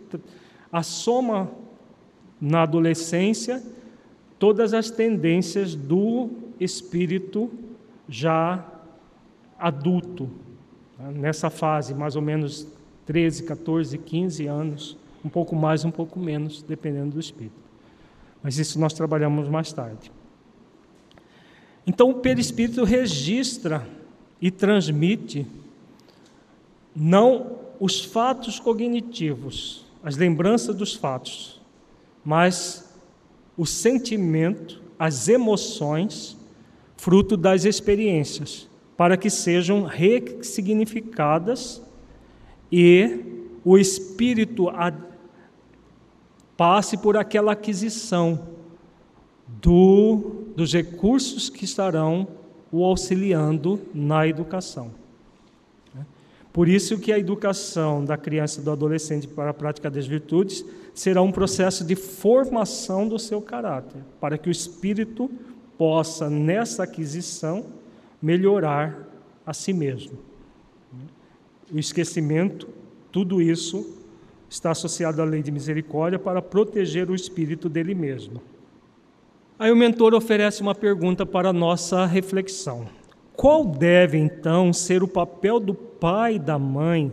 assoma 0.70 1.50
na 2.40 2.62
adolescência 2.62 3.62
todas 4.38 4.74
as 4.74 4.90
tendências 4.90 5.74
do 5.74 6.30
espírito 6.60 7.50
já 8.08 8.64
adulto, 9.58 10.30
né? 10.98 11.10
nessa 11.12 11.50
fase, 11.50 11.94
mais 11.94 12.16
ou 12.16 12.22
menos 12.22 12.66
13, 13.06 13.44
14, 13.44 13.98
15 13.98 14.46
anos, 14.46 14.96
um 15.24 15.28
pouco 15.28 15.56
mais, 15.56 15.84
um 15.84 15.90
pouco 15.90 16.18
menos, 16.18 16.62
dependendo 16.62 17.12
do 17.12 17.20
espírito. 17.20 17.66
Mas 18.42 18.58
isso 18.58 18.78
nós 18.78 18.92
trabalhamos 18.92 19.48
mais 19.48 19.72
tarde. 19.72 20.12
Então, 21.86 22.10
o 22.10 22.14
perispírito 22.14 22.84
registra 22.84 23.86
e 24.40 24.50
transmite 24.50 25.46
não 26.96 27.58
os 27.78 28.02
fatos 28.02 28.58
cognitivos, 28.58 29.84
as 30.02 30.16
lembranças 30.16 30.74
dos 30.74 30.94
fatos, 30.94 31.60
mas 32.24 32.90
o 33.56 33.66
sentimento, 33.66 34.82
as 34.98 35.28
emoções, 35.28 36.36
fruto 36.96 37.36
das 37.36 37.66
experiências, 37.66 38.66
para 38.96 39.18
que 39.18 39.28
sejam 39.28 39.84
ressignificadas 39.84 41.82
e 42.72 43.20
o 43.62 43.76
espírito 43.76 44.68
passe 46.56 46.96
por 46.96 47.16
aquela 47.16 47.52
aquisição 47.52 48.48
do, 49.46 50.46
dos 50.56 50.72
recursos 50.72 51.50
que 51.50 51.64
estarão 51.64 52.26
o 52.72 52.84
auxiliando 52.84 53.80
na 53.92 54.26
educação. 54.26 54.90
Por 56.56 56.70
isso 56.70 56.98
que 56.98 57.12
a 57.12 57.18
educação 57.18 58.02
da 58.02 58.16
criança 58.16 58.62
e 58.62 58.64
do 58.64 58.70
adolescente 58.70 59.28
para 59.28 59.50
a 59.50 59.52
prática 59.52 59.90
das 59.90 60.06
virtudes 60.06 60.64
será 60.94 61.20
um 61.20 61.30
processo 61.30 61.84
de 61.84 61.94
formação 61.94 63.06
do 63.06 63.18
seu 63.18 63.42
caráter, 63.42 64.00
para 64.18 64.38
que 64.38 64.48
o 64.48 64.50
espírito 64.50 65.30
possa, 65.76 66.30
nessa 66.30 66.84
aquisição, 66.84 67.66
melhorar 68.22 69.06
a 69.44 69.52
si 69.52 69.74
mesmo. 69.74 70.18
O 71.70 71.78
esquecimento, 71.78 72.66
tudo 73.12 73.42
isso 73.42 73.94
está 74.48 74.70
associado 74.70 75.20
à 75.20 75.26
lei 75.26 75.42
de 75.42 75.52
misericórdia 75.52 76.18
para 76.18 76.40
proteger 76.40 77.10
o 77.10 77.14
espírito 77.14 77.68
dele 77.68 77.94
mesmo. 77.94 78.40
Aí 79.58 79.70
o 79.70 79.76
mentor 79.76 80.14
oferece 80.14 80.62
uma 80.62 80.74
pergunta 80.74 81.26
para 81.26 81.52
nossa 81.52 82.06
reflexão. 82.06 82.88
Qual 83.34 83.62
deve 83.62 84.16
então 84.16 84.72
ser 84.72 85.02
o 85.02 85.08
papel 85.08 85.60
do 85.60 85.85
pai, 86.00 86.38
da 86.38 86.58
mãe 86.58 87.12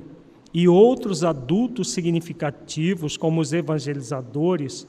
e 0.53 0.67
outros 0.67 1.23
adultos 1.23 1.91
significativos, 1.91 3.17
como 3.17 3.41
os 3.41 3.51
evangelizadores, 3.53 4.88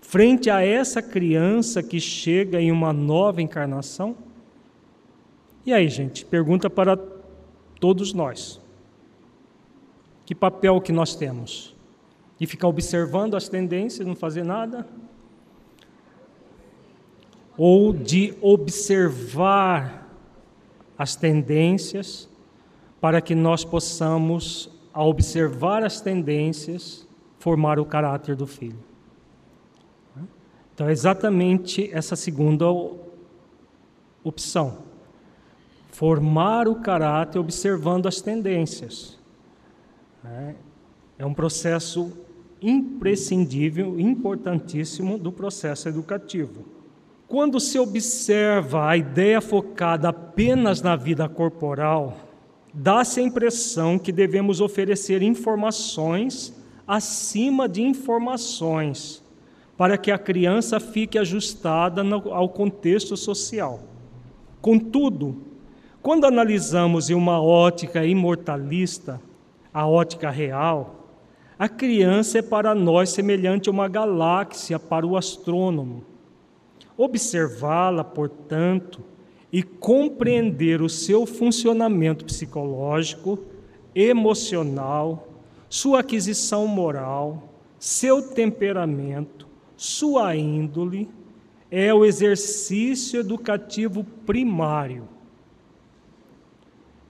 frente 0.00 0.50
a 0.50 0.60
essa 0.60 1.00
criança 1.00 1.82
que 1.82 2.00
chega 2.00 2.60
em 2.60 2.72
uma 2.72 2.92
nova 2.92 3.40
encarnação? 3.40 4.16
E 5.64 5.72
aí, 5.72 5.88
gente, 5.88 6.24
pergunta 6.24 6.68
para 6.68 6.96
todos 7.80 8.12
nós. 8.12 8.60
Que 10.26 10.34
papel 10.34 10.80
que 10.80 10.92
nós 10.92 11.14
temos? 11.14 11.74
De 12.38 12.46
ficar 12.46 12.68
observando 12.68 13.36
as 13.36 13.48
tendências, 13.48 14.06
não 14.06 14.16
fazer 14.16 14.44
nada? 14.44 14.86
Ou 17.56 17.92
de 17.92 18.34
observar 18.42 20.10
as 20.98 21.14
tendências 21.14 22.28
para 23.04 23.20
que 23.20 23.34
nós 23.34 23.66
possamos, 23.66 24.70
ao 24.90 25.10
observar 25.10 25.84
as 25.84 26.00
tendências, 26.00 27.06
formar 27.38 27.78
o 27.78 27.84
caráter 27.84 28.34
do 28.34 28.46
filho. 28.46 28.78
Então, 30.74 30.88
é 30.88 30.90
exatamente 30.90 31.90
essa 31.92 32.16
segunda 32.16 32.64
opção. 34.24 34.78
Formar 35.90 36.66
o 36.66 36.76
caráter 36.76 37.38
observando 37.38 38.06
as 38.06 38.22
tendências. 38.22 39.18
É 41.18 41.26
um 41.26 41.34
processo 41.34 42.10
imprescindível, 42.58 44.00
importantíssimo 44.00 45.18
do 45.18 45.30
processo 45.30 45.90
educativo. 45.90 46.64
Quando 47.28 47.60
se 47.60 47.78
observa 47.78 48.88
a 48.88 48.96
ideia 48.96 49.42
focada 49.42 50.08
apenas 50.08 50.80
na 50.80 50.96
vida 50.96 51.28
corporal, 51.28 52.32
dá-se 52.74 53.20
a 53.20 53.22
impressão 53.22 53.98
que 53.98 54.10
devemos 54.10 54.60
oferecer 54.60 55.22
informações 55.22 56.52
acima 56.86 57.68
de 57.68 57.80
informações, 57.82 59.22
para 59.76 59.96
que 59.96 60.10
a 60.10 60.18
criança 60.18 60.78
fique 60.78 61.18
ajustada 61.18 62.02
ao 62.30 62.48
contexto 62.48 63.16
social. 63.16 63.80
Contudo, 64.60 65.36
quando 66.02 66.26
analisamos 66.26 67.08
em 67.08 67.14
uma 67.14 67.40
ótica 67.40 68.04
imortalista, 68.04 69.20
a 69.72 69.86
ótica 69.86 70.28
real, 70.30 71.08
a 71.58 71.68
criança 71.68 72.38
é 72.38 72.42
para 72.42 72.74
nós 72.74 73.10
semelhante 73.10 73.68
a 73.68 73.72
uma 73.72 73.88
galáxia 73.88 74.78
para 74.78 75.06
o 75.06 75.16
astrônomo. 75.16 76.04
Observá-la, 76.96 78.04
portanto, 78.04 79.02
e 79.54 79.62
compreender 79.62 80.82
o 80.82 80.88
seu 80.88 81.24
funcionamento 81.24 82.24
psicológico, 82.24 83.38
emocional, 83.94 85.28
sua 85.68 86.00
aquisição 86.00 86.66
moral, 86.66 87.54
seu 87.78 88.20
temperamento, 88.20 89.46
sua 89.76 90.34
índole, 90.34 91.08
é 91.70 91.94
o 91.94 92.04
exercício 92.04 93.20
educativo 93.20 94.02
primário. 94.26 95.08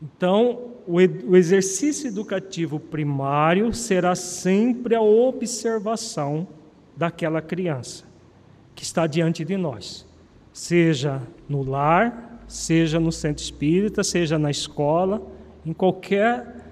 Então, 0.02 0.72
o 0.86 1.34
exercício 1.34 2.08
educativo 2.08 2.78
primário 2.78 3.72
será 3.72 4.14
sempre 4.14 4.94
a 4.94 5.00
observação 5.00 6.46
daquela 6.94 7.40
criança 7.40 8.04
que 8.74 8.82
está 8.84 9.06
diante 9.06 9.46
de 9.46 9.56
nós, 9.56 10.06
seja 10.52 11.22
no 11.48 11.62
lar, 11.62 12.32
seja 12.46 13.00
no 13.00 13.10
centro 13.10 13.42
espírita, 13.42 14.02
seja 14.04 14.38
na 14.38 14.50
escola, 14.50 15.22
em 15.64 15.72
qualquer 15.72 16.62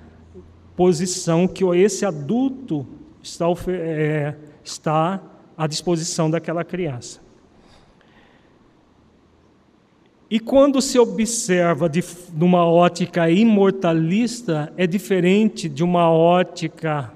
posição 0.77 1.47
que 1.47 1.65
esse 1.77 2.05
adulto 2.05 2.87
está, 3.23 3.47
é, 3.69 4.35
está 4.65 5.23
à 5.57 5.67
disposição 5.67 6.31
daquela 6.31 6.65
criança. 6.65 7.21
E 10.31 10.41
quando 10.41 10.81
se 10.81 10.99
observa 10.99 11.91
de 11.91 12.03
numa 12.33 12.65
ótica 12.65 13.31
imortalista, 13.31 14.73
é 14.79 14.87
diferente 14.87 15.69
de 15.69 15.85
uma 15.85 16.11
ótica 16.11 17.13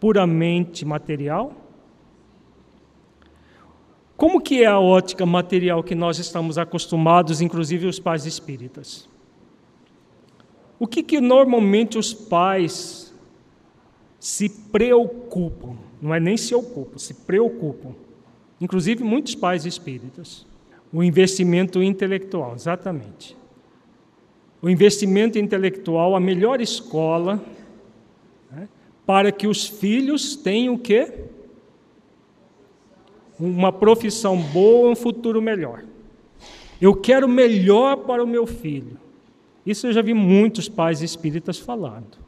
puramente 0.00 0.84
material? 0.84 1.52
Como 4.18 4.40
que 4.40 4.64
é 4.64 4.66
a 4.66 4.80
ótica 4.80 5.24
material 5.24 5.80
que 5.80 5.94
nós 5.94 6.18
estamos 6.18 6.58
acostumados, 6.58 7.40
inclusive 7.40 7.86
os 7.86 8.00
pais 8.00 8.26
espíritas? 8.26 9.08
O 10.76 10.88
que, 10.88 11.04
que 11.04 11.20
normalmente 11.20 11.96
os 11.96 12.12
pais 12.12 13.14
se 14.18 14.48
preocupam, 14.48 15.76
não 16.02 16.12
é 16.12 16.18
nem 16.18 16.36
se 16.36 16.52
ocupam, 16.52 16.98
se 16.98 17.14
preocupam. 17.14 17.94
Inclusive 18.60 19.04
muitos 19.04 19.36
pais 19.36 19.64
espíritas. 19.64 20.44
O 20.92 21.04
investimento 21.04 21.80
intelectual, 21.80 22.56
exatamente. 22.56 23.36
O 24.60 24.68
investimento 24.68 25.38
intelectual, 25.38 26.16
a 26.16 26.20
melhor 26.20 26.60
escola 26.60 27.40
né, 28.50 28.68
para 29.06 29.30
que 29.30 29.46
os 29.46 29.64
filhos 29.64 30.34
tenham 30.34 30.74
o 30.74 30.78
quê? 30.78 31.28
Uma 33.38 33.72
profissão 33.72 34.36
boa, 34.36 34.90
um 34.90 34.96
futuro 34.96 35.40
melhor. 35.40 35.84
Eu 36.80 36.94
quero 36.94 37.28
melhor 37.28 37.98
para 37.98 38.22
o 38.22 38.26
meu 38.26 38.46
filho. 38.46 38.96
Isso 39.66 39.86
eu 39.86 39.92
já 39.92 40.00
vi 40.00 40.14
muitos 40.14 40.68
pais 40.68 41.02
espíritas 41.02 41.58
falando. 41.58 42.18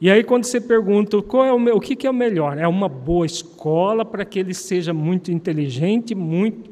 E 0.00 0.10
aí, 0.10 0.24
quando 0.24 0.44
você 0.44 0.60
pergunta 0.60 1.22
qual 1.22 1.44
é 1.44 1.52
o, 1.52 1.60
meu, 1.60 1.76
o 1.76 1.80
que, 1.80 1.94
que 1.94 2.08
é 2.08 2.10
o 2.10 2.14
melhor, 2.14 2.58
é 2.58 2.66
uma 2.66 2.88
boa 2.88 3.24
escola 3.24 4.04
para 4.04 4.24
que 4.24 4.40
ele 4.40 4.52
seja 4.52 4.92
muito 4.92 5.30
inteligente, 5.30 6.12
muito, 6.12 6.70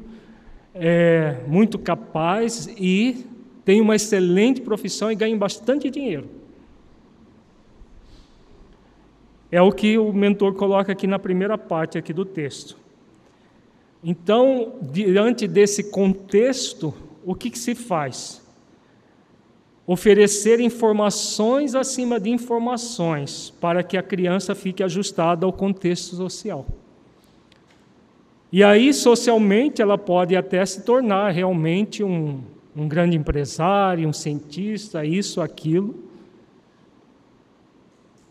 é, 0.75 1.37
muito 1.47 1.79
capaz 1.79 2.67
e 2.77 3.25
tenha 3.63 3.81
uma 3.81 3.95
excelente 3.95 4.59
profissão 4.59 5.09
e 5.09 5.15
ganhe 5.15 5.37
bastante 5.37 5.89
dinheiro. 5.89 6.27
É 9.49 9.61
o 9.61 9.71
que 9.71 9.97
o 9.97 10.11
mentor 10.11 10.53
coloca 10.55 10.91
aqui 10.91 11.07
na 11.07 11.17
primeira 11.17 11.57
parte 11.57 11.97
aqui 11.97 12.11
do 12.11 12.25
texto. 12.25 12.80
Então, 14.03 14.73
diante 14.81 15.47
desse 15.47 15.91
contexto, 15.91 16.93
o 17.23 17.35
que, 17.35 17.49
que 17.49 17.59
se 17.59 17.75
faz? 17.75 18.41
oferecer 19.85 20.61
informações 20.61 21.75
acima 21.75 22.17
de 22.17 22.29
informações 22.29 23.53
para 23.59 23.83
que 23.83 23.97
a 23.97 24.03
criança 24.03 24.55
fique 24.55 24.81
ajustada 24.81 25.45
ao 25.45 25.51
contexto 25.51 26.15
social. 26.15 26.65
E 28.51 28.63
aí, 28.63 28.93
socialmente, 28.93 29.81
ela 29.81 29.97
pode 29.97 30.33
até 30.33 30.65
se 30.65 30.83
tornar 30.83 31.31
realmente 31.31 32.03
um, 32.03 32.41
um 32.73 32.87
grande 32.87 33.17
empresário, 33.17 34.07
um 34.07 34.13
cientista, 34.13 35.05
isso, 35.05 35.41
aquilo. 35.41 35.95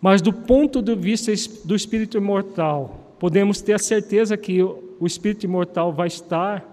Mas, 0.00 0.22
do 0.22 0.32
ponto 0.32 0.80
de 0.80 0.94
vista 0.94 1.30
do 1.64 1.74
espírito 1.74 2.16
imortal, 2.16 3.14
podemos 3.18 3.60
ter 3.60 3.74
a 3.74 3.78
certeza 3.78 4.34
que 4.34 4.64
o 5.00 5.06
espírito 5.06 5.44
imortal 5.44 5.92
vai 5.92 6.06
estar 6.06 6.64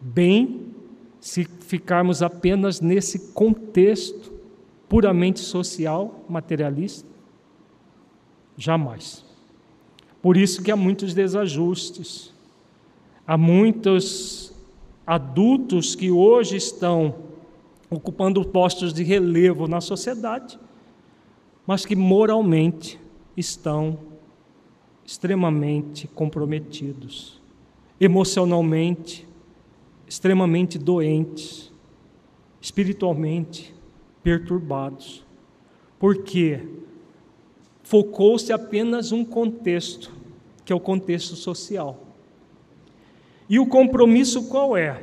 bem 0.00 0.66
se 1.18 1.44
ficarmos 1.44 2.22
apenas 2.22 2.80
nesse 2.80 3.32
contexto 3.32 4.32
puramente 4.88 5.40
social, 5.40 6.24
materialista? 6.28 7.08
Jamais. 8.56 9.24
Por 10.20 10.36
isso 10.36 10.62
que 10.62 10.70
há 10.70 10.76
muitos 10.76 11.14
desajustes. 11.14 12.32
Há 13.26 13.38
muitos 13.38 14.52
adultos 15.06 15.94
que 15.94 16.10
hoje 16.10 16.56
estão 16.56 17.14
ocupando 17.88 18.44
postos 18.44 18.92
de 18.92 19.02
relevo 19.02 19.66
na 19.66 19.80
sociedade, 19.80 20.58
mas 21.66 21.84
que 21.84 21.96
moralmente 21.96 23.00
estão 23.36 23.98
extremamente 25.04 26.06
comprometidos, 26.06 27.41
emocionalmente 28.04 29.24
extremamente 30.08 30.76
doentes, 30.76 31.72
espiritualmente 32.60 33.72
perturbados. 34.24 35.24
Porque 36.00 36.60
focou-se 37.84 38.52
apenas 38.52 39.12
um 39.12 39.24
contexto, 39.24 40.12
que 40.64 40.72
é 40.72 40.76
o 40.76 40.80
contexto 40.80 41.36
social. 41.36 41.98
E 43.48 43.60
o 43.60 43.66
compromisso 43.66 44.48
qual 44.48 44.76
é? 44.76 45.00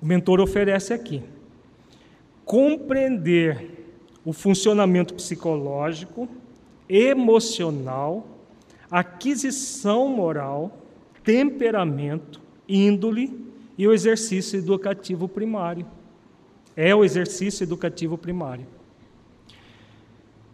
O 0.00 0.04
mentor 0.04 0.40
oferece 0.40 0.92
aqui: 0.92 1.22
compreender 2.44 3.96
o 4.26 4.32
funcionamento 4.34 5.14
psicológico, 5.14 6.28
emocional, 6.86 8.26
aquisição 8.90 10.06
moral, 10.06 10.85
temperamento, 11.26 12.40
índole 12.68 13.36
e 13.76 13.86
o 13.86 13.92
exercício 13.92 14.56
educativo 14.56 15.28
primário. 15.28 15.84
É 16.76 16.94
o 16.94 17.04
exercício 17.04 17.64
educativo 17.64 18.16
primário. 18.16 18.66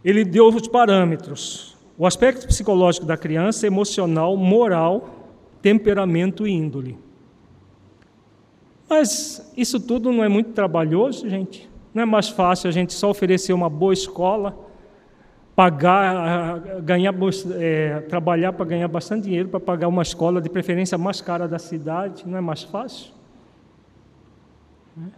Ele 0.02 0.24
deu 0.24 0.48
os 0.48 0.66
parâmetros: 0.66 1.76
o 1.98 2.06
aspecto 2.06 2.46
psicológico 2.46 3.04
da 3.04 3.18
criança, 3.18 3.66
emocional, 3.66 4.34
moral, 4.34 5.28
temperamento 5.60 6.46
e 6.46 6.50
índole. 6.50 6.98
Mas 8.88 9.52
isso 9.56 9.78
tudo 9.78 10.10
não 10.10 10.24
é 10.24 10.28
muito 10.28 10.52
trabalhoso, 10.52 11.28
gente? 11.28 11.68
Não 11.92 12.02
é 12.02 12.06
mais 12.06 12.30
fácil 12.30 12.68
a 12.68 12.72
gente 12.72 12.94
só 12.94 13.10
oferecer 13.10 13.52
uma 13.52 13.68
boa 13.68 13.92
escola, 13.92 14.56
pagar, 15.54 16.60
ganhar, 16.82 17.14
é, 17.58 18.00
trabalhar 18.00 18.52
para 18.52 18.64
ganhar 18.64 18.88
bastante 18.88 19.24
dinheiro 19.24 19.48
para 19.48 19.60
pagar 19.60 19.88
uma 19.88 20.02
escola 20.02 20.40
de 20.40 20.48
preferência 20.48 20.96
mais 20.96 21.20
cara 21.20 21.46
da 21.46 21.58
cidade? 21.58 22.24
Não 22.26 22.38
é 22.38 22.40
mais 22.40 22.62
fácil? 22.62 23.12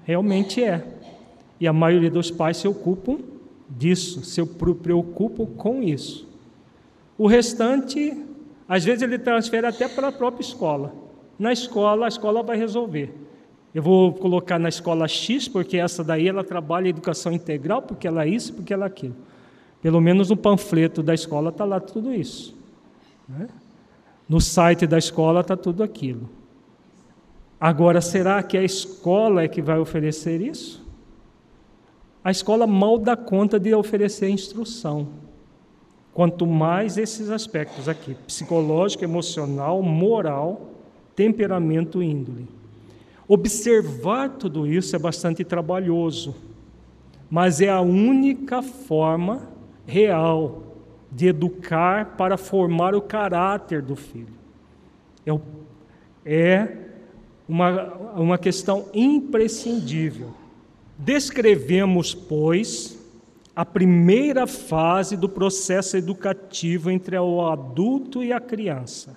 Realmente 0.05 0.63
é. 0.63 0.85
E 1.61 1.67
a 1.67 1.73
maioria 1.73 2.11
dos 2.11 2.31
pais 2.31 2.57
se 2.57 2.69
ocupam 2.69 3.19
disso, 3.69 4.25
se 4.25 4.45
preocupam 4.45 5.47
com 5.47 5.83
isso. 5.83 6.29
O 7.17 7.27
restante, 7.27 8.25
às 8.69 8.85
vezes 8.85 9.03
ele 9.03 9.19
transfere 9.19 9.67
até 9.67 9.89
para 9.89 10.09
a 10.09 10.13
própria 10.13 10.43
escola. 10.43 10.93
Na 11.39 11.53
escola, 11.53 12.07
a 12.07 12.09
escola 12.09 12.43
vai 12.43 12.57
resolver. 12.57 13.15
Eu 13.75 13.83
vou 13.83 14.13
colocar 14.13 14.59
na 14.59 14.69
escola 14.69 15.09
X, 15.09 15.49
porque 15.49 15.77
essa 15.77 16.05
daí 16.05 16.29
ela 16.29 16.45
trabalha 16.45 16.89
educação 16.89 17.33
integral, 17.33 17.83
porque 17.83 18.07
ela 18.07 18.25
é 18.25 18.29
isso, 18.29 18.53
porque 18.53 18.73
ela 18.73 18.85
é 18.85 18.87
aquilo. 18.87 19.17
Pelo 19.85 20.01
menos 20.01 20.31
no 20.31 20.37
panfleto 20.39 21.03
da 21.03 21.13
escola 21.13 21.51
está 21.51 21.63
lá 21.67 21.79
tudo 21.79 22.11
isso. 22.11 22.57
Né? 23.29 23.49
No 24.27 24.41
site 24.41 24.87
da 24.87 24.97
escola 24.97 25.43
está 25.43 25.59
tudo 25.59 25.83
aquilo. 25.83 26.27
Agora, 27.61 28.01
será 28.01 28.43
que 28.43 28.57
a 28.57 28.63
escola 28.63 29.43
é 29.43 29.47
que 29.49 29.61
vai 29.61 29.79
oferecer 29.79 30.41
isso? 30.41 30.83
A 32.25 32.31
escola 32.31 32.67
mal 32.67 32.97
dá 32.97 33.15
conta 33.15 33.61
de 33.61 33.75
oferecer 33.75 34.31
instrução. 34.31 35.07
Quanto 36.15 36.47
mais 36.47 36.97
esses 36.97 37.29
aspectos 37.29 37.87
aqui, 37.87 38.15
psicológico, 38.27 39.05
emocional, 39.05 39.83
moral, 39.83 40.63
temperamento, 41.15 42.03
índole. 42.03 42.49
Observar 43.29 44.31
tudo 44.31 44.67
isso 44.67 44.97
é 44.97 44.99
bastante 44.99 45.45
trabalhoso, 45.45 46.35
mas 47.29 47.61
é 47.61 47.69
a 47.69 47.83
única 47.83 48.63
forma 48.63 49.53
real 49.87 50.63
de 51.11 51.29
educar 51.29 52.17
para 52.17 52.37
formar 52.37 52.95
o 52.95 53.03
caráter 53.03 53.81
do 53.81 53.95
filho. 53.95 54.35
É, 55.25 55.33
é 56.25 56.79
uma, 57.49 57.95
uma 58.15 58.39
questão 58.39 58.87
imprescindível. 58.93 60.35
Descrevemos, 60.99 62.15
pois, 62.15 62.99
a 63.55 63.65
primeira 63.65 64.47
fase 64.47 65.17
do 65.17 65.29
processo 65.29 65.97
educativo 65.97 66.91
entre 66.91 67.17
o 67.19 67.47
adulto 67.47 68.23
e 68.23 68.33
a 68.33 68.41
criança, 68.41 69.17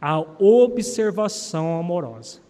a 0.00 0.20
observação 0.20 1.78
amorosa. 1.78 2.40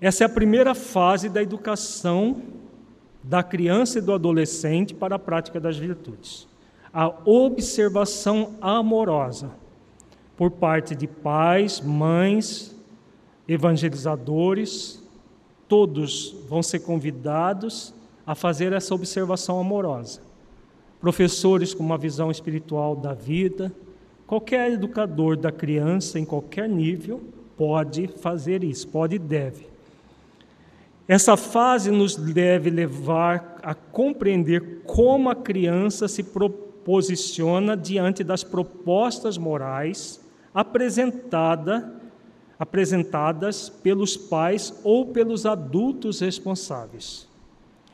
Essa 0.00 0.24
é 0.24 0.26
a 0.26 0.30
primeira 0.30 0.74
fase 0.74 1.28
da 1.28 1.42
educação 1.42 2.42
da 3.22 3.42
criança 3.42 3.98
e 3.98 4.02
do 4.02 4.12
adolescente 4.12 4.94
para 4.94 5.16
a 5.16 5.18
prática 5.18 5.58
das 5.58 5.76
virtudes. 5.76 6.46
A 6.92 7.12
observação 7.24 8.54
amorosa 8.60 9.50
por 10.36 10.50
parte 10.50 10.94
de 10.94 11.06
pais, 11.06 11.80
mães, 11.80 12.76
evangelizadores, 13.48 15.02
todos 15.66 16.36
vão 16.48 16.62
ser 16.62 16.80
convidados 16.80 17.94
a 18.26 18.34
fazer 18.34 18.72
essa 18.72 18.94
observação 18.94 19.58
amorosa. 19.58 20.20
Professores 21.00 21.72
com 21.72 21.82
uma 21.82 21.96
visão 21.96 22.30
espiritual 22.30 22.96
da 22.96 23.14
vida, 23.14 23.72
qualquer 24.26 24.72
educador 24.72 25.36
da 25.36 25.52
criança 25.52 26.18
em 26.18 26.24
qualquer 26.24 26.68
nível 26.68 27.22
pode 27.56 28.08
fazer 28.08 28.62
isso, 28.64 28.88
pode 28.88 29.16
e 29.16 29.18
deve. 29.18 29.75
Essa 31.08 31.36
fase 31.36 31.90
nos 31.90 32.16
deve 32.16 32.68
levar 32.68 33.58
a 33.62 33.74
compreender 33.74 34.82
como 34.84 35.30
a 35.30 35.34
criança 35.34 36.08
se 36.08 36.24
posiciona 36.84 37.76
diante 37.76 38.24
das 38.24 38.42
propostas 38.42 39.38
morais 39.38 40.20
apresentada 40.52 41.92
apresentadas 42.58 43.68
pelos 43.68 44.16
pais 44.16 44.80
ou 44.82 45.06
pelos 45.06 45.44
adultos 45.44 46.20
responsáveis. 46.20 47.28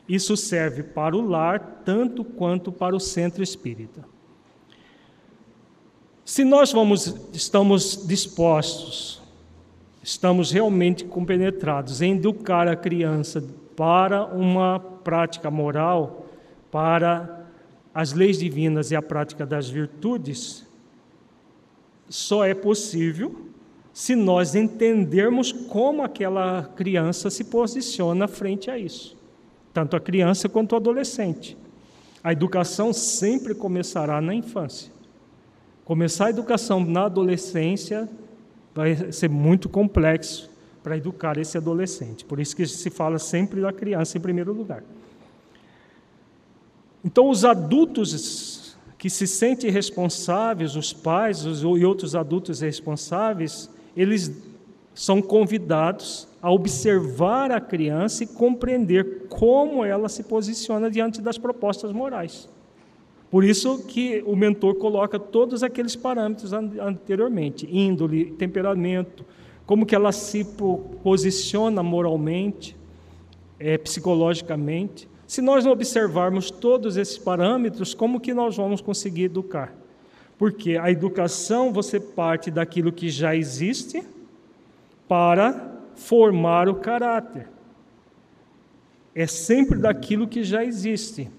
Isso 0.07 0.35
serve 0.35 0.83
para 0.83 1.15
o 1.15 1.21
lar 1.21 1.81
tanto 1.85 2.23
quanto 2.23 2.71
para 2.71 2.95
o 2.95 2.99
centro 2.99 3.43
espírita. 3.43 4.05
Se 6.25 6.43
nós 6.43 6.71
vamos, 6.71 7.13
estamos 7.33 8.07
dispostos, 8.07 9.21
estamos 10.03 10.51
realmente 10.51 11.05
compenetrados 11.05 12.01
em 12.01 12.15
educar 12.15 12.67
a 12.67 12.75
criança 12.75 13.41
para 13.73 14.25
uma 14.25 14.77
prática 14.79 15.49
moral, 15.49 16.27
para 16.69 17.47
as 17.93 18.11
leis 18.11 18.37
divinas 18.37 18.91
e 18.91 18.95
a 18.95 19.01
prática 19.01 19.45
das 19.45 19.69
virtudes, 19.69 20.67
só 22.09 22.43
é 22.43 22.53
possível 22.53 23.47
se 23.93 24.15
nós 24.15 24.55
entendermos 24.55 25.51
como 25.51 26.01
aquela 26.01 26.63
criança 26.75 27.29
se 27.29 27.45
posiciona 27.45 28.27
frente 28.27 28.69
a 28.69 28.77
isso, 28.77 29.15
tanto 29.73 29.95
a 29.95 29.99
criança 29.99 30.49
quanto 30.49 30.73
o 30.73 30.75
adolescente. 30.75 31.55
A 32.23 32.31
educação 32.31 32.91
sempre 32.91 33.53
começará 33.53 34.19
na 34.19 34.33
infância. 34.33 34.91
Começar 35.85 36.27
a 36.27 36.29
educação 36.29 36.79
na 36.83 37.05
adolescência 37.05 38.09
vai 38.73 39.11
ser 39.11 39.29
muito 39.29 39.69
complexo 39.69 40.49
para 40.81 40.97
educar 40.97 41.37
esse 41.37 41.57
adolescente. 41.57 42.25
Por 42.25 42.39
isso 42.39 42.55
que 42.55 42.65
se 42.65 42.89
fala 42.89 43.17
sempre 43.19 43.61
da 43.61 43.71
criança 43.71 44.17
em 44.17 44.21
primeiro 44.21 44.51
lugar. 44.51 44.83
Então, 47.05 47.29
os 47.29 47.43
adultos 47.43 48.75
que 48.97 49.09
se 49.09 49.27
sentem 49.27 49.69
responsáveis, 49.69 50.75
os 50.75 50.93
pais 50.93 51.43
e 51.43 51.85
outros 51.85 52.15
adultos 52.15 52.61
responsáveis, 52.61 53.69
eles 53.95 54.31
são 54.95 55.21
convidados 55.21 56.27
a 56.41 56.51
observar 56.51 57.51
a 57.51 57.59
criança 57.59 58.23
e 58.23 58.27
compreender 58.27 59.27
como 59.27 59.83
ela 59.83 60.07
se 60.07 60.23
posiciona 60.23 60.89
diante 60.89 61.21
das 61.21 61.37
propostas 61.37 61.91
morais. 61.91 62.47
Por 63.33 63.43
isso 63.43 63.83
que 63.87 64.23
o 64.27 64.35
mentor 64.35 64.75
coloca 64.75 65.17
todos 65.17 65.63
aqueles 65.63 65.95
parâmetros 65.95 66.53
anteriormente, 66.53 67.67
índole, 67.67 68.25
temperamento, 68.25 69.25
como 69.65 69.87
que 69.87 69.95
ela 69.95 70.11
se 70.11 70.45
posiciona 71.01 71.81
moralmente, 71.81 72.77
é, 73.57 73.75
psicologicamente. 73.75 75.09
Se 75.25 75.41
nós 75.41 75.65
não 75.65 75.71
observarmos 75.71 76.51
todos 76.51 76.95
esses 76.95 77.17
parâmetros, 77.17 77.95
como 77.95 78.19
que 78.19 78.35
nós 78.35 78.55
vamos 78.55 78.81
conseguir 78.81 79.23
educar? 79.23 79.73
Porque 80.37 80.77
a 80.77 80.91
educação 80.91 81.73
você 81.73 81.99
parte 81.99 82.51
daquilo 82.51 82.91
que 82.91 83.09
já 83.09 83.35
existe 83.35 84.03
para 85.07 85.71
formar 85.95 86.69
o 86.69 86.75
caráter. 86.75 87.49
É 89.15 89.25
sempre 89.25 89.79
daquilo 89.79 90.27
que 90.27 90.43
já 90.43 90.63
existe. 90.63 91.31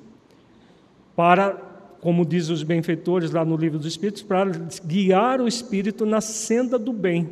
Para, 1.15 1.64
como 2.05 2.23
diz 2.23 2.51
os 2.51 2.63
benfeitores 2.63 3.31
lá 3.31 3.47
no 3.47 3.57
livro 3.57 3.79
dos 3.79 3.87
Espíritos, 3.87 4.23
para 4.23 4.51
guiar 4.85 5.41
o 5.41 5.49
espírito 5.49 6.05
na 6.05 6.21
senda 6.21 6.79
do 6.79 6.93
bem. 6.93 7.31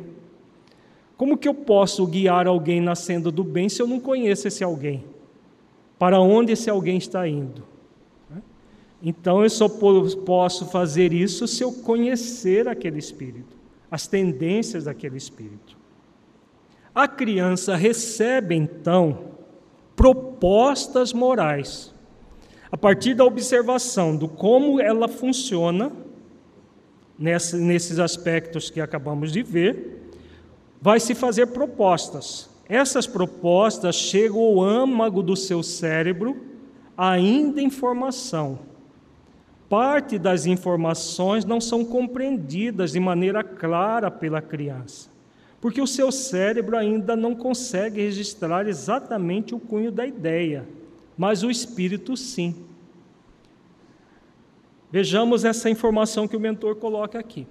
Como 1.15 1.37
que 1.37 1.47
eu 1.47 1.53
posso 1.53 2.07
guiar 2.07 2.47
alguém 2.47 2.81
na 2.81 2.95
senda 2.95 3.29
do 3.29 3.43
bem 3.43 3.69
se 3.69 3.79
eu 3.79 3.85
não 3.85 3.99
conheço 3.99 4.47
esse 4.47 4.63
alguém? 4.63 5.03
Para 5.99 6.19
onde 6.19 6.53
esse 6.53 6.71
alguém 6.71 6.97
está 6.97 7.27
indo? 7.27 7.61
Então 8.99 9.43
eu 9.43 9.49
só 9.51 9.69
posso 9.69 10.65
fazer 10.65 11.13
isso 11.13 11.47
se 11.47 11.63
eu 11.63 11.71
conhecer 11.71 12.67
aquele 12.67 12.97
espírito, 12.97 13.55
as 13.91 14.07
tendências 14.07 14.85
daquele 14.85 15.17
espírito. 15.17 15.77
A 16.95 17.07
criança 17.07 17.75
recebe 17.75 18.55
então 18.55 19.19
propostas 19.95 21.13
morais 21.13 21.92
a 22.73 22.77
partir 22.77 23.13
da 23.13 23.23
observação 23.23 24.17
do 24.17 24.27
como 24.27 24.81
ela 24.81 25.07
funciona 25.07 25.93
nesses 27.15 27.99
aspectos 27.99 28.71
que 28.71 28.81
acabamos 28.81 29.31
de 29.31 29.43
ver, 29.43 30.11
vai 30.81 30.99
se 30.99 31.13
fazer 31.13 31.45
propostas. 31.47 32.49
Essas 32.67 33.05
propostas 33.05 33.95
chegam 33.95 34.39
ao 34.39 34.59
âmago 34.59 35.21
do 35.21 35.35
seu 35.35 35.61
cérebro 35.61 36.35
ainda 36.97 37.61
em 37.61 37.69
formação 37.69 38.59
parte 39.73 40.19
das 40.19 40.45
informações 40.45 41.45
não 41.45 41.59
são 41.59 41.83
compreendidas 41.83 42.91
de 42.91 42.99
maneira 42.99 43.43
clara 43.43 44.11
pela 44.11 44.39
criança, 44.39 45.09
porque 45.59 45.81
o 45.81 45.87
seu 45.87 46.11
cérebro 46.11 46.77
ainda 46.77 47.15
não 47.15 47.33
consegue 47.33 47.99
registrar 47.99 48.67
exatamente 48.67 49.55
o 49.55 49.59
cunho 49.59 49.91
da 49.91 50.05
ideia, 50.05 50.63
mas 51.17 51.43
o 51.43 51.51
espírito 51.51 52.17
sim. 52.17 52.55
Vejamos 54.91 55.43
essa 55.43 55.69
informação 55.69 56.27
que 56.27 56.35
o 56.37 56.39
mentor 56.39 56.75
coloca 56.75 57.19
aqui. 57.19 57.47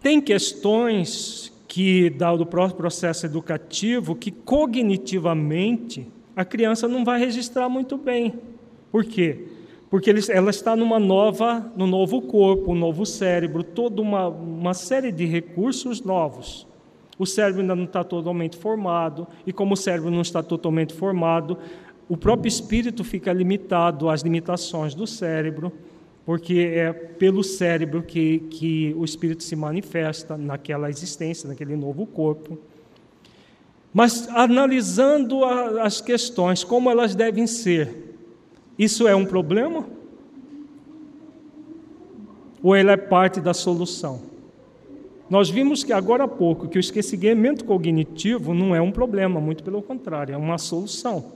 Tem 0.00 0.20
questões 0.20 1.52
que, 1.66 2.10
dado 2.10 2.42
o 2.42 2.74
processo 2.74 3.26
educativo, 3.26 4.14
que 4.14 4.30
cognitivamente 4.30 6.06
a 6.34 6.44
criança 6.44 6.86
não 6.86 7.04
vai 7.04 7.18
registrar 7.18 7.68
muito 7.68 7.96
bem. 7.96 8.38
Por 8.92 9.04
quê? 9.04 9.46
Porque 9.90 10.14
ela 10.30 10.50
está 10.50 10.76
numa 10.76 10.98
nova, 10.98 11.72
no 11.76 11.86
novo 11.86 12.22
corpo, 12.22 12.72
um 12.72 12.76
novo 12.76 13.04
cérebro, 13.04 13.64
toda 13.64 14.00
uma, 14.00 14.28
uma 14.28 14.72
série 14.72 15.10
de 15.10 15.24
recursos 15.24 16.00
novos. 16.00 16.67
O 17.18 17.26
cérebro 17.26 17.62
ainda 17.62 17.74
não 17.74 17.84
está 17.84 18.04
totalmente 18.04 18.56
formado, 18.56 19.26
e 19.46 19.52
como 19.52 19.74
o 19.74 19.76
cérebro 19.76 20.10
não 20.10 20.22
está 20.22 20.42
totalmente 20.42 20.94
formado, 20.94 21.58
o 22.08 22.16
próprio 22.16 22.48
espírito 22.48 23.02
fica 23.04 23.32
limitado 23.32 24.08
às 24.08 24.22
limitações 24.22 24.94
do 24.94 25.06
cérebro, 25.06 25.72
porque 26.24 26.72
é 26.74 26.92
pelo 26.92 27.42
cérebro 27.42 28.02
que, 28.02 28.40
que 28.50 28.94
o 28.96 29.04
espírito 29.04 29.42
se 29.42 29.56
manifesta 29.56 30.36
naquela 30.36 30.88
existência, 30.88 31.48
naquele 31.48 31.74
novo 31.74 32.06
corpo. 32.06 32.58
Mas 33.92 34.28
analisando 34.28 35.44
a, 35.44 35.82
as 35.82 36.00
questões, 36.00 36.62
como 36.62 36.90
elas 36.90 37.14
devem 37.14 37.46
ser, 37.46 38.14
isso 38.78 39.08
é 39.08 39.14
um 39.16 39.24
problema? 39.24 39.86
Ou 42.62 42.76
ele 42.76 42.90
é 42.90 42.96
parte 42.96 43.40
da 43.40 43.54
solução? 43.54 44.27
Nós 45.28 45.50
vimos 45.50 45.84
que 45.84 45.92
agora 45.92 46.24
há 46.24 46.28
pouco 46.28 46.68
que 46.68 46.78
o 46.78 46.80
esquecimento 46.80 47.64
cognitivo 47.64 48.54
não 48.54 48.74
é 48.74 48.80
um 48.80 48.90
problema, 48.90 49.40
muito 49.40 49.62
pelo 49.62 49.82
contrário, 49.82 50.34
é 50.34 50.36
uma 50.36 50.56
solução. 50.56 51.32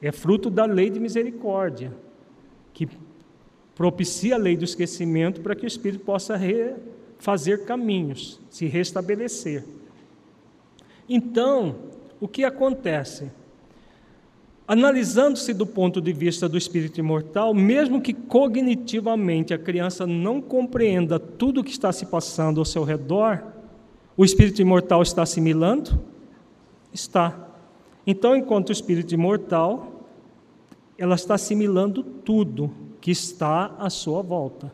É 0.00 0.12
fruto 0.12 0.48
da 0.48 0.64
lei 0.64 0.90
de 0.90 1.00
misericórdia, 1.00 1.92
que 2.72 2.88
propicia 3.74 4.36
a 4.36 4.38
lei 4.38 4.56
do 4.56 4.64
esquecimento 4.64 5.40
para 5.40 5.56
que 5.56 5.64
o 5.64 5.66
espírito 5.66 6.04
possa 6.04 6.38
fazer 7.18 7.64
caminhos, 7.64 8.40
se 8.50 8.66
restabelecer. 8.66 9.64
Então, 11.08 11.76
o 12.20 12.28
que 12.28 12.44
acontece? 12.44 13.30
Analisando-se 14.72 15.52
do 15.52 15.66
ponto 15.66 16.00
de 16.00 16.14
vista 16.14 16.48
do 16.48 16.56
espírito 16.56 16.98
imortal, 16.98 17.52
mesmo 17.52 18.00
que 18.00 18.14
cognitivamente 18.14 19.52
a 19.52 19.58
criança 19.58 20.06
não 20.06 20.40
compreenda 20.40 21.20
tudo 21.20 21.60
o 21.60 21.62
que 21.62 21.72
está 21.72 21.92
se 21.92 22.06
passando 22.06 22.58
ao 22.58 22.64
seu 22.64 22.82
redor, 22.82 23.44
o 24.16 24.24
espírito 24.24 24.62
imortal 24.62 25.02
está 25.02 25.24
assimilando? 25.24 26.00
Está. 26.90 27.50
Então, 28.06 28.34
enquanto 28.34 28.70
o 28.70 28.72
espírito 28.72 29.12
imortal, 29.12 30.06
ela 30.96 31.16
está 31.16 31.34
assimilando 31.34 32.02
tudo 32.02 32.72
que 32.98 33.10
está 33.10 33.74
à 33.78 33.90
sua 33.90 34.22
volta, 34.22 34.72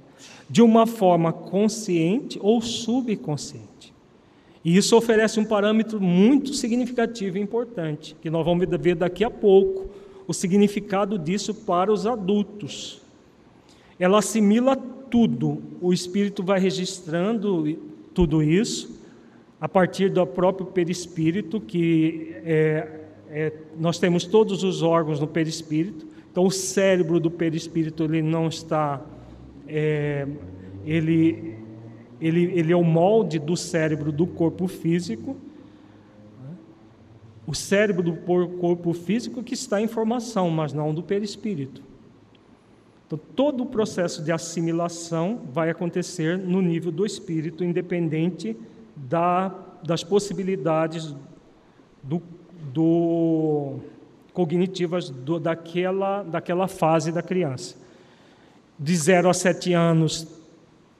de 0.49 0.63
uma 0.63 0.87
forma 0.87 1.33
consciente 1.33 2.39
ou 2.41 2.61
subconsciente. 2.61 3.68
E 4.69 4.77
isso 4.77 4.95
oferece 4.95 5.41
um 5.41 5.47
parâmetro 5.47 5.99
muito 5.99 6.53
significativo 6.53 7.39
e 7.39 7.41
importante, 7.41 8.15
que 8.21 8.29
nós 8.29 8.45
vamos 8.45 8.67
ver 8.79 8.97
daqui 8.97 9.25
a 9.25 9.31
pouco, 9.31 9.89
o 10.27 10.35
significado 10.35 11.19
disso 11.19 11.55
para 11.55 11.91
os 11.91 12.07
adultos. 12.07 13.01
Ela 13.99 14.19
assimila 14.19 14.77
tudo, 14.77 15.63
o 15.81 15.91
espírito 15.91 16.43
vai 16.43 16.61
registrando 16.61 17.79
tudo 18.13 18.43
isso 18.43 19.01
a 19.59 19.67
partir 19.67 20.11
do 20.11 20.27
próprio 20.27 20.67
perispírito, 20.67 21.63
que 21.63 22.37
é, 22.45 23.07
é, 23.31 23.53
nós 23.81 23.99
temos 23.99 24.27
todos 24.27 24.63
os 24.63 24.83
órgãos 24.83 25.19
no 25.19 25.27
perispírito, 25.27 26.07
então 26.31 26.45
o 26.45 26.51
cérebro 26.51 27.19
do 27.19 27.31
perispírito 27.31 28.05
ele 28.05 28.21
não 28.21 28.49
está, 28.49 29.01
é, 29.67 30.29
ele 30.85 31.57
ele, 32.21 32.45
ele 32.59 32.73
é 32.73 32.77
o 32.77 32.85
molde 32.85 33.39
do 33.39 33.57
cérebro 33.57 34.11
do 34.11 34.27
corpo 34.27 34.67
físico. 34.67 35.37
O 37.47 37.55
cérebro 37.55 38.03
do 38.03 38.13
corpo 38.59 38.93
físico 38.93 39.43
que 39.43 39.55
está 39.55 39.81
em 39.81 39.89
formação, 39.89 40.51
mas 40.51 40.73
não 40.73 40.93
do 40.93 41.03
perispírito. 41.03 41.83
Então, 43.07 43.19
todo 43.35 43.63
o 43.63 43.67
processo 43.67 44.23
de 44.23 44.31
assimilação 44.31 45.41
vai 45.51 45.71
acontecer 45.71 46.37
no 46.37 46.61
nível 46.61 46.93
do 46.93 47.07
espírito, 47.07 47.65
independente 47.65 48.55
da, 48.95 49.55
das 49.83 50.05
possibilidades 50.05 51.15
do, 52.03 52.21
do 52.73 53.77
cognitivas 54.35 55.09
do, 55.09 55.41
daquela, 55.41 56.23
daquela 56.23 56.69
fase 56.69 57.11
da 57.11 57.23
criança. 57.23 57.77
De 58.79 58.95
0 58.95 59.31
a 59.31 59.35
7 59.35 59.73
anos 59.73 60.38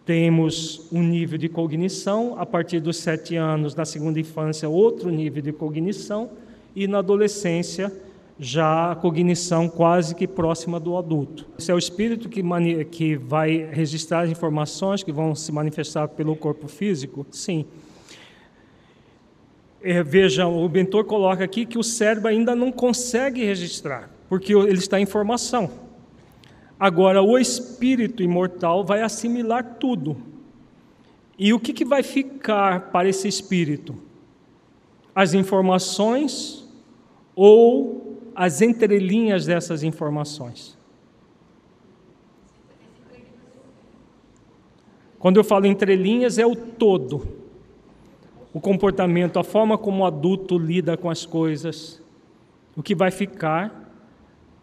temos 0.09 0.89
um 0.91 1.03
nível 1.03 1.37
de 1.37 1.51
cognição, 1.51 2.35
a 2.39 2.47
partir 2.47 2.81
dos 2.81 2.97
sete 2.97 3.37
anos, 3.37 3.75
na 3.75 3.85
segunda 3.85 4.19
infância, 4.19 4.67
outro 4.67 5.11
nível 5.11 5.43
de 5.43 5.53
cognição, 5.53 6.31
e 6.75 6.87
na 6.87 7.01
adolescência, 7.01 7.93
já 8.41 8.93
a 8.93 8.97
cognição 8.97 9.69
quase 9.69 10.15
que 10.15 10.27
próxima 10.27 10.81
do 10.81 10.97
adulto. 10.97 11.47
Esse 11.59 11.71
é 11.71 11.75
o 11.75 11.79
espírito 11.79 12.27
que, 12.27 12.43
que 12.87 13.17
vai 13.17 13.69
registrar 13.71 14.21
as 14.21 14.31
informações 14.31 15.03
que 15.03 15.13
vão 15.13 15.35
se 15.35 15.53
manifestar 15.53 16.09
pelo 16.09 16.35
corpo 16.35 16.69
físico? 16.69 17.27
Sim. 17.31 17.67
É, 19.83 20.03
veja, 20.03 20.47
o 20.47 20.67
mentor 20.71 21.05
coloca 21.05 21.45
aqui 21.45 21.67
que 21.67 21.77
o 21.77 21.83
cérebro 21.83 22.31
ainda 22.31 22.57
não 22.57 22.73
consegue 22.73 23.45
registrar, 23.45 24.09
porque 24.27 24.55
ele 24.55 24.79
está 24.79 24.99
em 24.99 25.05
formação. 25.05 25.69
Agora, 26.79 27.23
o 27.23 27.37
espírito 27.37 28.23
imortal 28.23 28.85
vai 28.85 29.03
assimilar 29.03 29.77
tudo. 29.81 30.17
E 31.39 31.53
o 31.53 31.59
que, 31.59 31.73
que 31.73 31.85
vai 31.85 32.03
ficar 32.03 32.91
para 32.91 33.09
esse 33.09 33.27
espírito? 33.27 33.97
As 35.15 35.35
informações 35.35 36.65
ou 37.35 38.21
as 38.35 38.61
entrelinhas 38.63 39.47
dessas 39.47 39.83
informações? 39.83 40.79
Quando 45.19 45.37
eu 45.37 45.45
falo 45.45 45.67
entrelinhas, 45.67 46.39
é 46.39 46.47
o 46.47 46.55
todo. 46.55 47.27
O 48.53 48.61
comportamento, 48.61 49.39
a 49.39 49.45
forma 49.45 49.77
como 49.77 50.03
o 50.03 50.07
adulto 50.07 50.57
lida 50.57 50.97
com 50.97 51.11
as 51.11 51.27
coisas. 51.27 52.01
O 52.77 52.83
que 52.83 52.95
vai 52.95 53.11
ficar 53.11 53.88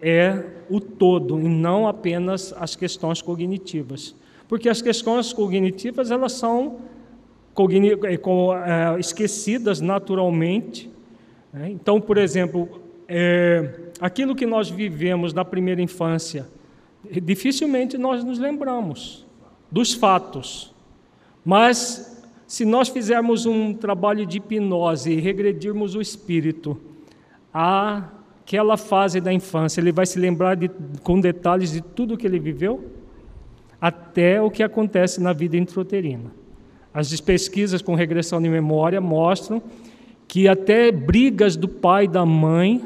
é 0.02 0.44
o 0.70 0.80
todo 0.80 1.40
e 1.40 1.48
não 1.48 1.88
apenas 1.88 2.54
as 2.58 2.76
questões 2.76 3.22
cognitivas. 3.22 4.16
Porque 4.48 4.70
as 4.70 4.82
questões 4.82 5.34
cognitivas 5.34 6.12
elas 6.12 6.34
são 6.34 6.80
é, 7.58 8.96
é, 8.96 9.00
esquecidas 9.00 9.82
naturalmente. 9.82 10.90
Né? 11.52 11.70
Então, 11.72 12.00
por 12.02 12.18
exemplo, 12.18 12.82
é, 13.08 13.92
aquilo 14.00 14.36
que 14.36 14.46
nós 14.46 14.70
vivemos 14.70 15.34
na 15.34 15.46
primeira 15.46 15.82
infância, 15.82 16.48
dificilmente 17.24 17.98
nós 17.98 18.24
nos 18.24 18.40
lembramos 18.40 19.26
dos 19.72 19.94
fatos. 19.94 20.74
Mas 21.44 22.24
se 22.48 22.66
nós 22.66 22.90
fizermos 22.90 23.46
um 23.46 23.74
trabalho 23.74 24.26
de 24.26 24.38
hipnose 24.38 25.12
e 25.12 25.20
regredirmos 25.20 25.96
o 25.96 26.02
espírito 26.02 26.80
a 27.54 28.10
aquela 28.46 28.78
fase 28.78 29.20
da 29.20 29.34
infância, 29.34 29.82
ele 29.82 29.92
vai 29.92 30.06
se 30.06 30.20
lembrar 30.20 30.56
de, 30.56 30.70
com 31.02 31.20
detalhes 31.20 31.72
de 31.72 31.82
tudo 31.82 32.16
que 32.16 32.28
ele 32.28 32.38
viveu, 32.38 32.92
até 33.82 34.40
o 34.40 34.52
que 34.52 34.62
acontece 34.62 35.20
na 35.20 35.34
vida 35.34 35.58
intrauterina. 35.58 36.32
As 36.94 37.20
pesquisas 37.20 37.82
com 37.82 37.96
regressão 37.96 38.40
de 38.40 38.48
memória 38.48 39.02
mostram 39.02 39.62
que 40.28 40.48
até 40.48 40.92
brigas 40.92 41.56
do 41.56 41.68
pai 41.68 42.06
e 42.06 42.08
da 42.08 42.24
mãe, 42.24 42.84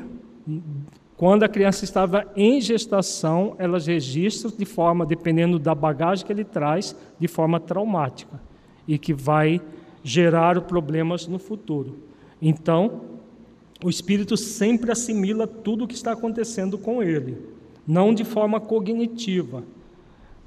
quando 1.18 1.44
a 1.44 1.50
criança 1.50 1.84
estava 1.84 2.26
em 2.38 2.62
gestação, 2.62 3.56
elas 3.60 3.86
registram 3.86 4.54
de 4.58 4.66
forma, 4.66 5.06
dependendo 5.06 5.60
da 5.60 5.76
bagagem 5.76 6.26
que 6.26 6.32
ele 6.32 6.46
traz, 6.46 6.96
de 7.20 7.28
forma 7.28 7.60
traumática 7.60 8.40
e 8.88 8.98
que 8.98 9.14
vai 9.14 9.62
gerar 10.02 10.62
problemas 10.62 11.28
no 11.28 11.38
futuro. 11.38 11.98
Então, 12.42 13.09
o 13.84 13.90
espírito 13.90 14.36
sempre 14.36 14.92
assimila 14.92 15.48
tudo 15.48 15.84
o 15.84 15.88
que 15.88 15.96
está 15.96 16.12
acontecendo 16.12 16.78
com 16.78 17.02
ele, 17.02 17.38
não 17.88 18.14
de 18.14 18.24
forma 18.24 18.60
cognitiva, 18.60 19.64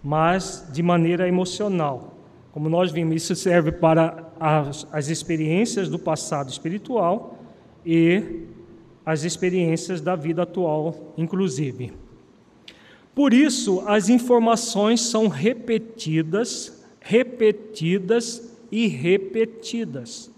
mas 0.03 0.69
de 0.73 0.83
maneira 0.83 1.27
emocional. 1.27 2.15
Como 2.53 2.69
nós 2.69 2.93
vimos, 2.93 3.17
isso 3.17 3.35
serve 3.35 3.73
para 3.73 4.31
as, 4.39 4.87
as 4.93 5.09
experiências 5.09 5.89
do 5.89 5.99
passado 5.99 6.51
espiritual 6.51 7.39
e 7.87 8.43
as 9.05 9.25
experiências 9.25 10.01
da 10.01 10.15
vida 10.15 10.43
atual, 10.43 11.15
inclusive. 11.17 11.93
Por 13.15 13.33
isso, 13.33 13.83
as 13.87 14.09
informações 14.09 15.01
são 15.01 15.29
repetidas, 15.29 16.85
repetidas 17.01 18.57
e 18.71 18.87
repetidas. 18.87 20.32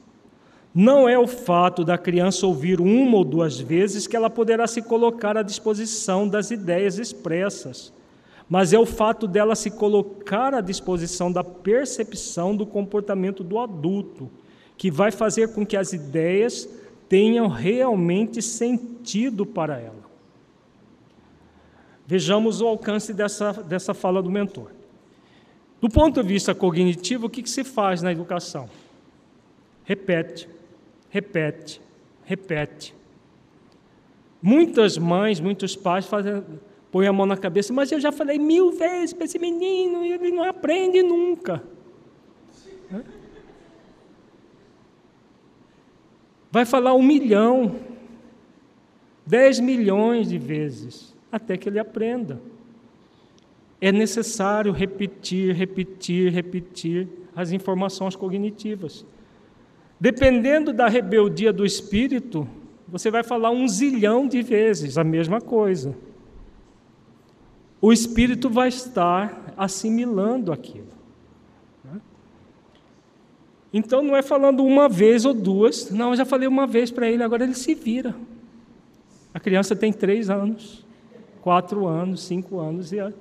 Não 0.74 1.08
é 1.08 1.16
o 1.16 1.28
fato 1.28 1.84
da 1.84 1.96
criança 1.96 2.48
ouvir 2.48 2.80
uma 2.80 3.18
ou 3.18 3.24
duas 3.24 3.60
vezes 3.60 4.08
que 4.08 4.16
ela 4.16 4.28
poderá 4.28 4.66
se 4.66 4.82
colocar 4.82 5.36
à 5.36 5.42
disposição 5.42 6.28
das 6.28 6.50
ideias 6.50 6.98
expressas, 6.98 7.92
mas 8.48 8.72
é 8.72 8.78
o 8.78 8.84
fato 8.84 9.28
dela 9.28 9.54
se 9.54 9.70
colocar 9.70 10.52
à 10.52 10.60
disposição 10.60 11.30
da 11.30 11.44
percepção 11.44 12.56
do 12.56 12.66
comportamento 12.66 13.44
do 13.44 13.60
adulto, 13.60 14.28
que 14.76 14.90
vai 14.90 15.12
fazer 15.12 15.54
com 15.54 15.64
que 15.64 15.76
as 15.76 15.92
ideias 15.92 16.68
tenham 17.08 17.46
realmente 17.46 18.42
sentido 18.42 19.46
para 19.46 19.78
ela. 19.78 20.04
Vejamos 22.04 22.60
o 22.60 22.66
alcance 22.66 23.14
dessa, 23.14 23.52
dessa 23.52 23.94
fala 23.94 24.20
do 24.20 24.30
mentor. 24.30 24.72
Do 25.80 25.88
ponto 25.88 26.20
de 26.20 26.28
vista 26.28 26.52
cognitivo, 26.52 27.26
o 27.26 27.30
que, 27.30 27.44
que 27.44 27.50
se 27.50 27.62
faz 27.62 28.02
na 28.02 28.10
educação? 28.10 28.68
Repete 29.84 30.53
repete, 31.14 31.80
repete. 32.24 32.92
Muitas 34.42 34.98
mães, 34.98 35.38
muitos 35.38 35.76
pais 35.76 36.06
fazem, 36.06 36.42
põem 36.90 37.06
a 37.06 37.12
mão 37.12 37.24
na 37.24 37.36
cabeça, 37.36 37.72
mas 37.72 37.92
eu 37.92 38.00
já 38.00 38.10
falei 38.10 38.36
mil 38.36 38.72
vezes 38.72 39.12
para 39.12 39.24
esse 39.24 39.38
menino 39.38 40.04
e 40.04 40.12
ele 40.12 40.32
não 40.32 40.42
aprende 40.42 41.04
nunca. 41.04 41.62
Vai 46.50 46.64
falar 46.64 46.94
um 46.94 47.02
milhão, 47.02 47.76
dez 49.24 49.60
milhões 49.60 50.28
de 50.28 50.36
vezes, 50.36 51.14
até 51.30 51.56
que 51.56 51.68
ele 51.68 51.78
aprenda. 51.78 52.40
É 53.80 53.92
necessário 53.92 54.72
repetir, 54.72 55.54
repetir, 55.54 56.32
repetir 56.32 57.08
as 57.36 57.52
informações 57.52 58.16
cognitivas. 58.16 59.06
Dependendo 59.98 60.72
da 60.72 60.88
rebeldia 60.88 61.52
do 61.52 61.64
espírito, 61.64 62.48
você 62.88 63.10
vai 63.10 63.22
falar 63.22 63.50
um 63.50 63.66
zilhão 63.66 64.26
de 64.26 64.42
vezes 64.42 64.98
a 64.98 65.04
mesma 65.04 65.40
coisa. 65.40 65.96
O 67.80 67.92
espírito 67.92 68.48
vai 68.48 68.68
estar 68.68 69.52
assimilando 69.56 70.52
aquilo. 70.52 70.88
Né? 71.84 72.00
Então 73.72 74.02
não 74.02 74.16
é 74.16 74.22
falando 74.22 74.64
uma 74.64 74.88
vez 74.88 75.24
ou 75.24 75.34
duas, 75.34 75.90
não, 75.90 76.10
eu 76.10 76.16
já 76.16 76.24
falei 76.24 76.48
uma 76.48 76.66
vez 76.66 76.90
para 76.90 77.10
ele, 77.10 77.22
agora 77.22 77.44
ele 77.44 77.54
se 77.54 77.74
vira. 77.74 78.14
A 79.32 79.40
criança 79.40 79.74
tem 79.74 79.92
três 79.92 80.30
anos, 80.30 80.86
quatro 81.42 81.86
anos, 81.86 82.22
cinco 82.22 82.58
anos, 82.58 82.92
e 82.92 83.00
a, 83.00 83.12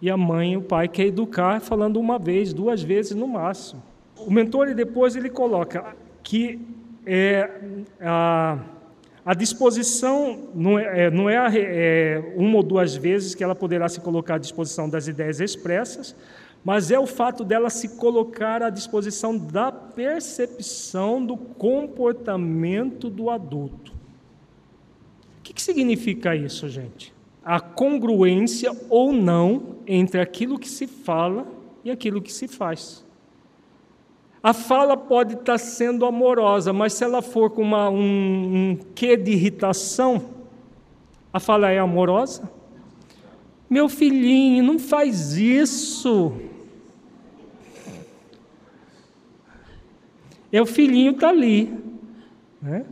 e 0.00 0.08
a 0.08 0.16
mãe 0.16 0.52
e 0.52 0.56
o 0.56 0.62
pai 0.62 0.88
quer 0.88 1.06
educar 1.06 1.60
falando 1.60 1.98
uma 1.98 2.18
vez, 2.18 2.54
duas 2.54 2.82
vezes 2.82 3.16
no 3.16 3.26
máximo. 3.26 3.82
O 4.16 4.30
mentor, 4.30 4.74
depois, 4.74 5.16
ele 5.16 5.28
coloca 5.28 5.94
que 6.22 6.60
é, 7.06 7.50
a, 8.00 8.58
a 9.24 9.34
disposição 9.34 10.48
não 10.54 10.78
é, 10.78 11.06
é 11.06 11.10
não 11.10 11.28
é, 11.28 11.36
é, 11.54 12.34
uma 12.36 12.56
ou 12.56 12.62
duas 12.62 12.94
vezes 12.94 13.34
que 13.34 13.44
ela 13.44 13.54
poderá 13.54 13.88
se 13.88 14.00
colocar 14.00 14.34
à 14.34 14.38
disposição 14.38 14.88
das 14.88 15.06
ideias 15.06 15.40
expressas, 15.40 16.14
mas 16.64 16.90
é 16.90 16.98
o 16.98 17.06
fato 17.06 17.44
dela 17.44 17.68
se 17.68 17.96
colocar 17.96 18.62
à 18.62 18.70
disposição 18.70 19.36
da 19.36 19.70
percepção 19.70 21.24
do 21.24 21.36
comportamento 21.36 23.10
do 23.10 23.28
adulto. 23.28 23.92
O 25.38 25.42
que, 25.42 25.52
que 25.52 25.60
significa 25.60 26.34
isso, 26.34 26.66
gente? 26.70 27.12
A 27.44 27.60
congruência 27.60 28.74
ou 28.88 29.12
não 29.12 29.76
entre 29.86 30.22
aquilo 30.22 30.58
que 30.58 30.68
se 30.68 30.86
fala 30.86 31.46
e 31.84 31.90
aquilo 31.90 32.22
que 32.22 32.32
se 32.32 32.48
faz. 32.48 33.03
A 34.44 34.52
fala 34.52 34.94
pode 34.94 35.32
estar 35.32 35.56
sendo 35.56 36.04
amorosa, 36.04 36.70
mas 36.70 36.92
se 36.92 37.02
ela 37.02 37.22
for 37.22 37.48
com 37.48 37.62
uma, 37.62 37.88
um, 37.88 37.96
um 38.72 38.78
quê 38.94 39.16
de 39.16 39.32
irritação, 39.32 40.22
a 41.32 41.40
fala 41.40 41.70
é 41.70 41.78
amorosa? 41.78 42.52
Meu 43.70 43.88
filhinho, 43.88 44.62
não 44.62 44.78
faz 44.78 45.32
isso. 45.38 46.34
É 50.52 50.60
o 50.60 50.66
filhinho 50.66 51.12
está 51.12 51.30
ali. 51.30 51.72
Né? 52.60 52.84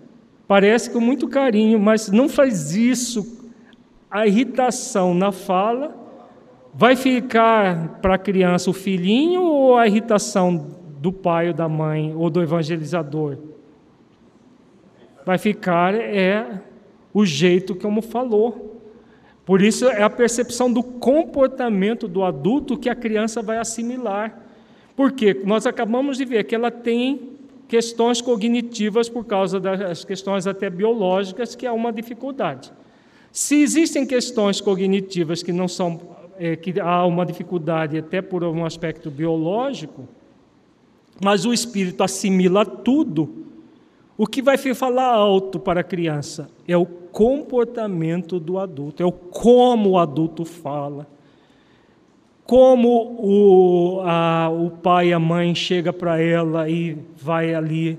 Parece 0.49 0.89
com 0.89 1.01
muito 1.01 1.29
carinho, 1.29 1.79
mas 1.79 2.09
não 2.09 2.31
faz 2.31 2.75
isso. 2.75 3.47
A 4.11 4.27
irritação 4.27 5.13
na 5.13 5.31
fala 5.31 5.95
vai 6.73 6.97
ficar 6.97 8.01
para 8.01 8.15
a 8.15 8.19
criança 8.19 8.71
o 8.71 8.73
filhinho 8.73 9.43
ou 9.43 9.77
a 9.77 9.87
irritação 9.87 10.81
do 11.03 11.13
pai 11.13 11.49
ou 11.49 11.53
da 11.53 11.69
mãe 11.69 12.15
ou 12.15 12.31
do 12.31 12.41
evangelizador. 12.41 13.37
Vai 15.27 15.37
ficar 15.37 15.93
é 15.97 16.63
o 17.13 17.27
jeito 17.27 17.75
como 17.75 18.01
falou. 18.01 18.81
Por 19.45 19.61
isso 19.61 19.89
é 19.89 20.05
a 20.05 20.09
percepção 20.09 20.73
do 20.73 20.81
comportamento 20.81 22.07
do 22.07 22.23
adulto 22.23 22.79
que 22.79 22.89
a 22.89 22.95
criança 22.95 23.43
vai 23.43 23.59
assimilar. 23.59 24.39
Porque 24.95 25.43
nós 25.45 25.67
acabamos 25.67 26.19
de 26.19 26.25
ver 26.25 26.45
que 26.45 26.55
ela 26.55 26.71
tem 26.71 27.33
questões 27.67 28.21
cognitivas 28.21 29.09
por 29.09 29.25
causa 29.25 29.59
das 29.59 30.05
questões 30.05 30.47
até 30.47 30.71
biológicas, 30.71 31.57
que 31.57 31.67
é 31.67 31.73
uma 31.73 31.93
dificuldade. 31.93 32.73
Se 33.33 33.61
existem 33.61 34.07
questões 34.07 34.61
cognitivas 34.61 35.43
que 35.43 35.53
não 35.53 35.67
são, 35.67 36.01
é, 36.39 36.55
que 36.55 36.79
há 36.79 37.05
uma 37.05 37.27
dificuldade 37.27 37.99
até 37.99 38.23
por 38.23 38.45
um 38.45 38.65
aspecto 38.65 39.11
biológico, 39.11 40.07
mas 41.23 41.45
o 41.45 41.53
espírito 41.53 42.03
assimila 42.03 42.67
tudo, 42.67 43.47
o 44.19 44.27
que 44.27 44.43
vai 44.43 44.59
falar 44.59 45.07
alto 45.07 45.61
para 45.61 45.81
a 45.81 45.85
criança 45.85 46.51
é 46.67 46.77
o 46.77 46.85
comportamento 46.85 48.41
do 48.41 48.59
adulto, 48.59 49.03
é 49.03 49.07
o 49.07 49.13
como 49.13 49.91
o 49.91 49.99
adulto 49.99 50.45
fala, 50.45 51.07
como 52.45 53.17
o, 53.21 54.01
a, 54.05 54.51
o 54.51 54.71
pai 54.71 55.09
e 55.09 55.13
a 55.13 55.19
mãe 55.21 55.55
chega 55.55 55.93
para 55.93 56.21
ela 56.21 56.69
e 56.69 56.99
vai 57.17 57.55
ali 57.55 57.99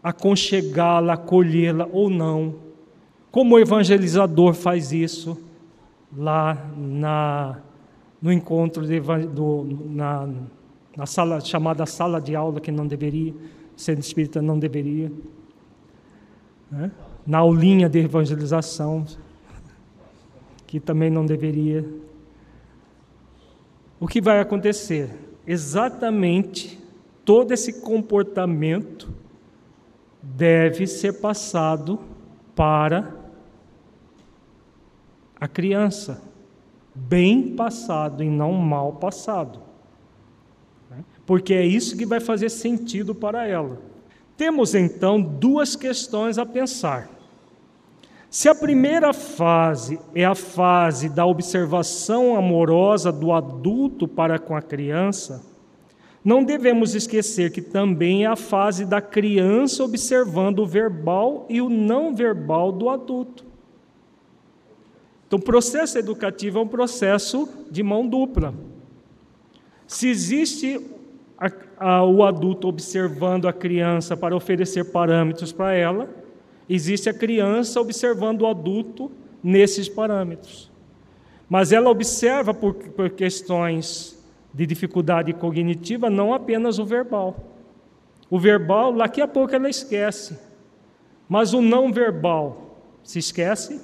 aconchegá-la, 0.00 1.14
acolhê-la 1.14 1.88
ou 1.92 2.08
não, 2.08 2.54
como 3.32 3.56
o 3.56 3.58
evangelizador 3.58 4.54
faz 4.54 4.92
isso 4.92 5.36
lá 6.16 6.70
na, 6.76 7.58
no 8.22 8.32
encontro 8.32 8.86
de, 8.86 9.00
do, 9.00 9.66
na, 9.86 10.28
na 10.96 11.06
sala 11.06 11.40
chamada 11.40 11.84
sala 11.86 12.20
de 12.20 12.34
aula 12.34 12.60
que 12.60 12.72
não 12.72 12.86
deveria, 12.86 13.34
sendo 13.76 14.00
espírita 14.00 14.40
não 14.40 14.58
deveria, 14.58 15.12
né? 16.70 16.90
na 17.26 17.38
aulinha 17.38 17.88
de 17.88 17.98
evangelização 17.98 19.04
que 20.66 20.80
também 20.80 21.10
não 21.10 21.26
deveria 21.26 21.84
o 23.98 24.06
que 24.06 24.20
vai 24.20 24.40
acontecer? 24.40 25.10
Exatamente 25.46 26.78
todo 27.24 27.52
esse 27.52 27.80
comportamento 27.80 29.08
deve 30.22 30.86
ser 30.86 31.14
passado 31.14 31.98
para 32.54 33.14
a 35.40 35.48
criança, 35.48 36.22
bem 36.94 37.54
passado 37.54 38.22
e 38.22 38.28
não 38.28 38.52
mal 38.52 38.92
passado. 38.94 39.60
Porque 41.26 41.52
é 41.52 41.66
isso 41.66 41.96
que 41.96 42.06
vai 42.06 42.20
fazer 42.20 42.48
sentido 42.48 43.14
para 43.14 43.46
ela. 43.46 43.78
Temos 44.36 44.74
então 44.74 45.20
duas 45.20 45.74
questões 45.74 46.38
a 46.38 46.46
pensar. 46.46 47.10
Se 48.30 48.48
a 48.48 48.54
primeira 48.54 49.12
fase 49.12 49.98
é 50.14 50.24
a 50.24 50.34
fase 50.34 51.08
da 51.08 51.26
observação 51.26 52.36
amorosa 52.36 53.10
do 53.10 53.32
adulto 53.32 54.06
para 54.06 54.38
com 54.38 54.54
a 54.54 54.62
criança, 54.62 55.42
não 56.22 56.44
devemos 56.44 56.94
esquecer 56.94 57.50
que 57.50 57.62
também 57.62 58.24
é 58.24 58.26
a 58.26 58.36
fase 58.36 58.84
da 58.84 59.00
criança 59.00 59.84
observando 59.84 60.58
o 60.58 60.66
verbal 60.66 61.46
e 61.48 61.62
o 61.62 61.68
não 61.68 62.14
verbal 62.14 62.72
do 62.72 62.90
adulto. 62.90 63.44
Então, 65.26 65.38
o 65.38 65.42
processo 65.42 65.98
educativo 65.98 66.58
é 66.58 66.62
um 66.62 66.68
processo 66.68 67.48
de 67.70 67.82
mão 67.82 68.06
dupla. 68.06 68.52
Se 69.86 70.08
existe 70.08 70.80
a, 71.38 71.50
a, 71.78 72.04
o 72.04 72.24
adulto 72.24 72.68
observando 72.68 73.46
a 73.46 73.52
criança 73.52 74.16
para 74.16 74.34
oferecer 74.34 74.84
parâmetros 74.90 75.52
para 75.52 75.72
ela, 75.74 76.08
Existe 76.68 77.08
a 77.08 77.14
criança 77.14 77.80
observando 77.80 78.42
o 78.42 78.46
adulto 78.46 79.10
nesses 79.42 79.88
parâmetros. 79.88 80.70
Mas 81.48 81.70
ela 81.70 81.88
observa 81.88 82.52
por, 82.52 82.74
por 82.74 83.10
questões 83.10 84.20
de 84.52 84.66
dificuldade 84.66 85.32
cognitiva 85.32 86.10
não 86.10 86.34
apenas 86.34 86.78
o 86.78 86.84
verbal. 86.84 87.36
O 88.28 88.38
verbal, 88.38 88.92
daqui 88.92 89.20
a 89.20 89.28
pouco 89.28 89.54
ela 89.54 89.70
esquece. 89.70 90.36
Mas 91.28 91.54
o 91.54 91.60
não 91.60 91.92
verbal 91.92 92.80
se 93.04 93.20
esquece? 93.20 93.80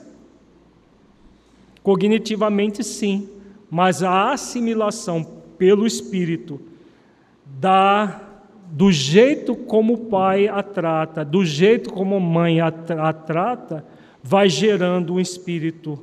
Cognitivamente, 1.85 2.83
sim. 2.83 3.29
Mas 3.71 4.03
a 4.03 4.33
assimilação 4.33 5.25
pelo 5.57 5.87
espírito 5.87 6.61
da 7.59 8.21
do 8.73 8.91
jeito 8.91 9.55
como 9.55 9.93
o 9.95 9.99
pai 10.07 10.49
a 10.49 10.63
trata, 10.63 11.23
do 11.23 11.45
jeito 11.45 11.93
como 11.93 12.17
a 12.17 12.21
mãe 12.21 12.59
a, 12.59 12.69
a 12.69 13.13
trata, 13.13 13.85
vai 14.23 14.49
gerando 14.49 15.15
um 15.15 15.21
espírito 15.21 16.03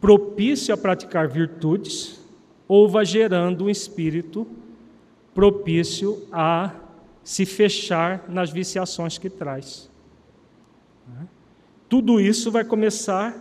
propício 0.00 0.74
a 0.74 0.76
praticar 0.76 1.28
virtudes, 1.28 2.20
ou 2.66 2.88
vai 2.88 3.04
gerando 3.04 3.66
um 3.66 3.70
espírito 3.70 4.46
propício 5.32 6.26
a 6.32 6.72
se 7.22 7.46
fechar 7.46 8.24
nas 8.28 8.50
viciações 8.50 9.16
que 9.16 9.30
traz. 9.30 9.88
Tudo 11.88 12.20
isso 12.20 12.50
vai 12.50 12.64
começar 12.64 13.34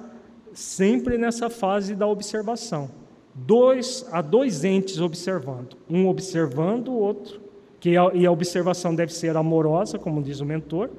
sempre 0.53 1.17
nessa 1.17 1.49
fase 1.49 1.95
da 1.95 2.05
observação. 2.05 2.91
Dois, 3.35 4.07
há 4.11 4.21
dois 4.21 4.63
entes 4.63 4.99
observando, 4.99 5.75
um 5.89 6.07
observando 6.07 6.89
o 6.89 6.99
outro 6.99 7.41
que 7.79 7.97
a, 7.97 8.11
e 8.13 8.25
a 8.25 8.31
observação 8.31 8.93
deve 8.93 9.13
ser 9.13 9.35
amorosa, 9.35 9.97
como 9.97 10.21
diz 10.21 10.39
o 10.39 10.45
mentor, 10.45 10.89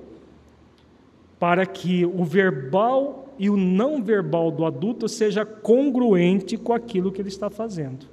para 1.38 1.64
que 1.64 2.04
o 2.04 2.24
verbal 2.24 3.28
e 3.38 3.48
o 3.48 3.56
não 3.56 4.02
verbal 4.02 4.50
do 4.50 4.64
adulto 4.64 5.08
seja 5.08 5.44
congruente 5.44 6.56
com 6.56 6.72
aquilo 6.72 7.10
que 7.10 7.20
ele 7.20 7.28
está 7.28 7.48
fazendo. 7.48 8.06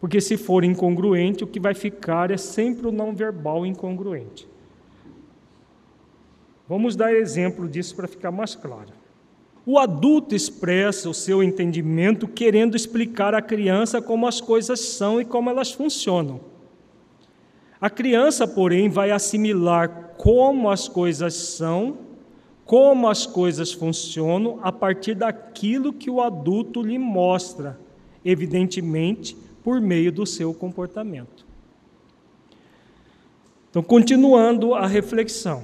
Porque 0.00 0.20
se 0.20 0.36
for 0.36 0.64
incongruente, 0.64 1.44
o 1.44 1.46
que 1.46 1.58
vai 1.58 1.74
ficar 1.74 2.30
é 2.30 2.36
sempre 2.36 2.86
o 2.86 2.92
não 2.92 3.14
verbal 3.14 3.66
incongruente. 3.66 4.48
Vamos 6.68 6.94
dar 6.94 7.14
exemplo 7.14 7.68
disso 7.68 7.96
para 7.96 8.06
ficar 8.06 8.30
mais 8.30 8.54
claro. 8.54 8.97
O 9.70 9.78
adulto 9.78 10.34
expressa 10.34 11.10
o 11.10 11.12
seu 11.12 11.42
entendimento 11.42 12.26
querendo 12.26 12.74
explicar 12.74 13.34
à 13.34 13.42
criança 13.42 14.00
como 14.00 14.26
as 14.26 14.40
coisas 14.40 14.80
são 14.80 15.20
e 15.20 15.26
como 15.26 15.50
elas 15.50 15.70
funcionam. 15.70 16.40
A 17.78 17.90
criança, 17.90 18.48
porém, 18.48 18.88
vai 18.88 19.10
assimilar 19.10 20.14
como 20.16 20.70
as 20.70 20.88
coisas 20.88 21.34
são, 21.34 21.98
como 22.64 23.10
as 23.10 23.26
coisas 23.26 23.70
funcionam, 23.70 24.58
a 24.62 24.72
partir 24.72 25.14
daquilo 25.14 25.92
que 25.92 26.08
o 26.08 26.22
adulto 26.22 26.80
lhe 26.80 26.98
mostra, 26.98 27.78
evidentemente, 28.24 29.36
por 29.62 29.82
meio 29.82 30.10
do 30.10 30.24
seu 30.24 30.54
comportamento. 30.54 31.46
Então, 33.68 33.82
continuando 33.82 34.72
a 34.72 34.86
reflexão. 34.86 35.62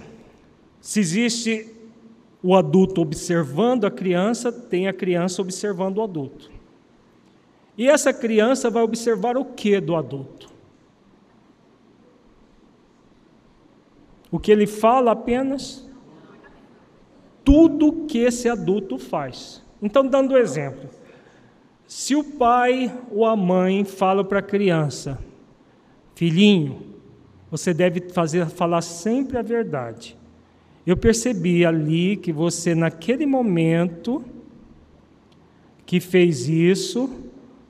Se 0.78 1.00
existe 1.00 1.73
o 2.46 2.54
adulto 2.54 3.00
observando 3.00 3.86
a 3.86 3.90
criança, 3.90 4.52
tem 4.52 4.86
a 4.86 4.92
criança 4.92 5.40
observando 5.40 5.96
o 5.96 6.02
adulto. 6.02 6.50
E 7.74 7.88
essa 7.88 8.12
criança 8.12 8.68
vai 8.68 8.82
observar 8.82 9.38
o 9.38 9.46
que 9.46 9.80
do 9.80 9.96
adulto? 9.96 10.52
O 14.30 14.38
que 14.38 14.52
ele 14.52 14.66
fala 14.66 15.12
apenas? 15.12 15.88
Tudo 17.42 18.04
que 18.04 18.18
esse 18.18 18.46
adulto 18.46 18.98
faz. 18.98 19.64
Então, 19.80 20.06
dando 20.06 20.36
exemplo, 20.36 20.90
se 21.86 22.14
o 22.14 22.22
pai 22.22 22.94
ou 23.10 23.24
a 23.24 23.34
mãe 23.34 23.86
fala 23.86 24.22
para 24.22 24.40
a 24.40 24.42
criança, 24.42 25.18
filhinho, 26.14 26.94
você 27.50 27.72
deve 27.72 28.10
fazer, 28.10 28.44
falar 28.50 28.82
sempre 28.82 29.38
a 29.38 29.42
verdade. 29.42 30.14
Eu 30.86 30.96
percebi 30.96 31.64
ali 31.64 32.16
que 32.16 32.32
você, 32.32 32.74
naquele 32.74 33.24
momento 33.24 34.22
que 35.86 36.00
fez 36.00 36.48
isso, 36.48 37.10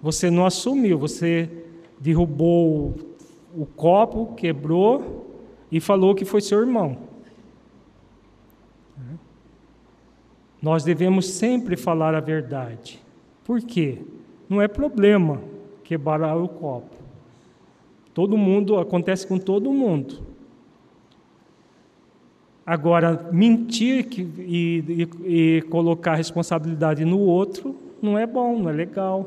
você 0.02 0.30
não 0.30 0.44
assumiu, 0.44 0.98
você 0.98 1.48
derrubou 2.00 2.94
o 3.56 3.64
copo, 3.64 4.34
quebrou, 4.34 5.24
e 5.70 5.80
falou 5.80 6.14
que 6.14 6.24
foi 6.24 6.40
seu 6.40 6.60
irmão. 6.60 6.98
Nós 10.62 10.84
devemos 10.84 11.28
sempre 11.28 11.76
falar 11.76 12.14
a 12.14 12.20
verdade. 12.20 13.02
Por 13.44 13.60
quê? 13.60 13.98
Não 14.48 14.62
é 14.62 14.68
problema 14.68 15.42
quebrar 15.82 16.36
o 16.36 16.48
copo. 16.48 16.94
Todo 18.14 18.38
mundo, 18.38 18.78
acontece 18.78 19.26
com 19.26 19.36
todo 19.36 19.72
mundo. 19.72 20.33
Agora, 22.66 23.28
mentir 23.30 24.08
e, 24.16 25.08
e, 25.26 25.56
e 25.58 25.62
colocar 25.62 26.12
a 26.12 26.16
responsabilidade 26.16 27.04
no 27.04 27.18
outro 27.18 27.76
não 28.00 28.18
é 28.18 28.26
bom, 28.26 28.58
não 28.58 28.70
é 28.70 28.72
legal. 28.72 29.26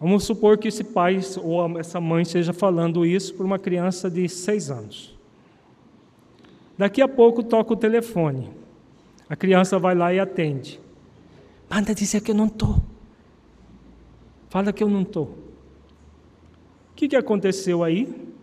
Vamos 0.00 0.24
supor 0.24 0.58
que 0.58 0.68
esse 0.68 0.82
pai 0.82 1.20
ou 1.42 1.78
essa 1.78 2.00
mãe 2.00 2.22
esteja 2.22 2.52
falando 2.52 3.06
isso 3.06 3.34
para 3.34 3.46
uma 3.46 3.58
criança 3.58 4.10
de 4.10 4.28
seis 4.28 4.70
anos. 4.70 5.16
Daqui 6.76 7.00
a 7.00 7.08
pouco 7.08 7.42
toca 7.42 7.72
o 7.72 7.76
telefone. 7.76 8.50
A 9.28 9.36
criança 9.36 9.78
vai 9.78 9.94
lá 9.94 10.12
e 10.12 10.18
atende. 10.18 10.80
Manda 11.70 11.94
dizer 11.94 12.20
que 12.20 12.32
eu 12.32 12.34
não 12.34 12.46
estou. 12.46 12.82
Fala 14.48 14.72
que 14.72 14.82
eu 14.82 14.88
não 14.88 15.02
estou. 15.02 15.24
O 16.92 16.96
que, 16.96 17.08
que 17.08 17.16
aconteceu 17.16 17.82
aí? 17.82 18.33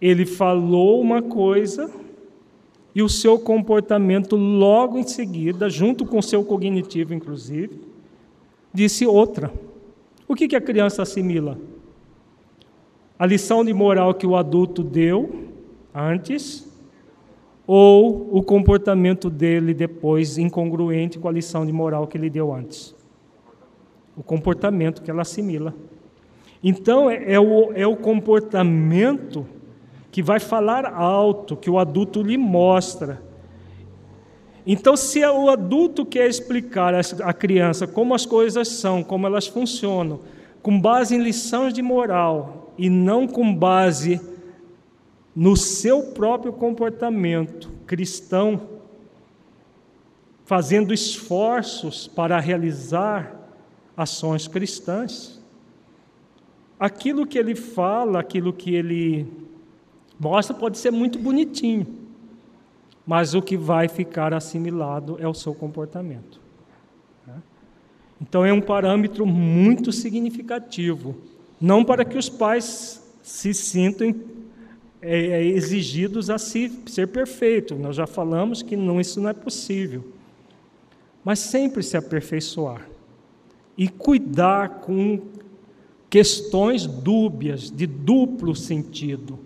Ele 0.00 0.26
falou 0.26 1.00
uma 1.00 1.22
coisa 1.22 1.90
e 2.94 3.02
o 3.02 3.08
seu 3.08 3.38
comportamento 3.38 4.36
logo 4.36 4.98
em 4.98 5.06
seguida, 5.06 5.68
junto 5.68 6.06
com 6.06 6.18
o 6.18 6.22
seu 6.22 6.42
cognitivo, 6.42 7.12
inclusive, 7.12 7.78
disse 8.72 9.06
outra. 9.06 9.52
O 10.26 10.34
que, 10.34 10.48
que 10.48 10.56
a 10.56 10.60
criança 10.60 11.02
assimila? 11.02 11.58
A 13.18 13.24
lição 13.26 13.64
de 13.64 13.72
moral 13.72 14.14
que 14.14 14.26
o 14.26 14.36
adulto 14.36 14.82
deu 14.82 15.44
antes 15.94 16.66
ou 17.66 18.34
o 18.36 18.42
comportamento 18.42 19.28
dele 19.28 19.74
depois 19.74 20.38
incongruente 20.38 21.18
com 21.18 21.28
a 21.28 21.32
lição 21.32 21.66
de 21.66 21.72
moral 21.72 22.06
que 22.06 22.16
ele 22.16 22.30
deu 22.30 22.52
antes? 22.52 22.94
O 24.16 24.22
comportamento 24.22 25.02
que 25.02 25.10
ela 25.10 25.22
assimila. 25.22 25.74
Então, 26.62 27.10
é, 27.10 27.34
é 27.34 27.40
o, 27.40 27.72
é 27.74 27.86
o 27.86 27.96
comportamento 27.96 29.46
que 30.16 30.22
vai 30.22 30.40
falar 30.40 30.86
alto, 30.86 31.54
que 31.58 31.68
o 31.68 31.78
adulto 31.78 32.22
lhe 32.22 32.38
mostra. 32.38 33.22
Então, 34.66 34.96
se 34.96 35.22
o 35.22 35.50
adulto 35.50 36.06
quer 36.06 36.26
explicar 36.26 36.94
à 36.94 37.34
criança 37.34 37.86
como 37.86 38.14
as 38.14 38.24
coisas 38.24 38.66
são, 38.66 39.04
como 39.04 39.26
elas 39.26 39.46
funcionam, 39.46 40.20
com 40.62 40.80
base 40.80 41.14
em 41.14 41.22
lições 41.22 41.74
de 41.74 41.82
moral 41.82 42.72
e 42.78 42.88
não 42.88 43.28
com 43.28 43.54
base 43.54 44.18
no 45.34 45.54
seu 45.54 46.04
próprio 46.04 46.54
comportamento 46.54 47.70
cristão, 47.86 48.62
fazendo 50.46 50.94
esforços 50.94 52.08
para 52.08 52.40
realizar 52.40 53.36
ações 53.94 54.48
cristãs, 54.48 55.44
aquilo 56.80 57.26
que 57.26 57.38
ele 57.38 57.54
fala, 57.54 58.18
aquilo 58.18 58.50
que 58.50 58.74
ele 58.74 59.45
Mostra 60.18 60.56
pode 60.56 60.78
ser 60.78 60.90
muito 60.90 61.18
bonitinho, 61.18 61.86
mas 63.06 63.34
o 63.34 63.42
que 63.42 63.56
vai 63.56 63.86
ficar 63.86 64.32
assimilado 64.32 65.16
é 65.20 65.28
o 65.28 65.34
seu 65.34 65.54
comportamento. 65.54 66.40
Né? 67.26 67.34
Então 68.20 68.44
é 68.44 68.52
um 68.52 68.60
parâmetro 68.60 69.26
muito 69.26 69.92
significativo, 69.92 71.14
não 71.60 71.84
para 71.84 72.04
que 72.04 72.16
os 72.16 72.28
pais 72.28 73.02
se 73.22 73.52
sintam 73.52 74.14
é, 75.02 75.18
é, 75.18 75.44
exigidos 75.44 76.30
a 76.30 76.38
ser 76.38 77.08
perfeito. 77.12 77.74
Nós 77.74 77.96
já 77.96 78.06
falamos 78.06 78.62
que 78.62 78.76
não, 78.76 79.00
isso 79.00 79.20
não 79.20 79.28
é 79.28 79.34
possível. 79.34 80.12
Mas 81.22 81.40
sempre 81.40 81.82
se 81.82 81.96
aperfeiçoar 81.96 82.88
e 83.76 83.88
cuidar 83.88 84.80
com 84.80 85.20
questões 86.08 86.86
dúbias, 86.86 87.70
de 87.70 87.86
duplo 87.86 88.54
sentido 88.56 89.45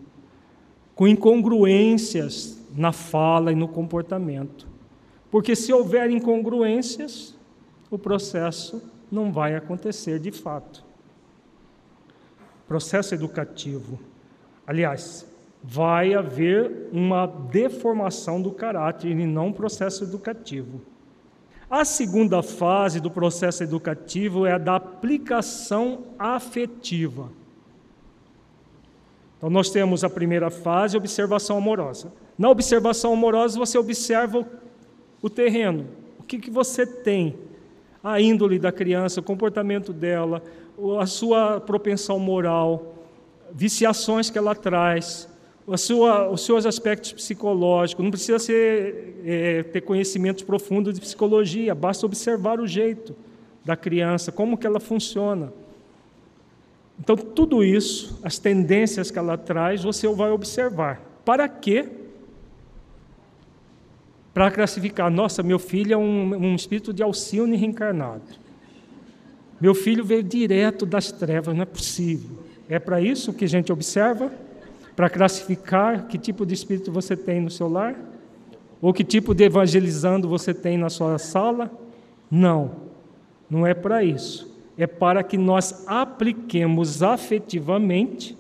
com 1.01 1.09
incongruências 1.09 2.62
na 2.77 2.93
fala 2.93 3.51
e 3.51 3.55
no 3.55 3.66
comportamento. 3.66 4.68
Porque 5.31 5.56
se 5.56 5.72
houver 5.72 6.10
incongruências, 6.10 7.35
o 7.90 7.98
processo 7.98 8.82
não 9.10 9.32
vai 9.32 9.56
acontecer 9.56 10.18
de 10.18 10.31
fato. 10.31 10.85
Processo 12.68 13.14
educativo. 13.14 13.98
Aliás, 14.66 15.27
vai 15.64 16.12
haver 16.12 16.90
uma 16.93 17.27
deformação 17.27 18.43
do 18.43 18.51
caráter 18.51 19.09
e 19.09 19.27
não 19.27 19.47
um 19.47 19.52
processo 19.55 20.05
educativo. 20.05 20.82
A 21.70 21.82
segunda 21.82 22.43
fase 22.43 23.01
do 23.01 23.10
processo 23.10 23.62
educativo 23.62 24.44
é 24.44 24.52
a 24.52 24.59
da 24.59 24.77
aplicação 24.77 26.09
afetiva. 26.18 27.40
Então, 29.41 29.49
nós 29.49 29.71
temos 29.71 30.05
a 30.05 30.11
primeira 30.11 30.51
fase, 30.51 30.99
observação 30.99 31.57
amorosa. 31.57 32.12
Na 32.37 32.51
observação 32.51 33.15
amorosa, 33.15 33.59
você 33.59 33.79
observa 33.79 34.47
o, 35.23 35.31
terreno, 35.31 35.87
o 36.19 36.23
que, 36.23 36.39
que 36.39 36.51
você 36.51 36.85
tem, 36.85 37.39
a 38.05 38.21
índole 38.21 38.59
da 38.59 38.71
criança, 38.71 39.21
o 39.21 39.23
comportamento 39.23 39.95
dela, 39.95 40.43
a 41.01 41.07
sua 41.07 41.59
propensão 41.59 42.19
moral, 42.19 43.07
viciações 43.51 44.29
que 44.29 44.37
ela 44.37 44.55
traz, 44.55 45.27
sua, 45.79 46.29
os 46.29 46.45
seus 46.45 46.67
aspectos 46.67 47.15
psicológicos. 47.15 48.05
Não 48.05 48.11
precisa 48.11 48.39
ser, 48.39 49.23
é, 49.25 49.62
ter 49.62 49.81
conhecimentos 49.81 50.43
profundos 50.43 50.93
de 50.93 51.01
psicologia, 51.01 51.75
basta 51.75 52.05
observar 52.05 52.61
o 52.61 52.67
jeito 52.67 53.17
da 53.65 53.75
criança, 53.75 54.31
como 54.31 54.59
que 54.59 54.67
ela 54.67 54.81
funciona. 54.81 55.51
Então, 57.01 57.16
tudo 57.16 57.64
isso, 57.64 58.20
as 58.22 58.39
tendências 58.39 59.10
que 59.10 59.18
ela 59.18 59.39
traz, 59.39 59.82
você 59.82 60.06
vai 60.09 60.31
observar. 60.31 61.01
Para 61.24 61.48
quê? 61.48 61.89
Para 64.35 64.51
classificar, 64.51 65.10
nossa, 65.10 65.43
meu 65.43 65.59
filho 65.59 65.94
é 65.94 65.97
um, 65.97 66.35
um 66.35 66.55
espírito 66.55 66.93
de 66.93 67.02
Alcione 67.02 67.56
reencarnado. 67.56 68.22
Meu 69.59 69.74
filho 69.74 70.05
veio 70.05 70.22
direto 70.22 70.85
das 70.85 71.10
trevas, 71.10 71.55
não 71.55 71.62
é 71.62 71.66
possível. 71.66 72.39
É 72.68 72.78
para 72.78 73.01
isso 73.01 73.32
que 73.32 73.47
a 73.47 73.48
gente 73.48 73.72
observa? 73.72 74.31
Para 74.94 75.09
classificar 75.09 76.06
que 76.06 76.18
tipo 76.18 76.44
de 76.44 76.52
espírito 76.52 76.93
você 76.93 77.16
tem 77.16 77.40
no 77.40 77.51
seu 77.51 77.68
lar? 77.68 77.97
Ou 78.81 78.93
que 78.93 79.05
tipo 79.05 79.35
de 79.35 79.44
evangelizando 79.44 80.28
você 80.28 80.52
tem 80.52 80.77
na 80.77 80.90
sua 80.90 81.18
sala? 81.18 81.70
Não, 82.31 82.72
não 83.51 83.66
é 83.66 83.74
para 83.74 84.05
isso 84.05 84.49
é 84.82 84.86
para 84.86 85.23
que 85.23 85.36
nós 85.36 85.85
apliquemos 85.86 87.02
afetivamente 87.02 88.35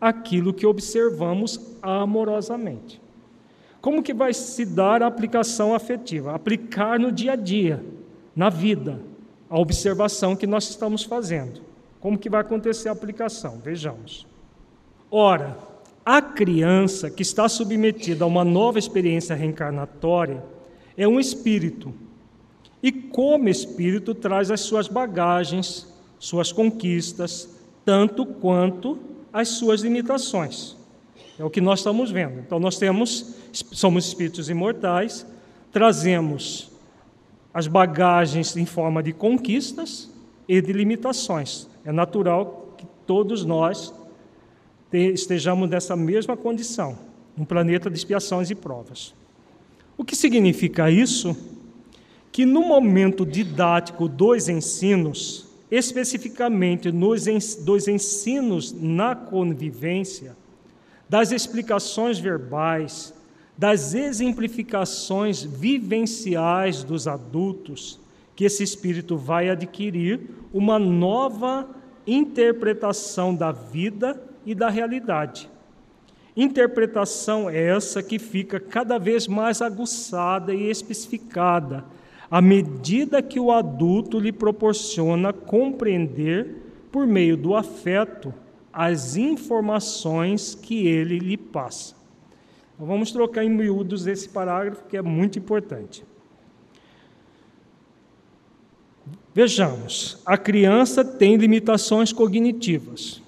aquilo 0.00 0.54
que 0.54 0.66
observamos 0.66 1.60
amorosamente. 1.82 3.00
Como 3.78 4.02
que 4.02 4.14
vai 4.14 4.32
se 4.32 4.64
dar 4.64 5.02
a 5.02 5.06
aplicação 5.06 5.74
afetiva? 5.74 6.34
Aplicar 6.34 6.98
no 6.98 7.12
dia 7.12 7.32
a 7.32 7.36
dia, 7.36 7.84
na 8.34 8.48
vida, 8.48 9.00
a 9.50 9.58
observação 9.58 10.34
que 10.34 10.46
nós 10.46 10.70
estamos 10.70 11.02
fazendo. 11.02 11.60
Como 12.00 12.16
que 12.16 12.30
vai 12.30 12.40
acontecer 12.40 12.88
a 12.88 12.92
aplicação? 12.92 13.60
Vejamos. 13.62 14.26
Ora, 15.10 15.58
a 16.06 16.22
criança 16.22 17.10
que 17.10 17.22
está 17.22 17.48
submetida 17.50 18.24
a 18.24 18.26
uma 18.26 18.44
nova 18.44 18.78
experiência 18.78 19.36
reencarnatória 19.36 20.42
é 20.96 21.06
um 21.06 21.20
espírito 21.20 21.92
e, 22.82 22.90
como 22.90 23.48
espírito, 23.48 24.14
traz 24.14 24.50
as 24.50 24.60
suas 24.60 24.88
bagagens, 24.88 25.86
suas 26.18 26.50
conquistas, 26.50 27.48
tanto 27.84 28.26
quanto 28.26 28.98
as 29.32 29.48
suas 29.48 29.82
limitações. 29.82 30.76
É 31.38 31.44
o 31.44 31.50
que 31.50 31.60
nós 31.60 31.80
estamos 31.80 32.10
vendo. 32.10 32.40
Então, 32.40 32.58
nós 32.58 32.76
temos, 32.76 33.34
somos 33.52 34.06
espíritos 34.06 34.50
imortais, 34.50 35.26
trazemos 35.70 36.70
as 37.54 37.66
bagagens 37.66 38.56
em 38.56 38.66
forma 38.66 39.02
de 39.02 39.12
conquistas 39.12 40.10
e 40.48 40.60
de 40.60 40.72
limitações. 40.72 41.68
É 41.84 41.92
natural 41.92 42.74
que 42.76 42.86
todos 43.06 43.44
nós 43.44 43.92
estejamos 44.92 45.68
nessa 45.70 45.96
mesma 45.96 46.36
condição, 46.36 46.98
um 47.36 47.44
planeta 47.44 47.88
de 47.88 47.96
expiações 47.96 48.50
e 48.50 48.54
provas. 48.54 49.14
O 49.96 50.04
que 50.04 50.14
significa 50.16 50.90
isso? 50.90 51.36
Que 52.32 52.46
no 52.46 52.62
momento 52.62 53.26
didático 53.26 54.08
dos 54.08 54.48
ensinos, 54.48 55.46
especificamente 55.70 56.90
nos 56.90 57.26
dos 57.56 57.86
ensinos 57.86 58.72
na 58.72 59.14
convivência, 59.14 60.34
das 61.06 61.30
explicações 61.30 62.18
verbais, 62.18 63.12
das 63.56 63.92
exemplificações 63.92 65.42
vivenciais 65.42 66.82
dos 66.82 67.06
adultos, 67.06 68.00
que 68.34 68.46
esse 68.46 68.62
espírito 68.62 69.14
vai 69.18 69.50
adquirir 69.50 70.20
uma 70.54 70.78
nova 70.78 71.68
interpretação 72.06 73.34
da 73.34 73.52
vida 73.52 74.20
e 74.46 74.54
da 74.54 74.70
realidade. 74.70 75.50
Interpretação 76.34 77.50
essa 77.50 78.02
que 78.02 78.18
fica 78.18 78.58
cada 78.58 78.96
vez 78.96 79.28
mais 79.28 79.60
aguçada 79.60 80.54
e 80.54 80.70
especificada 80.70 81.84
à 82.32 82.40
medida 82.40 83.20
que 83.20 83.38
o 83.38 83.52
adulto 83.52 84.18
lhe 84.18 84.32
proporciona 84.32 85.34
compreender, 85.34 86.62
por 86.90 87.06
meio 87.06 87.36
do 87.36 87.54
afeto, 87.54 88.32
as 88.72 89.16
informações 89.16 90.54
que 90.54 90.86
ele 90.86 91.18
lhe 91.18 91.36
passa. 91.36 91.94
Então, 92.74 92.86
vamos 92.86 93.12
trocar 93.12 93.44
em 93.44 93.50
miúdos 93.50 94.06
esse 94.06 94.30
parágrafo 94.30 94.82
que 94.88 94.96
é 94.96 95.02
muito 95.02 95.38
importante. 95.38 96.06
Vejamos, 99.34 100.18
a 100.24 100.38
criança 100.38 101.04
tem 101.04 101.36
limitações 101.36 102.14
cognitivas, 102.14 103.20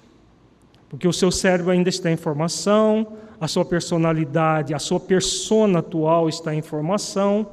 porque 0.89 1.07
o 1.07 1.13
seu 1.13 1.29
cérebro 1.29 1.69
ainda 1.69 1.89
está 1.89 2.09
em 2.09 2.17
formação, 2.17 3.13
a 3.39 3.47
sua 3.47 3.65
personalidade, 3.65 4.73
a 4.73 4.79
sua 4.79 4.99
persona 4.99 5.77
atual 5.77 6.27
está 6.27 6.55
em 6.55 6.63
formação, 6.63 7.47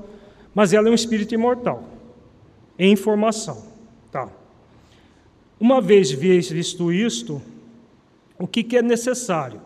mas 0.55 0.73
ela 0.73 0.89
é 0.89 0.91
um 0.91 0.95
espírito 0.95 1.35
imortal, 1.35 1.85
em 2.79 2.95
formação. 2.97 3.65
Tá. 4.11 4.29
Uma 5.59 5.81
vez 5.81 6.11
visto 6.11 6.93
isto, 6.93 7.41
o 8.39 8.47
que, 8.47 8.63
que 8.63 8.77
é 8.77 8.83
necessário? 8.83 9.61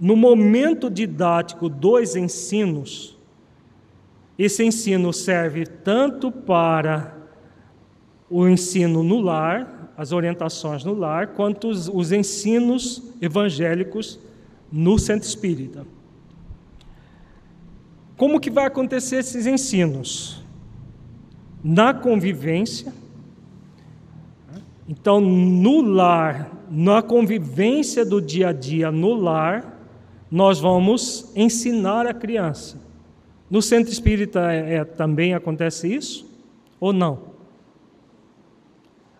No 0.00 0.16
momento 0.16 0.88
didático 0.88 1.68
dos 1.68 2.16
ensinos, 2.16 3.18
esse 4.38 4.64
ensino 4.64 5.12
serve 5.12 5.66
tanto 5.66 6.32
para 6.32 7.16
o 8.30 8.48
ensino 8.48 9.02
no 9.02 9.20
lar, 9.20 9.92
as 9.96 10.10
orientações 10.10 10.84
no 10.84 10.94
lar, 10.94 11.28
quanto 11.28 11.68
os, 11.68 11.88
os 11.88 12.12
ensinos 12.12 13.02
evangélicos 13.20 14.18
no 14.72 14.98
centro 14.98 15.28
espírita. 15.28 15.86
Como 18.22 18.38
que 18.38 18.50
vai 18.50 18.66
acontecer 18.66 19.16
esses 19.16 19.48
ensinos? 19.48 20.44
Na 21.60 21.92
convivência. 21.92 22.94
Então, 24.88 25.20
no 25.20 25.80
lar, 25.80 26.48
na 26.70 27.02
convivência 27.02 28.04
do 28.04 28.22
dia 28.22 28.50
a 28.50 28.52
dia 28.52 28.92
no 28.92 29.12
lar, 29.12 29.76
nós 30.30 30.60
vamos 30.60 31.32
ensinar 31.34 32.06
a 32.06 32.14
criança. 32.14 32.80
No 33.50 33.60
centro 33.60 33.92
espírita 33.92 34.52
é, 34.52 34.74
é, 34.74 34.84
também 34.84 35.34
acontece 35.34 35.92
isso? 35.92 36.24
Ou 36.78 36.92
não? 36.92 37.18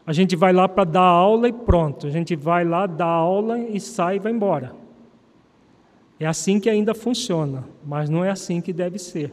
A 0.07 0.13
gente 0.13 0.37
vai 0.37 0.53
lá 0.53 0.69
para 0.69 0.85
dar 0.85 1.03
aula 1.03 1.49
e 1.49 1.53
pronto. 1.53 2.07
A 2.07 2.11
gente 2.11 2.37
vai 2.37 2.65
lá, 2.65 2.87
dá 2.87 3.07
aula 3.07 3.59
e 3.59 3.81
sai 3.81 4.15
e 4.15 4.21
vai 4.21 4.31
embora. 4.31 4.81
É 6.19 6.27
assim 6.27 6.61
que 6.61 6.71
ainda 6.71 6.95
funciona, 6.95 7.65
mas 7.85 8.09
não 8.09 8.25
é 8.25 8.31
assim 8.31 8.61
que 8.61 8.73
deve 8.73 8.99
ser. 8.99 9.33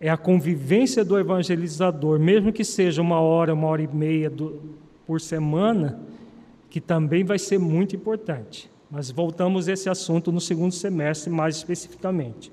É 0.00 0.10
a 0.10 0.16
convivência 0.16 1.04
do 1.04 1.18
evangelizador, 1.18 2.18
mesmo 2.18 2.52
que 2.52 2.64
seja 2.64 3.00
uma 3.00 3.20
hora, 3.20 3.54
uma 3.54 3.68
hora 3.68 3.82
e 3.82 3.88
meia 3.88 4.28
do, 4.28 4.60
por 5.06 5.20
semana, 5.20 6.00
que 6.68 6.80
também 6.80 7.24
vai 7.24 7.38
ser 7.38 7.58
muito 7.58 7.94
importante. 7.94 8.70
Mas 8.90 9.10
voltamos 9.10 9.68
a 9.68 9.72
esse 9.72 9.88
assunto 9.88 10.32
no 10.32 10.40
segundo 10.40 10.72
semestre, 10.72 11.30
mais 11.30 11.56
especificamente. 11.56 12.52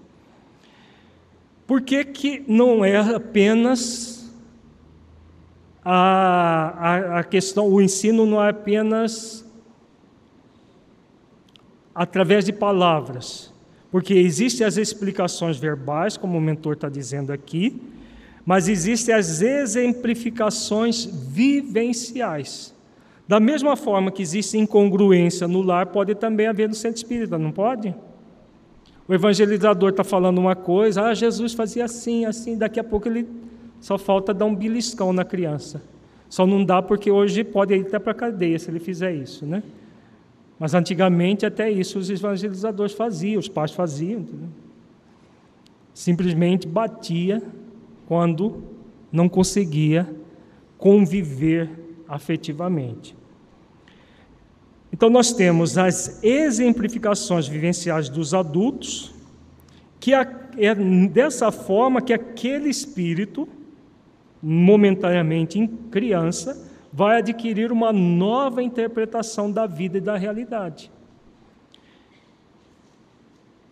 Por 1.65 1.81
que, 1.81 2.05
que 2.05 2.43
não 2.47 2.85
é 2.85 2.97
apenas 2.97 4.19
a, 5.83 6.73
a, 6.77 7.19
a 7.19 7.23
questão, 7.23 7.67
o 7.67 7.81
ensino 7.81 8.25
não 8.25 8.43
é 8.43 8.49
apenas 8.49 9.45
através 11.99 12.45
de 12.45 12.53
palavras, 12.53 13.53
porque 13.91 14.13
existem 14.13 14.65
as 14.65 14.77
explicações 14.77 15.57
verbais, 15.57 16.15
como 16.15 16.38
o 16.38 16.41
mentor 16.41 16.76
está 16.76 16.88
dizendo 16.88 17.34
aqui, 17.34 17.77
mas 18.45 18.69
existem 18.69 19.13
as 19.13 19.41
exemplificações 19.41 21.03
vivenciais. 21.05 22.73
Da 23.27 23.38
mesma 23.38 23.76
forma 23.76 24.13
que 24.13 24.21
existe 24.21 24.57
incongruência 24.57 25.45
no 25.45 25.61
lar, 25.61 25.88
pode 25.88 26.15
também 26.15 26.47
haver 26.47 26.69
no 26.69 26.73
centro 26.73 26.95
espírita, 26.95 27.38
não 27.38 27.51
pode? 27.51 27.93
O 29.05 29.13
evangelizador 29.13 29.89
está 29.89 30.05
falando 30.05 30.38
uma 30.38 30.55
coisa, 30.55 31.03
ah, 31.03 31.13
Jesus 31.13 31.51
fazia 31.51 31.84
assim, 31.84 32.23
assim, 32.23 32.57
daqui 32.57 32.80
a 32.80 32.84
pouco 32.84 33.09
ele 33.09 33.27
só 33.81 33.97
falta 33.97 34.34
dar 34.34 34.45
um 34.45 34.55
beliscão 34.55 35.11
na 35.11 35.26
criança. 35.26 35.81
Só 36.30 36.47
não 36.47 36.63
dá 36.63 36.81
porque 36.81 37.11
hoje 37.11 37.43
pode 37.43 37.76
ir 37.76 37.81
até 37.81 37.99
para 37.99 38.13
a 38.13 38.15
cadeia 38.15 38.57
se 38.57 38.71
ele 38.71 38.80
fizer 38.80 39.13
isso, 39.13 39.45
né? 39.45 39.61
Mas 40.60 40.73
antigamente 40.73 41.45
até 41.45 41.72
isso 41.72 41.98
os 41.98 42.10
evangelizadores 42.10 42.94
faziam, 42.94 43.40
os 43.40 43.48
pais 43.48 43.72
faziam. 43.72 44.19
Entendeu? 44.19 44.49
Simplesmente 45.94 46.68
batia 46.68 47.41
quando 48.06 48.64
não 49.11 49.30
conseguia 49.30 50.07
conviver 50.77 51.69
afetivamente. 52.07 53.15
Então 54.91 55.10
nós 55.10 55.31
temos 55.31 55.77
as 55.77 56.22
exemplificações 56.23 57.48
vivenciais 57.48 58.10
dos 58.10 58.34
adultos, 58.34 59.14
que 59.99 60.14
é 60.14 60.76
dessa 61.11 61.52
forma 61.52 62.02
que 62.02 62.11
aquele 62.11 62.69
espírito, 62.69 63.48
momentaneamente 64.41 65.60
em 65.60 65.68
criança, 65.68 66.68
vai 66.91 67.19
adquirir 67.19 67.71
uma 67.71 67.93
nova 67.93 68.63
interpretação 68.63 69.51
da 69.51 69.65
vida 69.65 69.97
e 69.97 70.01
da 70.01 70.17
realidade. 70.17 70.91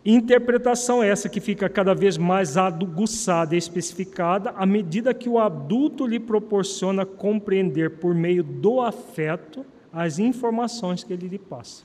Interpretação 0.06 1.04
essa 1.04 1.28
que 1.28 1.42
fica 1.42 1.68
cada 1.68 1.94
vez 1.94 2.18
mais 2.18 2.56
aguçada 2.56 3.56
e 3.56 3.58
especificada 3.58 4.52
à 4.52 4.66
medida 4.66 5.14
que 5.14 5.28
o 5.28 5.38
adulto 5.38 6.08
lhe 6.08 6.20
proporciona 6.20 7.06
compreender 7.06 7.98
por 7.98 8.16
meio 8.16 8.42
do 8.42 8.80
afeto 8.80 9.66
as 9.92 10.18
informações 10.18 11.04
que 11.04 11.12
ele 11.12 11.28
lhe 11.28 11.38
passa. 11.38 11.84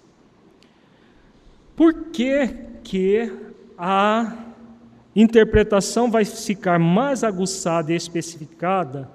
Por 1.74 2.10
que, 2.12 2.46
que 2.84 3.32
a 3.76 4.36
interpretação 5.16 6.10
vai 6.10 6.24
ficar 6.24 6.78
mais 6.78 7.24
aguçada 7.24 7.92
e 7.92 7.96
especificada 7.96 9.10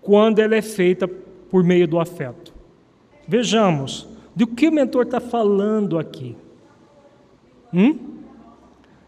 quando 0.00 0.38
ela 0.38 0.54
é 0.54 0.62
feita 0.62 1.08
por 1.52 1.62
meio 1.62 1.86
do 1.86 2.00
afeto. 2.00 2.54
Vejamos, 3.28 4.08
do 4.34 4.46
que 4.46 4.66
o 4.66 4.72
mentor 4.72 5.04
está 5.04 5.20
falando 5.20 5.98
aqui? 5.98 6.34
Hum? 7.74 7.98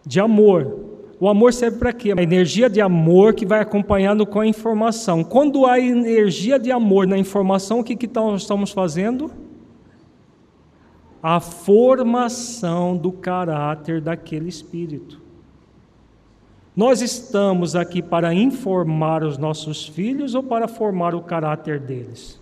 De 0.04 0.20
amor. 0.20 0.78
O 1.18 1.26
amor 1.26 1.54
serve 1.54 1.78
para 1.78 1.90
quê? 1.90 2.12
A 2.12 2.22
energia 2.22 2.68
de 2.68 2.82
amor 2.82 3.32
que 3.32 3.46
vai 3.46 3.60
acompanhando 3.60 4.26
com 4.26 4.40
a 4.40 4.46
informação. 4.46 5.24
Quando 5.24 5.64
há 5.64 5.80
energia 5.80 6.58
de 6.58 6.70
amor 6.70 7.06
na 7.06 7.16
informação, 7.16 7.80
o 7.80 7.84
que, 7.84 7.96
que 7.96 8.10
nós 8.14 8.42
estamos 8.42 8.70
fazendo? 8.70 9.30
A 11.22 11.40
formação 11.40 12.94
do 12.94 13.10
caráter 13.10 14.02
daquele 14.02 14.50
espírito. 14.50 15.23
Nós 16.76 17.00
estamos 17.00 17.76
aqui 17.76 18.02
para 18.02 18.34
informar 18.34 19.22
os 19.22 19.38
nossos 19.38 19.86
filhos 19.86 20.34
ou 20.34 20.42
para 20.42 20.66
formar 20.66 21.14
o 21.14 21.22
caráter 21.22 21.78
deles? 21.78 22.40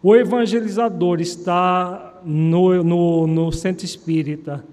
O 0.00 0.14
evangelizador 0.14 1.20
está 1.20 2.20
no, 2.24 2.84
no, 2.84 3.26
no 3.26 3.52
centro 3.52 3.84
espírita 3.84 4.64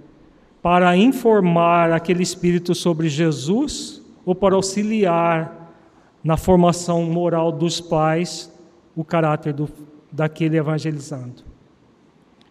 para 0.61 0.95
informar 0.95 1.91
aquele 1.91 2.21
espírito 2.21 2.75
sobre 2.75 3.09
Jesus 3.09 4.01
ou 4.23 4.35
para 4.35 4.53
auxiliar 4.53 5.73
na 6.23 6.37
formação 6.37 7.03
moral 7.03 7.51
dos 7.51 7.81
pais 7.81 8.51
o 8.95 9.03
caráter 9.03 9.53
do, 9.53 9.67
daquele 10.11 10.57
evangelizando? 10.57 11.43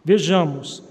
Vejamos, 0.05 0.83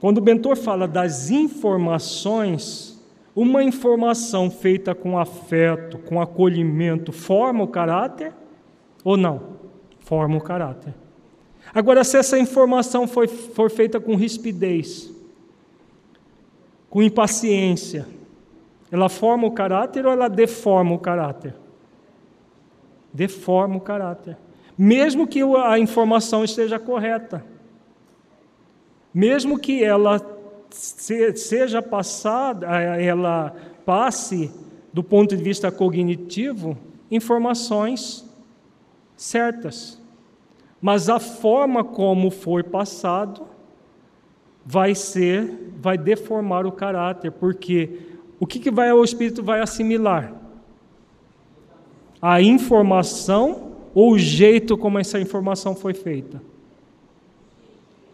quando 0.00 0.18
o 0.18 0.22
mentor 0.22 0.56
fala 0.56 0.88
das 0.88 1.30
informações, 1.30 2.91
uma 3.34 3.62
informação 3.62 4.50
feita 4.50 4.94
com 4.94 5.18
afeto, 5.18 5.98
com 5.98 6.20
acolhimento, 6.20 7.12
forma 7.12 7.64
o 7.64 7.68
caráter 7.68 8.32
ou 9.02 9.16
não? 9.16 9.56
Forma 10.00 10.36
o 10.36 10.40
caráter. 10.40 10.94
Agora, 11.74 12.04
se 12.04 12.18
essa 12.18 12.38
informação 12.38 13.08
foi, 13.08 13.26
for 13.26 13.70
feita 13.70 13.98
com 13.98 14.14
rispidez, 14.14 15.10
com 16.90 17.02
impaciência, 17.02 18.06
ela 18.90 19.08
forma 19.08 19.46
o 19.46 19.52
caráter 19.52 20.04
ou 20.04 20.12
ela 20.12 20.28
deforma 20.28 20.94
o 20.94 20.98
caráter? 20.98 21.54
Deforma 23.12 23.76
o 23.76 23.80
caráter. 23.80 24.36
Mesmo 24.76 25.26
que 25.26 25.40
a 25.42 25.78
informação 25.78 26.44
esteja 26.44 26.78
correta, 26.78 27.44
mesmo 29.14 29.58
que 29.58 29.82
ela 29.82 30.20
seja 30.74 31.82
passada, 31.82 32.66
ela 32.66 33.54
passe 33.84 34.50
do 34.92 35.02
ponto 35.02 35.36
de 35.36 35.42
vista 35.42 35.70
cognitivo 35.70 36.76
informações 37.10 38.28
certas. 39.16 40.00
Mas 40.80 41.08
a 41.08 41.20
forma 41.20 41.84
como 41.84 42.30
foi 42.30 42.62
passado 42.62 43.46
vai 44.64 44.94
ser, 44.94 45.72
vai 45.78 45.96
deformar 45.96 46.66
o 46.66 46.72
caráter, 46.72 47.30
porque 47.30 48.00
o 48.38 48.46
que, 48.46 48.58
que 48.58 48.70
vai 48.70 48.92
o 48.92 49.04
espírito 49.04 49.42
vai 49.42 49.60
assimilar? 49.60 50.32
A 52.20 52.40
informação 52.40 53.72
ou 53.94 54.12
o 54.12 54.18
jeito 54.18 54.76
como 54.76 54.98
essa 54.98 55.20
informação 55.20 55.74
foi 55.74 55.94
feita? 55.94 56.42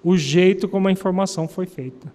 O 0.03 0.17
jeito 0.17 0.69
como 0.69 0.89
a 0.89 0.93
informação 0.93 1.49
foi 1.49 1.67
feita. 1.67 2.13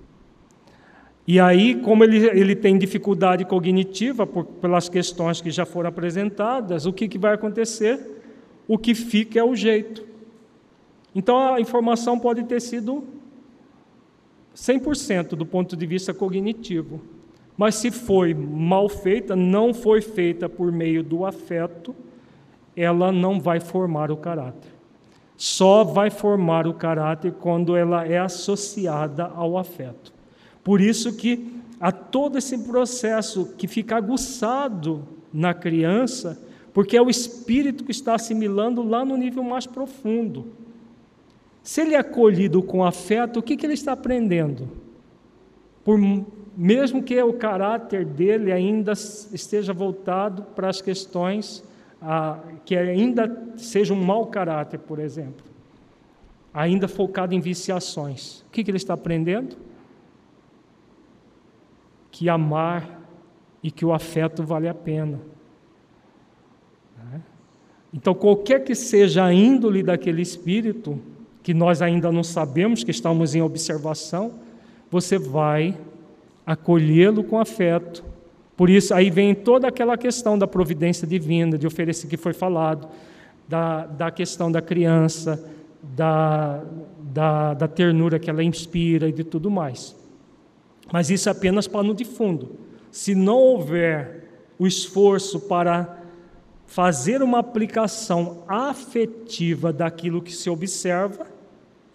E 1.26 1.40
aí, 1.40 1.76
como 1.76 2.04
ele, 2.04 2.26
ele 2.28 2.56
tem 2.56 2.78
dificuldade 2.78 3.46
cognitiva 3.46 4.28
por, 4.28 4.44
pelas 4.44 4.90
questões 4.90 5.40
que 5.40 5.50
já 5.50 5.66
foram 5.66 5.90
apresentadas, 5.90 6.86
o 6.86 6.92
que, 6.92 7.08
que 7.08 7.18
vai 7.18 7.34
acontecer? 7.34 8.22
O 8.68 8.78
que 8.78 8.94
fica 8.94 9.40
é 9.40 9.44
o 9.44 9.56
jeito. 9.56 10.06
Então, 11.16 11.54
a 11.54 11.62
informação 11.62 12.20
pode 12.20 12.44
ter 12.44 12.62
sido 12.62 13.06
100% 14.56 15.30
do 15.30 15.46
ponto 15.46 15.78
de 15.78 15.86
vista 15.86 16.14
cognitivo, 16.14 17.02
mas 17.56 17.76
se 17.76 17.90
foi 17.90 18.34
mal 18.34 18.90
feita, 18.90 19.36
não 19.36 19.74
foi 19.74 20.02
feita 20.02 20.50
por 20.50 20.72
meio 20.72 21.04
do 21.04 21.26
afeto, 21.26 21.96
ela 22.76 23.12
não 23.12 23.40
vai 23.40 23.60
formar 23.60 24.12
o 24.12 24.18
caráter. 24.18 24.72
só 25.38 25.84
vai 25.84 26.10
formar 26.10 26.68
o 26.68 26.74
caráter 26.74 27.34
quando 27.34 27.76
ela 27.76 28.06
é 28.06 28.18
associada 28.18 29.26
ao 29.26 29.58
afeto. 29.58 30.14
Por 30.64 30.80
isso 30.80 31.16
que 31.16 31.62
há 31.80 31.92
todo 31.92 32.38
esse 32.38 32.58
processo 32.60 33.54
que 33.58 33.68
fica 33.68 33.98
aguçado 33.98 35.08
na 35.34 35.54
criança, 35.54 36.42
porque 36.74 36.96
é 36.96 37.02
o 37.02 37.10
espírito 37.10 37.84
que 37.84 37.92
está 37.92 38.16
assimilando 38.16 38.82
lá 38.82 39.04
no 39.04 39.18
nível 39.18 39.44
mais 39.44 39.66
profundo. 39.66 40.48
Se 41.62 41.82
ele 41.82 41.96
é 41.96 41.98
acolhido 41.98 42.62
com 42.62 42.84
afeto, 42.84 43.40
o 43.40 43.44
que, 43.44 43.56
que 43.56 43.66
ele 43.66 43.74
está 43.74 43.94
aprendendo? 43.94 44.70
Por, 45.84 46.00
mesmo 46.56 47.04
que 47.04 47.22
o 47.22 47.34
caráter 47.34 48.06
dele 48.06 48.52
ainda 48.52 48.94
esteja 48.94 49.74
voltado 49.74 50.44
para 50.56 50.70
as 50.70 50.82
questões 50.82 51.64
que 52.66 52.76
ainda 52.76 53.54
seja 53.56 53.94
um 53.94 54.04
mau 54.04 54.28
caráter, 54.28 54.78
por 54.80 55.00
exemplo, 55.00 55.46
ainda 56.54 56.88
focado 56.88 57.34
em 57.34 57.40
viciações, 57.40 58.42
o 58.42 58.52
que, 58.52 58.64
que 58.64 58.70
ele 58.70 58.78
está 58.78 58.94
aprendendo? 58.94 59.56
Que 62.24 62.30
amar 62.30 63.02
e 63.62 63.70
que 63.70 63.86
o 63.86 63.92
afeto 63.92 64.44
vale 64.44 64.70
a 64.70 64.74
pena. 64.74 65.20
Então, 67.94 68.16
qualquer 68.16 68.64
que 68.64 68.74
seja 68.74 69.26
a 69.26 69.34
índole 69.34 69.84
daquele 69.84 70.22
espírito, 70.22 70.98
que 71.44 71.54
nós 71.54 71.82
ainda 71.82 72.14
não 72.14 72.24
sabemos, 72.24 72.82
que 72.82 72.92
estamos 72.92 73.36
em 73.36 73.42
observação, 73.42 74.36
você 74.90 75.18
vai 75.18 75.78
acolhê-lo 76.46 77.26
com 77.26 77.38
afeto. 77.38 78.06
Por 78.56 78.70
isso, 78.70 78.94
aí 78.94 79.10
vem 79.10 79.36
toda 79.36 79.68
aquela 79.68 79.98
questão 79.98 80.40
da 80.40 80.48
providência 80.48 81.06
divina, 81.06 81.58
de 81.58 81.68
oferecer 81.68 82.08
que 82.08 82.16
foi 82.16 82.32
falado, 82.32 82.88
da, 83.50 83.86
da 83.86 84.10
questão 84.12 84.50
da 84.50 84.62
criança, 84.62 85.46
da, 85.84 86.64
da, 87.02 87.54
da 87.54 87.68
ternura 87.68 88.18
que 88.18 88.30
ela 88.30 88.42
inspira 88.46 89.10
e 89.10 89.12
de 89.12 89.26
tudo 89.26 89.52
mais. 89.52 90.02
Mas 90.94 91.10
isso 91.10 91.28
é 91.28 91.32
apenas 91.32 91.68
pano 91.68 91.92
de 91.92 92.06
fundo. 92.06 92.56
Se 92.92 93.16
não 93.16 93.40
houver 93.40 94.30
o 94.60 94.68
esforço 94.68 95.40
para 95.40 96.04
fazer 96.68 97.24
uma 97.24 97.40
aplicação 97.40 98.44
afetiva 98.48 99.74
daquilo 99.74 100.22
que 100.22 100.32
se 100.32 100.52
observa, 100.52 101.26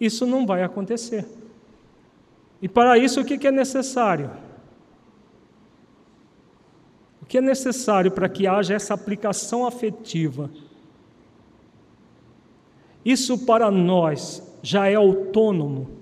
isso 0.01 0.27
não 0.27 0.45
vai 0.45 0.63
acontecer. 0.63 1.25
E 2.61 2.67
para 2.67 2.97
isso, 2.97 3.21
o 3.21 3.23
que 3.23 3.47
é 3.47 3.51
necessário? 3.51 4.31
O 7.21 7.25
que 7.25 7.37
é 7.37 7.41
necessário 7.41 8.11
para 8.11 8.27
que 8.27 8.47
haja 8.47 8.73
essa 8.73 8.95
aplicação 8.95 9.65
afetiva? 9.65 10.49
Isso 13.05 13.45
para 13.45 13.71
nós 13.71 14.43
já 14.61 14.89
é 14.89 14.95
autônomo. 14.95 15.98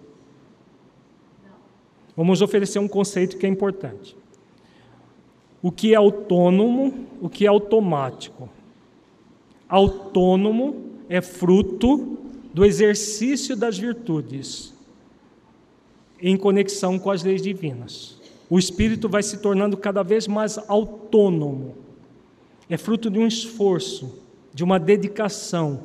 Vamos 2.18 2.42
oferecer 2.42 2.80
um 2.80 2.88
conceito 2.88 3.38
que 3.38 3.46
é 3.46 3.50
importante. 3.50 4.18
O 5.62 5.72
que 5.72 5.94
é 5.94 5.96
autônomo, 5.96 7.06
o 7.22 7.30
que 7.30 7.46
é 7.46 7.48
automático? 7.48 8.50
Autônomo 9.70 10.88
é 11.08 11.22
fruto 11.22 12.18
do 12.52 12.66
exercício 12.66 13.56
das 13.56 13.78
virtudes 13.78 14.74
em 16.20 16.36
conexão 16.36 16.98
com 16.98 17.12
as 17.12 17.24
leis 17.24 17.44
divinas. 17.44 18.20
O 18.50 18.58
espírito 18.58 19.08
vai 19.08 19.22
se 19.22 19.38
tornando 19.38 19.78
cada 19.78 20.02
vez 20.02 20.28
mais 20.28 20.58
autônomo. 20.68 21.76
É 22.68 22.78
fruto 22.78 23.12
de 23.12 23.20
um 23.20 23.28
esforço, 23.28 24.24
de 24.52 24.64
uma 24.64 24.80
dedicação, 24.80 25.84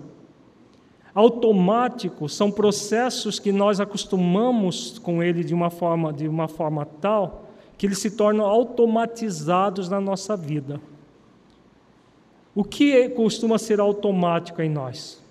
automático, 1.15 2.29
são 2.29 2.51
processos 2.51 3.39
que 3.39 3.53
nós 3.53 3.81
acostumamos 3.81 4.99
com 4.99 5.23
ele 5.23 5.45
de 5.45 5.55
uma 5.55 5.71
forma, 5.71 6.13
de 6.13 6.27
uma 6.27 6.49
forma 6.49 6.87
tal 6.87 7.49
que 7.77 7.87
eles 7.87 7.99
se 7.99 8.13
tornam 8.13 8.47
automatizados 8.47 9.89
na 9.89 10.01
nossa 10.01 10.37
vida. 10.37 10.81
O 12.55 12.63
que 12.63 13.09
costuma 13.11 13.59
ser 13.59 13.81
automático 13.81 14.63
em 14.63 14.71
nós? 14.71 15.23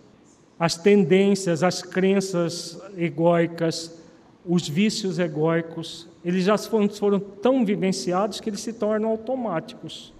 As 0.59 0.75
tendências, 0.75 1.63
as 1.63 1.81
crenças 1.81 2.79
egóicas, 2.97 3.99
os 4.45 4.67
vícios 4.67 5.17
egóicos, 5.17 6.07
eles 6.25 6.43
já 6.43 6.57
foram 6.57 7.19
tão 7.19 7.63
vivenciados 7.65 8.39
que 8.39 8.49
eles 8.49 8.61
se 8.61 8.73
tornam 8.73 9.09
automáticos. 9.09 10.13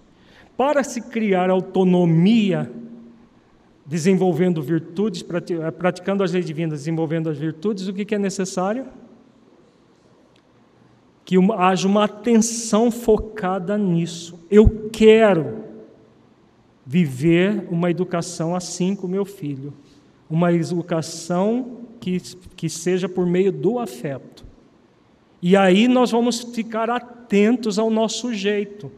Para 0.56 0.84
se 0.84 1.02
criar 1.02 1.50
autonomia 1.50 2.72
desenvolvendo 3.91 4.61
virtudes, 4.61 5.22
eh, 5.22 5.72
praticando 5.72 6.23
as 6.23 6.31
leis 6.31 6.45
divinas, 6.45 6.80
desenvolvendo 6.80 7.30
as 7.30 7.38
virtudes, 7.38 7.89
o 7.89 7.93
que 7.93 8.15
é 8.15 8.18
necessário? 8.18 8.85
Que 11.26 11.35
haja 11.57 11.89
uma 11.89 12.05
atenção 12.05 12.89
focada 12.89 13.77
nisso. 13.77 14.39
Eu 14.49 14.89
quero 14.93 15.65
viver 16.85 17.68
uma 17.69 17.91
educação 17.91 18.55
assim 18.55 18.95
com 18.95 19.09
meu 19.09 19.26
filho, 19.26 19.73
uma 20.30 20.53
educação 20.53 21.80
que, 21.99 22.18
que 22.55 22.69
seja 22.69 23.09
por 23.09 23.26
meio 23.26 23.51
do 23.51 23.77
afeto. 23.77 24.45
E 25.41 25.57
aí 25.57 25.89
nós 25.89 26.11
vamos 26.11 26.39
ficar 26.39 26.89
atentos 26.89 27.77
ao 27.77 27.89
nosso 27.89 28.34
jeito. 28.34 28.89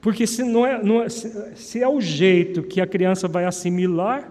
Porque 0.00 0.26
se, 0.26 0.42
não 0.42 0.66
é, 0.66 0.82
não 0.82 1.02
é, 1.02 1.08
se 1.08 1.82
é 1.82 1.88
o 1.88 2.00
jeito 2.00 2.62
que 2.62 2.80
a 2.80 2.86
criança 2.86 3.26
vai 3.26 3.44
assimilar, 3.44 4.30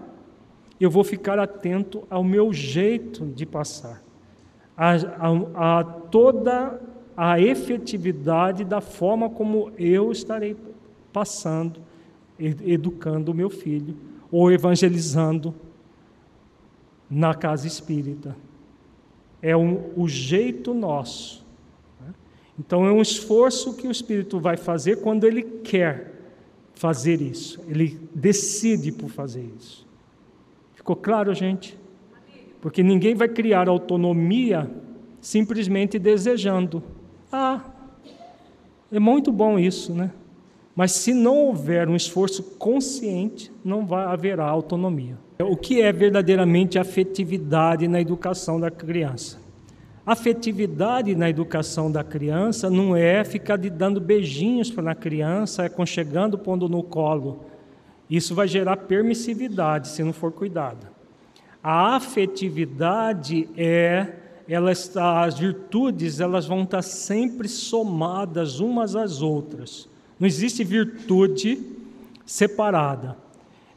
eu 0.80 0.90
vou 0.90 1.04
ficar 1.04 1.38
atento 1.38 2.04
ao 2.08 2.24
meu 2.24 2.52
jeito 2.52 3.26
de 3.26 3.44
passar, 3.44 4.02
a, 4.76 4.92
a, 4.92 5.80
a 5.80 5.84
toda 5.84 6.80
a 7.16 7.40
efetividade 7.40 8.64
da 8.64 8.80
forma 8.80 9.28
como 9.28 9.72
eu 9.76 10.12
estarei 10.12 10.56
passando, 11.12 11.80
educando 12.38 13.32
o 13.32 13.34
meu 13.34 13.50
filho, 13.50 13.96
ou 14.30 14.52
evangelizando 14.52 15.52
na 17.10 17.34
casa 17.34 17.66
espírita. 17.66 18.36
É 19.42 19.56
um, 19.56 19.90
o 19.96 20.06
jeito 20.06 20.72
nosso 20.72 21.37
então 22.58 22.84
é 22.84 22.92
um 22.92 23.00
esforço 23.00 23.74
que 23.74 23.86
o 23.86 23.90
Espírito 23.90 24.40
vai 24.40 24.56
fazer 24.56 25.00
quando 25.00 25.24
ele 25.24 25.42
quer 25.42 26.14
fazer 26.74 27.20
isso, 27.20 27.60
ele 27.68 28.00
decide 28.14 28.92
por 28.92 29.10
fazer 29.10 29.48
isso. 29.58 29.86
Ficou 30.74 30.96
claro, 30.96 31.34
gente? 31.34 31.78
Porque 32.60 32.82
ninguém 32.82 33.14
vai 33.14 33.28
criar 33.28 33.68
autonomia 33.68 34.70
simplesmente 35.20 35.98
desejando. 35.98 36.82
Ah, 37.30 37.60
é 38.90 38.98
muito 38.98 39.30
bom 39.30 39.58
isso, 39.58 39.92
né? 39.92 40.10
Mas 40.74 40.92
se 40.92 41.12
não 41.12 41.36
houver 41.36 41.88
um 41.88 41.96
esforço 41.96 42.42
consciente, 42.56 43.50
não 43.64 43.84
vai 43.84 44.04
haverá 44.04 44.48
autonomia. 44.48 45.18
O 45.40 45.56
que 45.56 45.82
é 45.82 45.92
verdadeiramente 45.92 46.78
afetividade 46.78 47.86
na 47.88 48.00
educação 48.00 48.60
da 48.60 48.70
criança? 48.70 49.38
Afetividade 50.08 51.14
na 51.14 51.28
educação 51.28 51.92
da 51.92 52.02
criança 52.02 52.70
não 52.70 52.96
é 52.96 53.22
ficar 53.24 53.58
dando 53.58 54.00
beijinhos 54.00 54.70
para 54.70 54.92
a 54.92 54.94
criança, 54.94 55.66
aconchegando, 55.66 56.38
pondo 56.38 56.66
no 56.66 56.82
colo. 56.82 57.44
Isso 58.08 58.34
vai 58.34 58.48
gerar 58.48 58.78
permissividade 58.78 59.88
se 59.88 60.02
não 60.02 60.14
for 60.14 60.32
cuidado. 60.32 60.86
A 61.62 61.94
afetividade 61.94 63.50
é, 63.54 64.14
ela 64.48 64.72
está, 64.72 65.24
as 65.24 65.38
virtudes 65.38 66.20
elas 66.20 66.46
vão 66.46 66.62
estar 66.62 66.80
sempre 66.80 67.46
somadas 67.46 68.60
umas 68.60 68.96
às 68.96 69.20
outras. 69.20 69.86
Não 70.18 70.26
existe 70.26 70.64
virtude 70.64 71.60
separada. 72.24 73.14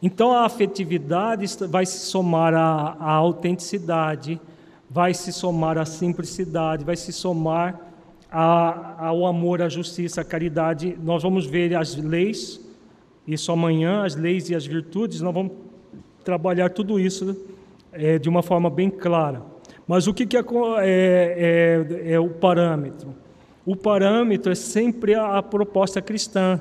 Então 0.01 0.31
a 0.31 0.45
afetividade 0.45 1.45
vai 1.67 1.85
se 1.85 2.05
somar 2.05 2.53
à, 2.53 2.95
à 2.97 3.11
autenticidade, 3.11 4.39
vai 4.93 5.13
se 5.13 5.31
somar 5.31 5.77
à 5.77 5.85
simplicidade, 5.85 6.83
vai 6.83 6.97
se 6.97 7.13
somar 7.13 7.79
a, 8.29 9.07
ao 9.07 9.25
amor, 9.25 9.61
à 9.61 9.69
justiça, 9.69 10.19
à 10.19 10.23
caridade. 10.23 10.97
Nós 11.01 11.23
vamos 11.23 11.45
ver 11.45 11.73
as 11.75 11.95
leis, 11.95 12.59
isso 13.25 13.53
amanhã, 13.53 14.03
as 14.03 14.15
leis 14.15 14.49
e 14.49 14.55
as 14.55 14.65
virtudes, 14.65 15.21
nós 15.21 15.33
vamos 15.33 15.53
trabalhar 16.25 16.69
tudo 16.71 16.99
isso 16.99 17.37
é, 17.93 18.19
de 18.19 18.27
uma 18.27 18.43
forma 18.43 18.69
bem 18.69 18.89
clara. 18.89 19.41
Mas 19.87 20.07
o 20.07 20.13
que, 20.13 20.25
que 20.25 20.35
é, 20.35 20.43
é, 20.81 22.13
é, 22.13 22.19
o 22.19 22.29
parâmetro? 22.29 23.15
O 23.65 23.77
parâmetro 23.77 24.51
é 24.51 24.55
sempre 24.55 25.15
a, 25.15 25.37
a 25.37 25.43
proposta 25.43 26.01
cristã. 26.01 26.59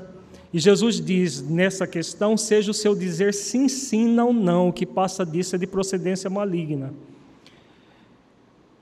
E 0.53 0.59
Jesus 0.59 1.01
diz 1.01 1.41
nessa 1.41 1.85
questão: 1.85 2.37
seja 2.37 2.71
o 2.71 2.73
seu 2.73 2.95
dizer 2.95 3.33
sim, 3.33 3.67
sim, 3.67 4.07
não, 4.07 4.31
não, 4.31 4.69
o 4.69 4.73
que 4.73 4.85
passa 4.85 5.25
disso 5.25 5.55
é 5.55 5.59
de 5.59 5.67
procedência 5.67 6.29
maligna. 6.29 6.93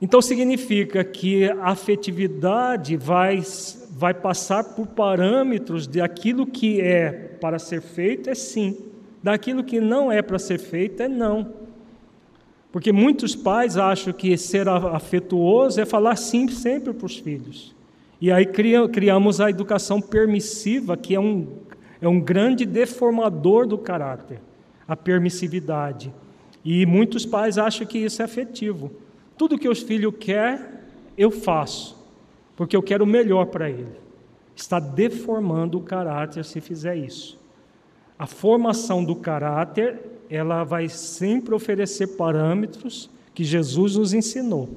Então 0.00 0.22
significa 0.22 1.04
que 1.04 1.44
a 1.50 1.70
afetividade 1.70 2.96
vai, 2.96 3.42
vai 3.90 4.14
passar 4.14 4.64
por 4.64 4.86
parâmetros 4.86 5.86
de 5.86 6.00
aquilo 6.00 6.46
que 6.46 6.80
é 6.80 7.10
para 7.40 7.58
ser 7.58 7.82
feito 7.82 8.30
é 8.30 8.34
sim, 8.34 8.78
daquilo 9.22 9.62
que 9.62 9.80
não 9.80 10.10
é 10.10 10.22
para 10.22 10.38
ser 10.38 10.58
feito 10.58 11.02
é 11.02 11.08
não. 11.08 11.52
Porque 12.72 12.92
muitos 12.92 13.34
pais 13.34 13.76
acham 13.76 14.12
que 14.12 14.36
ser 14.38 14.68
afetuoso 14.68 15.80
é 15.80 15.84
falar 15.84 16.16
sim 16.16 16.48
sempre 16.48 16.94
para 16.94 17.06
os 17.06 17.18
filhos. 17.18 17.74
E 18.20 18.30
aí 18.30 18.46
criamos 18.46 19.40
a 19.40 19.50
educação 19.50 20.00
permissiva, 20.00 20.96
que 20.96 21.14
é 21.14 21.20
um, 21.20 21.48
é 22.00 22.08
um 22.08 22.20
grande 22.20 22.64
deformador 22.64 23.66
do 23.66 23.76
caráter, 23.76 24.40
a 24.86 24.94
permissividade. 24.94 26.12
E 26.64 26.86
muitos 26.86 27.26
pais 27.26 27.58
acham 27.58 27.86
que 27.86 27.98
isso 27.98 28.22
é 28.22 28.24
afetivo. 28.24 28.90
Tudo 29.40 29.56
que 29.56 29.70
os 29.70 29.80
filhos 29.80 30.12
querem, 30.20 30.66
eu 31.16 31.30
faço, 31.30 31.96
porque 32.54 32.76
eu 32.76 32.82
quero 32.82 33.04
o 33.04 33.06
melhor 33.06 33.46
para 33.46 33.70
ele. 33.70 33.96
Está 34.54 34.78
deformando 34.78 35.78
o 35.78 35.80
caráter 35.80 36.44
se 36.44 36.60
fizer 36.60 36.94
isso. 36.94 37.40
A 38.18 38.26
formação 38.26 39.02
do 39.02 39.16
caráter, 39.16 39.98
ela 40.28 40.62
vai 40.62 40.90
sempre 40.90 41.54
oferecer 41.54 42.08
parâmetros 42.18 43.08
que 43.32 43.42
Jesus 43.42 43.96
nos 43.96 44.12
ensinou. 44.12 44.68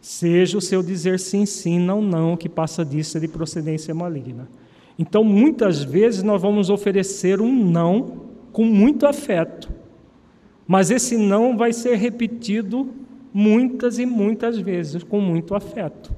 Seja 0.00 0.58
o 0.58 0.60
seu 0.60 0.82
dizer 0.82 1.20
sim, 1.20 1.46
sim, 1.46 1.78
não, 1.78 2.02
não, 2.02 2.36
que 2.36 2.48
passa 2.48 2.84
disso 2.84 3.18
é 3.18 3.20
de 3.20 3.28
procedência 3.28 3.94
maligna. 3.94 4.48
Então, 4.98 5.22
muitas 5.22 5.80
vezes 5.80 6.24
nós 6.24 6.42
vamos 6.42 6.70
oferecer 6.70 7.40
um 7.40 7.54
não 7.54 8.20
com 8.50 8.64
muito 8.64 9.06
afeto, 9.06 9.70
mas 10.66 10.90
esse 10.90 11.16
não 11.16 11.56
vai 11.56 11.72
ser 11.72 11.94
repetido 11.94 13.03
muitas 13.34 13.98
e 13.98 14.06
muitas 14.06 14.56
vezes 14.60 15.02
com 15.02 15.20
muito 15.20 15.56
afeto, 15.56 16.14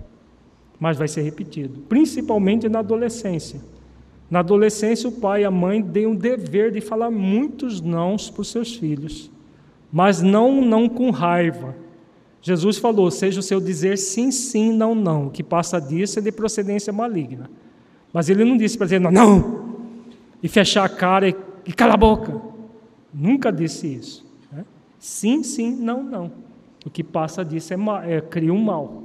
mas 0.79 0.99
vai 0.99 1.09
ser 1.09 1.23
repetido, 1.23 1.81
principalmente 1.89 2.69
na 2.69 2.81
adolescência. 2.81 3.59
Na 4.31 4.41
adolescência, 4.41 5.09
o 5.09 5.13
pai 5.13 5.43
e 5.43 5.45
a 5.45 5.51
mãe 5.51 5.83
têm 5.83 6.07
o 6.07 6.15
dever 6.15 6.71
de 6.71 6.83
falar 6.83 7.11
muitos 7.11 7.81
nãos 7.81 8.29
para 8.29 8.43
os 8.43 8.49
seus 8.49 8.77
filhos, 8.77 9.31
mas 9.91 10.21
não 10.21 10.61
não 10.61 10.89
com 10.89 11.11
raiva. 11.11 11.75
Jesus 12.43 12.77
falou: 12.77 13.11
seja 13.11 13.41
o 13.41 13.43
seu 13.43 13.61
dizer 13.61 13.97
sim, 13.97 14.31
sim, 14.31 14.73
não, 14.73 14.95
não. 14.95 15.29
O 15.29 15.31
que 15.31 15.43
passa 15.43 15.81
disso 15.81 16.19
é 16.19 16.23
de 16.23 16.31
procedência 16.31 16.93
maligna. 16.93 17.49
Mas 18.13 18.29
ele 18.29 18.45
não 18.45 18.57
disse 18.57 18.77
para 18.77 18.87
dizer 18.87 19.01
não, 19.01 19.11
não, 19.11 19.77
e 20.43 20.49
fechar 20.49 20.85
a 20.85 20.89
cara 20.89 21.29
e, 21.29 21.37
e 21.67 21.83
a 21.83 21.97
boca. 21.97 22.41
Nunca 23.15 23.51
disse 23.51 23.87
isso. 23.87 24.27
Né? 24.53 24.65
Sim, 24.99 25.43
sim, 25.43 25.75
não, 25.75 26.03
não. 26.03 26.47
O 26.87 26.91
que 26.91 27.03
passa 27.03 27.45
disso 27.45 27.75
é, 27.75 27.77
é 28.15 28.21
cria 28.21 28.55
um 28.55 28.63
mal. 28.63 29.03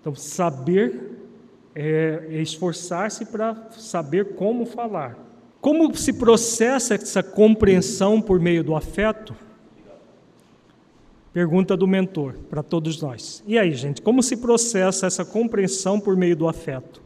Então, 0.00 0.12
saber 0.16 1.16
é, 1.72 2.26
é 2.30 2.42
esforçar-se 2.42 3.24
para 3.26 3.70
saber 3.70 4.34
como 4.34 4.66
falar. 4.66 5.16
Como 5.60 5.94
se 5.96 6.12
processa 6.12 6.96
essa 6.96 7.22
compreensão 7.22 8.20
por 8.20 8.40
meio 8.40 8.64
do 8.64 8.74
afeto? 8.74 9.36
Pergunta 11.32 11.76
do 11.76 11.86
mentor 11.86 12.34
para 12.50 12.64
todos 12.64 13.00
nós. 13.00 13.44
E 13.46 13.56
aí, 13.56 13.72
gente, 13.72 14.02
como 14.02 14.20
se 14.20 14.36
processa 14.36 15.06
essa 15.06 15.24
compreensão 15.24 16.00
por 16.00 16.16
meio 16.16 16.34
do 16.34 16.48
afeto? 16.48 17.00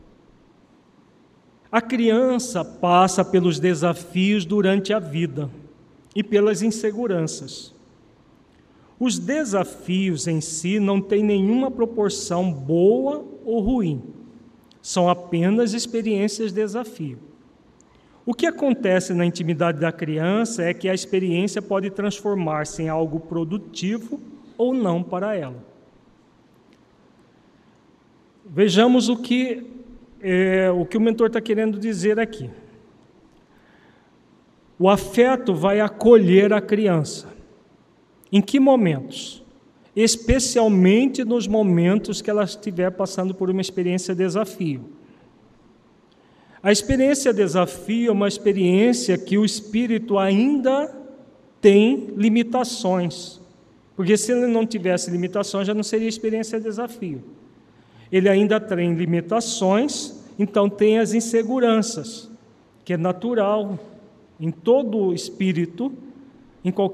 A 1.71 1.83
criança 1.83 2.65
passa 2.65 3.23
pelos 3.23 3.61
desafios 3.61 4.47
durante 4.47 4.95
a 4.95 4.99
vida 4.99 5.51
e 6.17 6.23
pelas 6.23 6.63
inseguranças. 6.63 7.72
Os 9.05 9.19
desafios 9.19 10.29
em 10.29 10.41
si 10.41 10.79
não 10.79 11.01
têm 11.01 11.25
nenhuma 11.25 11.73
proporção 11.73 12.53
boa 12.53 13.25
ou 13.45 13.59
ruim 13.59 14.01
são 14.81 15.09
apenas 15.09 15.75
experiências 15.75 16.53
de 16.53 16.61
desafio. 16.61 17.19
O 18.25 18.33
que 18.33 18.47
acontece 18.47 19.13
na 19.13 19.27
intimidade 19.27 19.81
da 19.81 19.91
criança 19.91 20.63
é 20.63 20.73
que 20.73 20.89
a 20.89 20.95
experiência 20.95 21.61
pode 21.61 21.91
transformar-se 21.91 22.85
em 22.85 22.89
algo 22.89 23.19
produtivo 23.19 24.21
ou 24.57 24.73
não 24.73 25.03
para 25.03 25.35
ela. 25.35 25.65
Vejamos 28.47 29.09
o 29.09 29.17
que, 29.17 29.67
é, 30.21 30.71
o, 30.71 30.87
que 30.87 30.97
o 30.97 31.01
mentor 31.01 31.27
está 31.27 31.41
querendo 31.41 31.77
dizer 31.77 32.21
aqui. 32.21 32.49
O 34.79 34.89
afeto 34.89 35.53
vai 35.53 35.81
acolher 35.81 36.53
a 36.53 36.61
criança. 36.61 37.32
Em 38.33 38.41
que 38.41 38.59
momentos? 38.59 39.43
especialmente 39.95 41.25
nos 41.25 41.47
momentos 41.47 42.23
que 42.23 42.31
ela 42.31 42.45
estiver 42.45 42.91
passando 42.91 43.35
por 43.35 43.51
uma 43.51 43.61
experiência 43.61 44.15
desafio. 44.15 44.85
A 46.63 46.73
experiência 46.73 47.33
desafio 47.33 48.09
é 48.09 48.13
uma 48.13 48.29
experiência 48.29 49.19
que 49.19 49.37
o 49.37 49.45
espírito 49.45 50.19
ainda 50.19 50.95
tem 51.61 52.09
limitações. 52.17 53.41
Porque 53.95 54.17
se 54.17 54.33
ele 54.33 54.47
não 54.47 54.67
tivesse 54.67 55.11
limitações, 55.11 55.67
já 55.67 55.75
não 55.75 55.83
seria 55.83 56.09
experiência 56.09 56.59
desafio. 56.59 57.23
Ele 58.11 58.29
ainda 58.29 58.59
tem 58.59 58.95
limitações, 58.95 60.23
então 60.39 60.69
tem 60.69 60.99
as 60.99 61.13
inseguranças, 61.13 62.31
que 62.85 62.93
é 62.93 62.97
natural 62.97 63.79
em 64.41 64.51
todo 64.51 65.13
espírito, 65.13 65.93
em 66.65 66.71
qualquer 66.71 66.91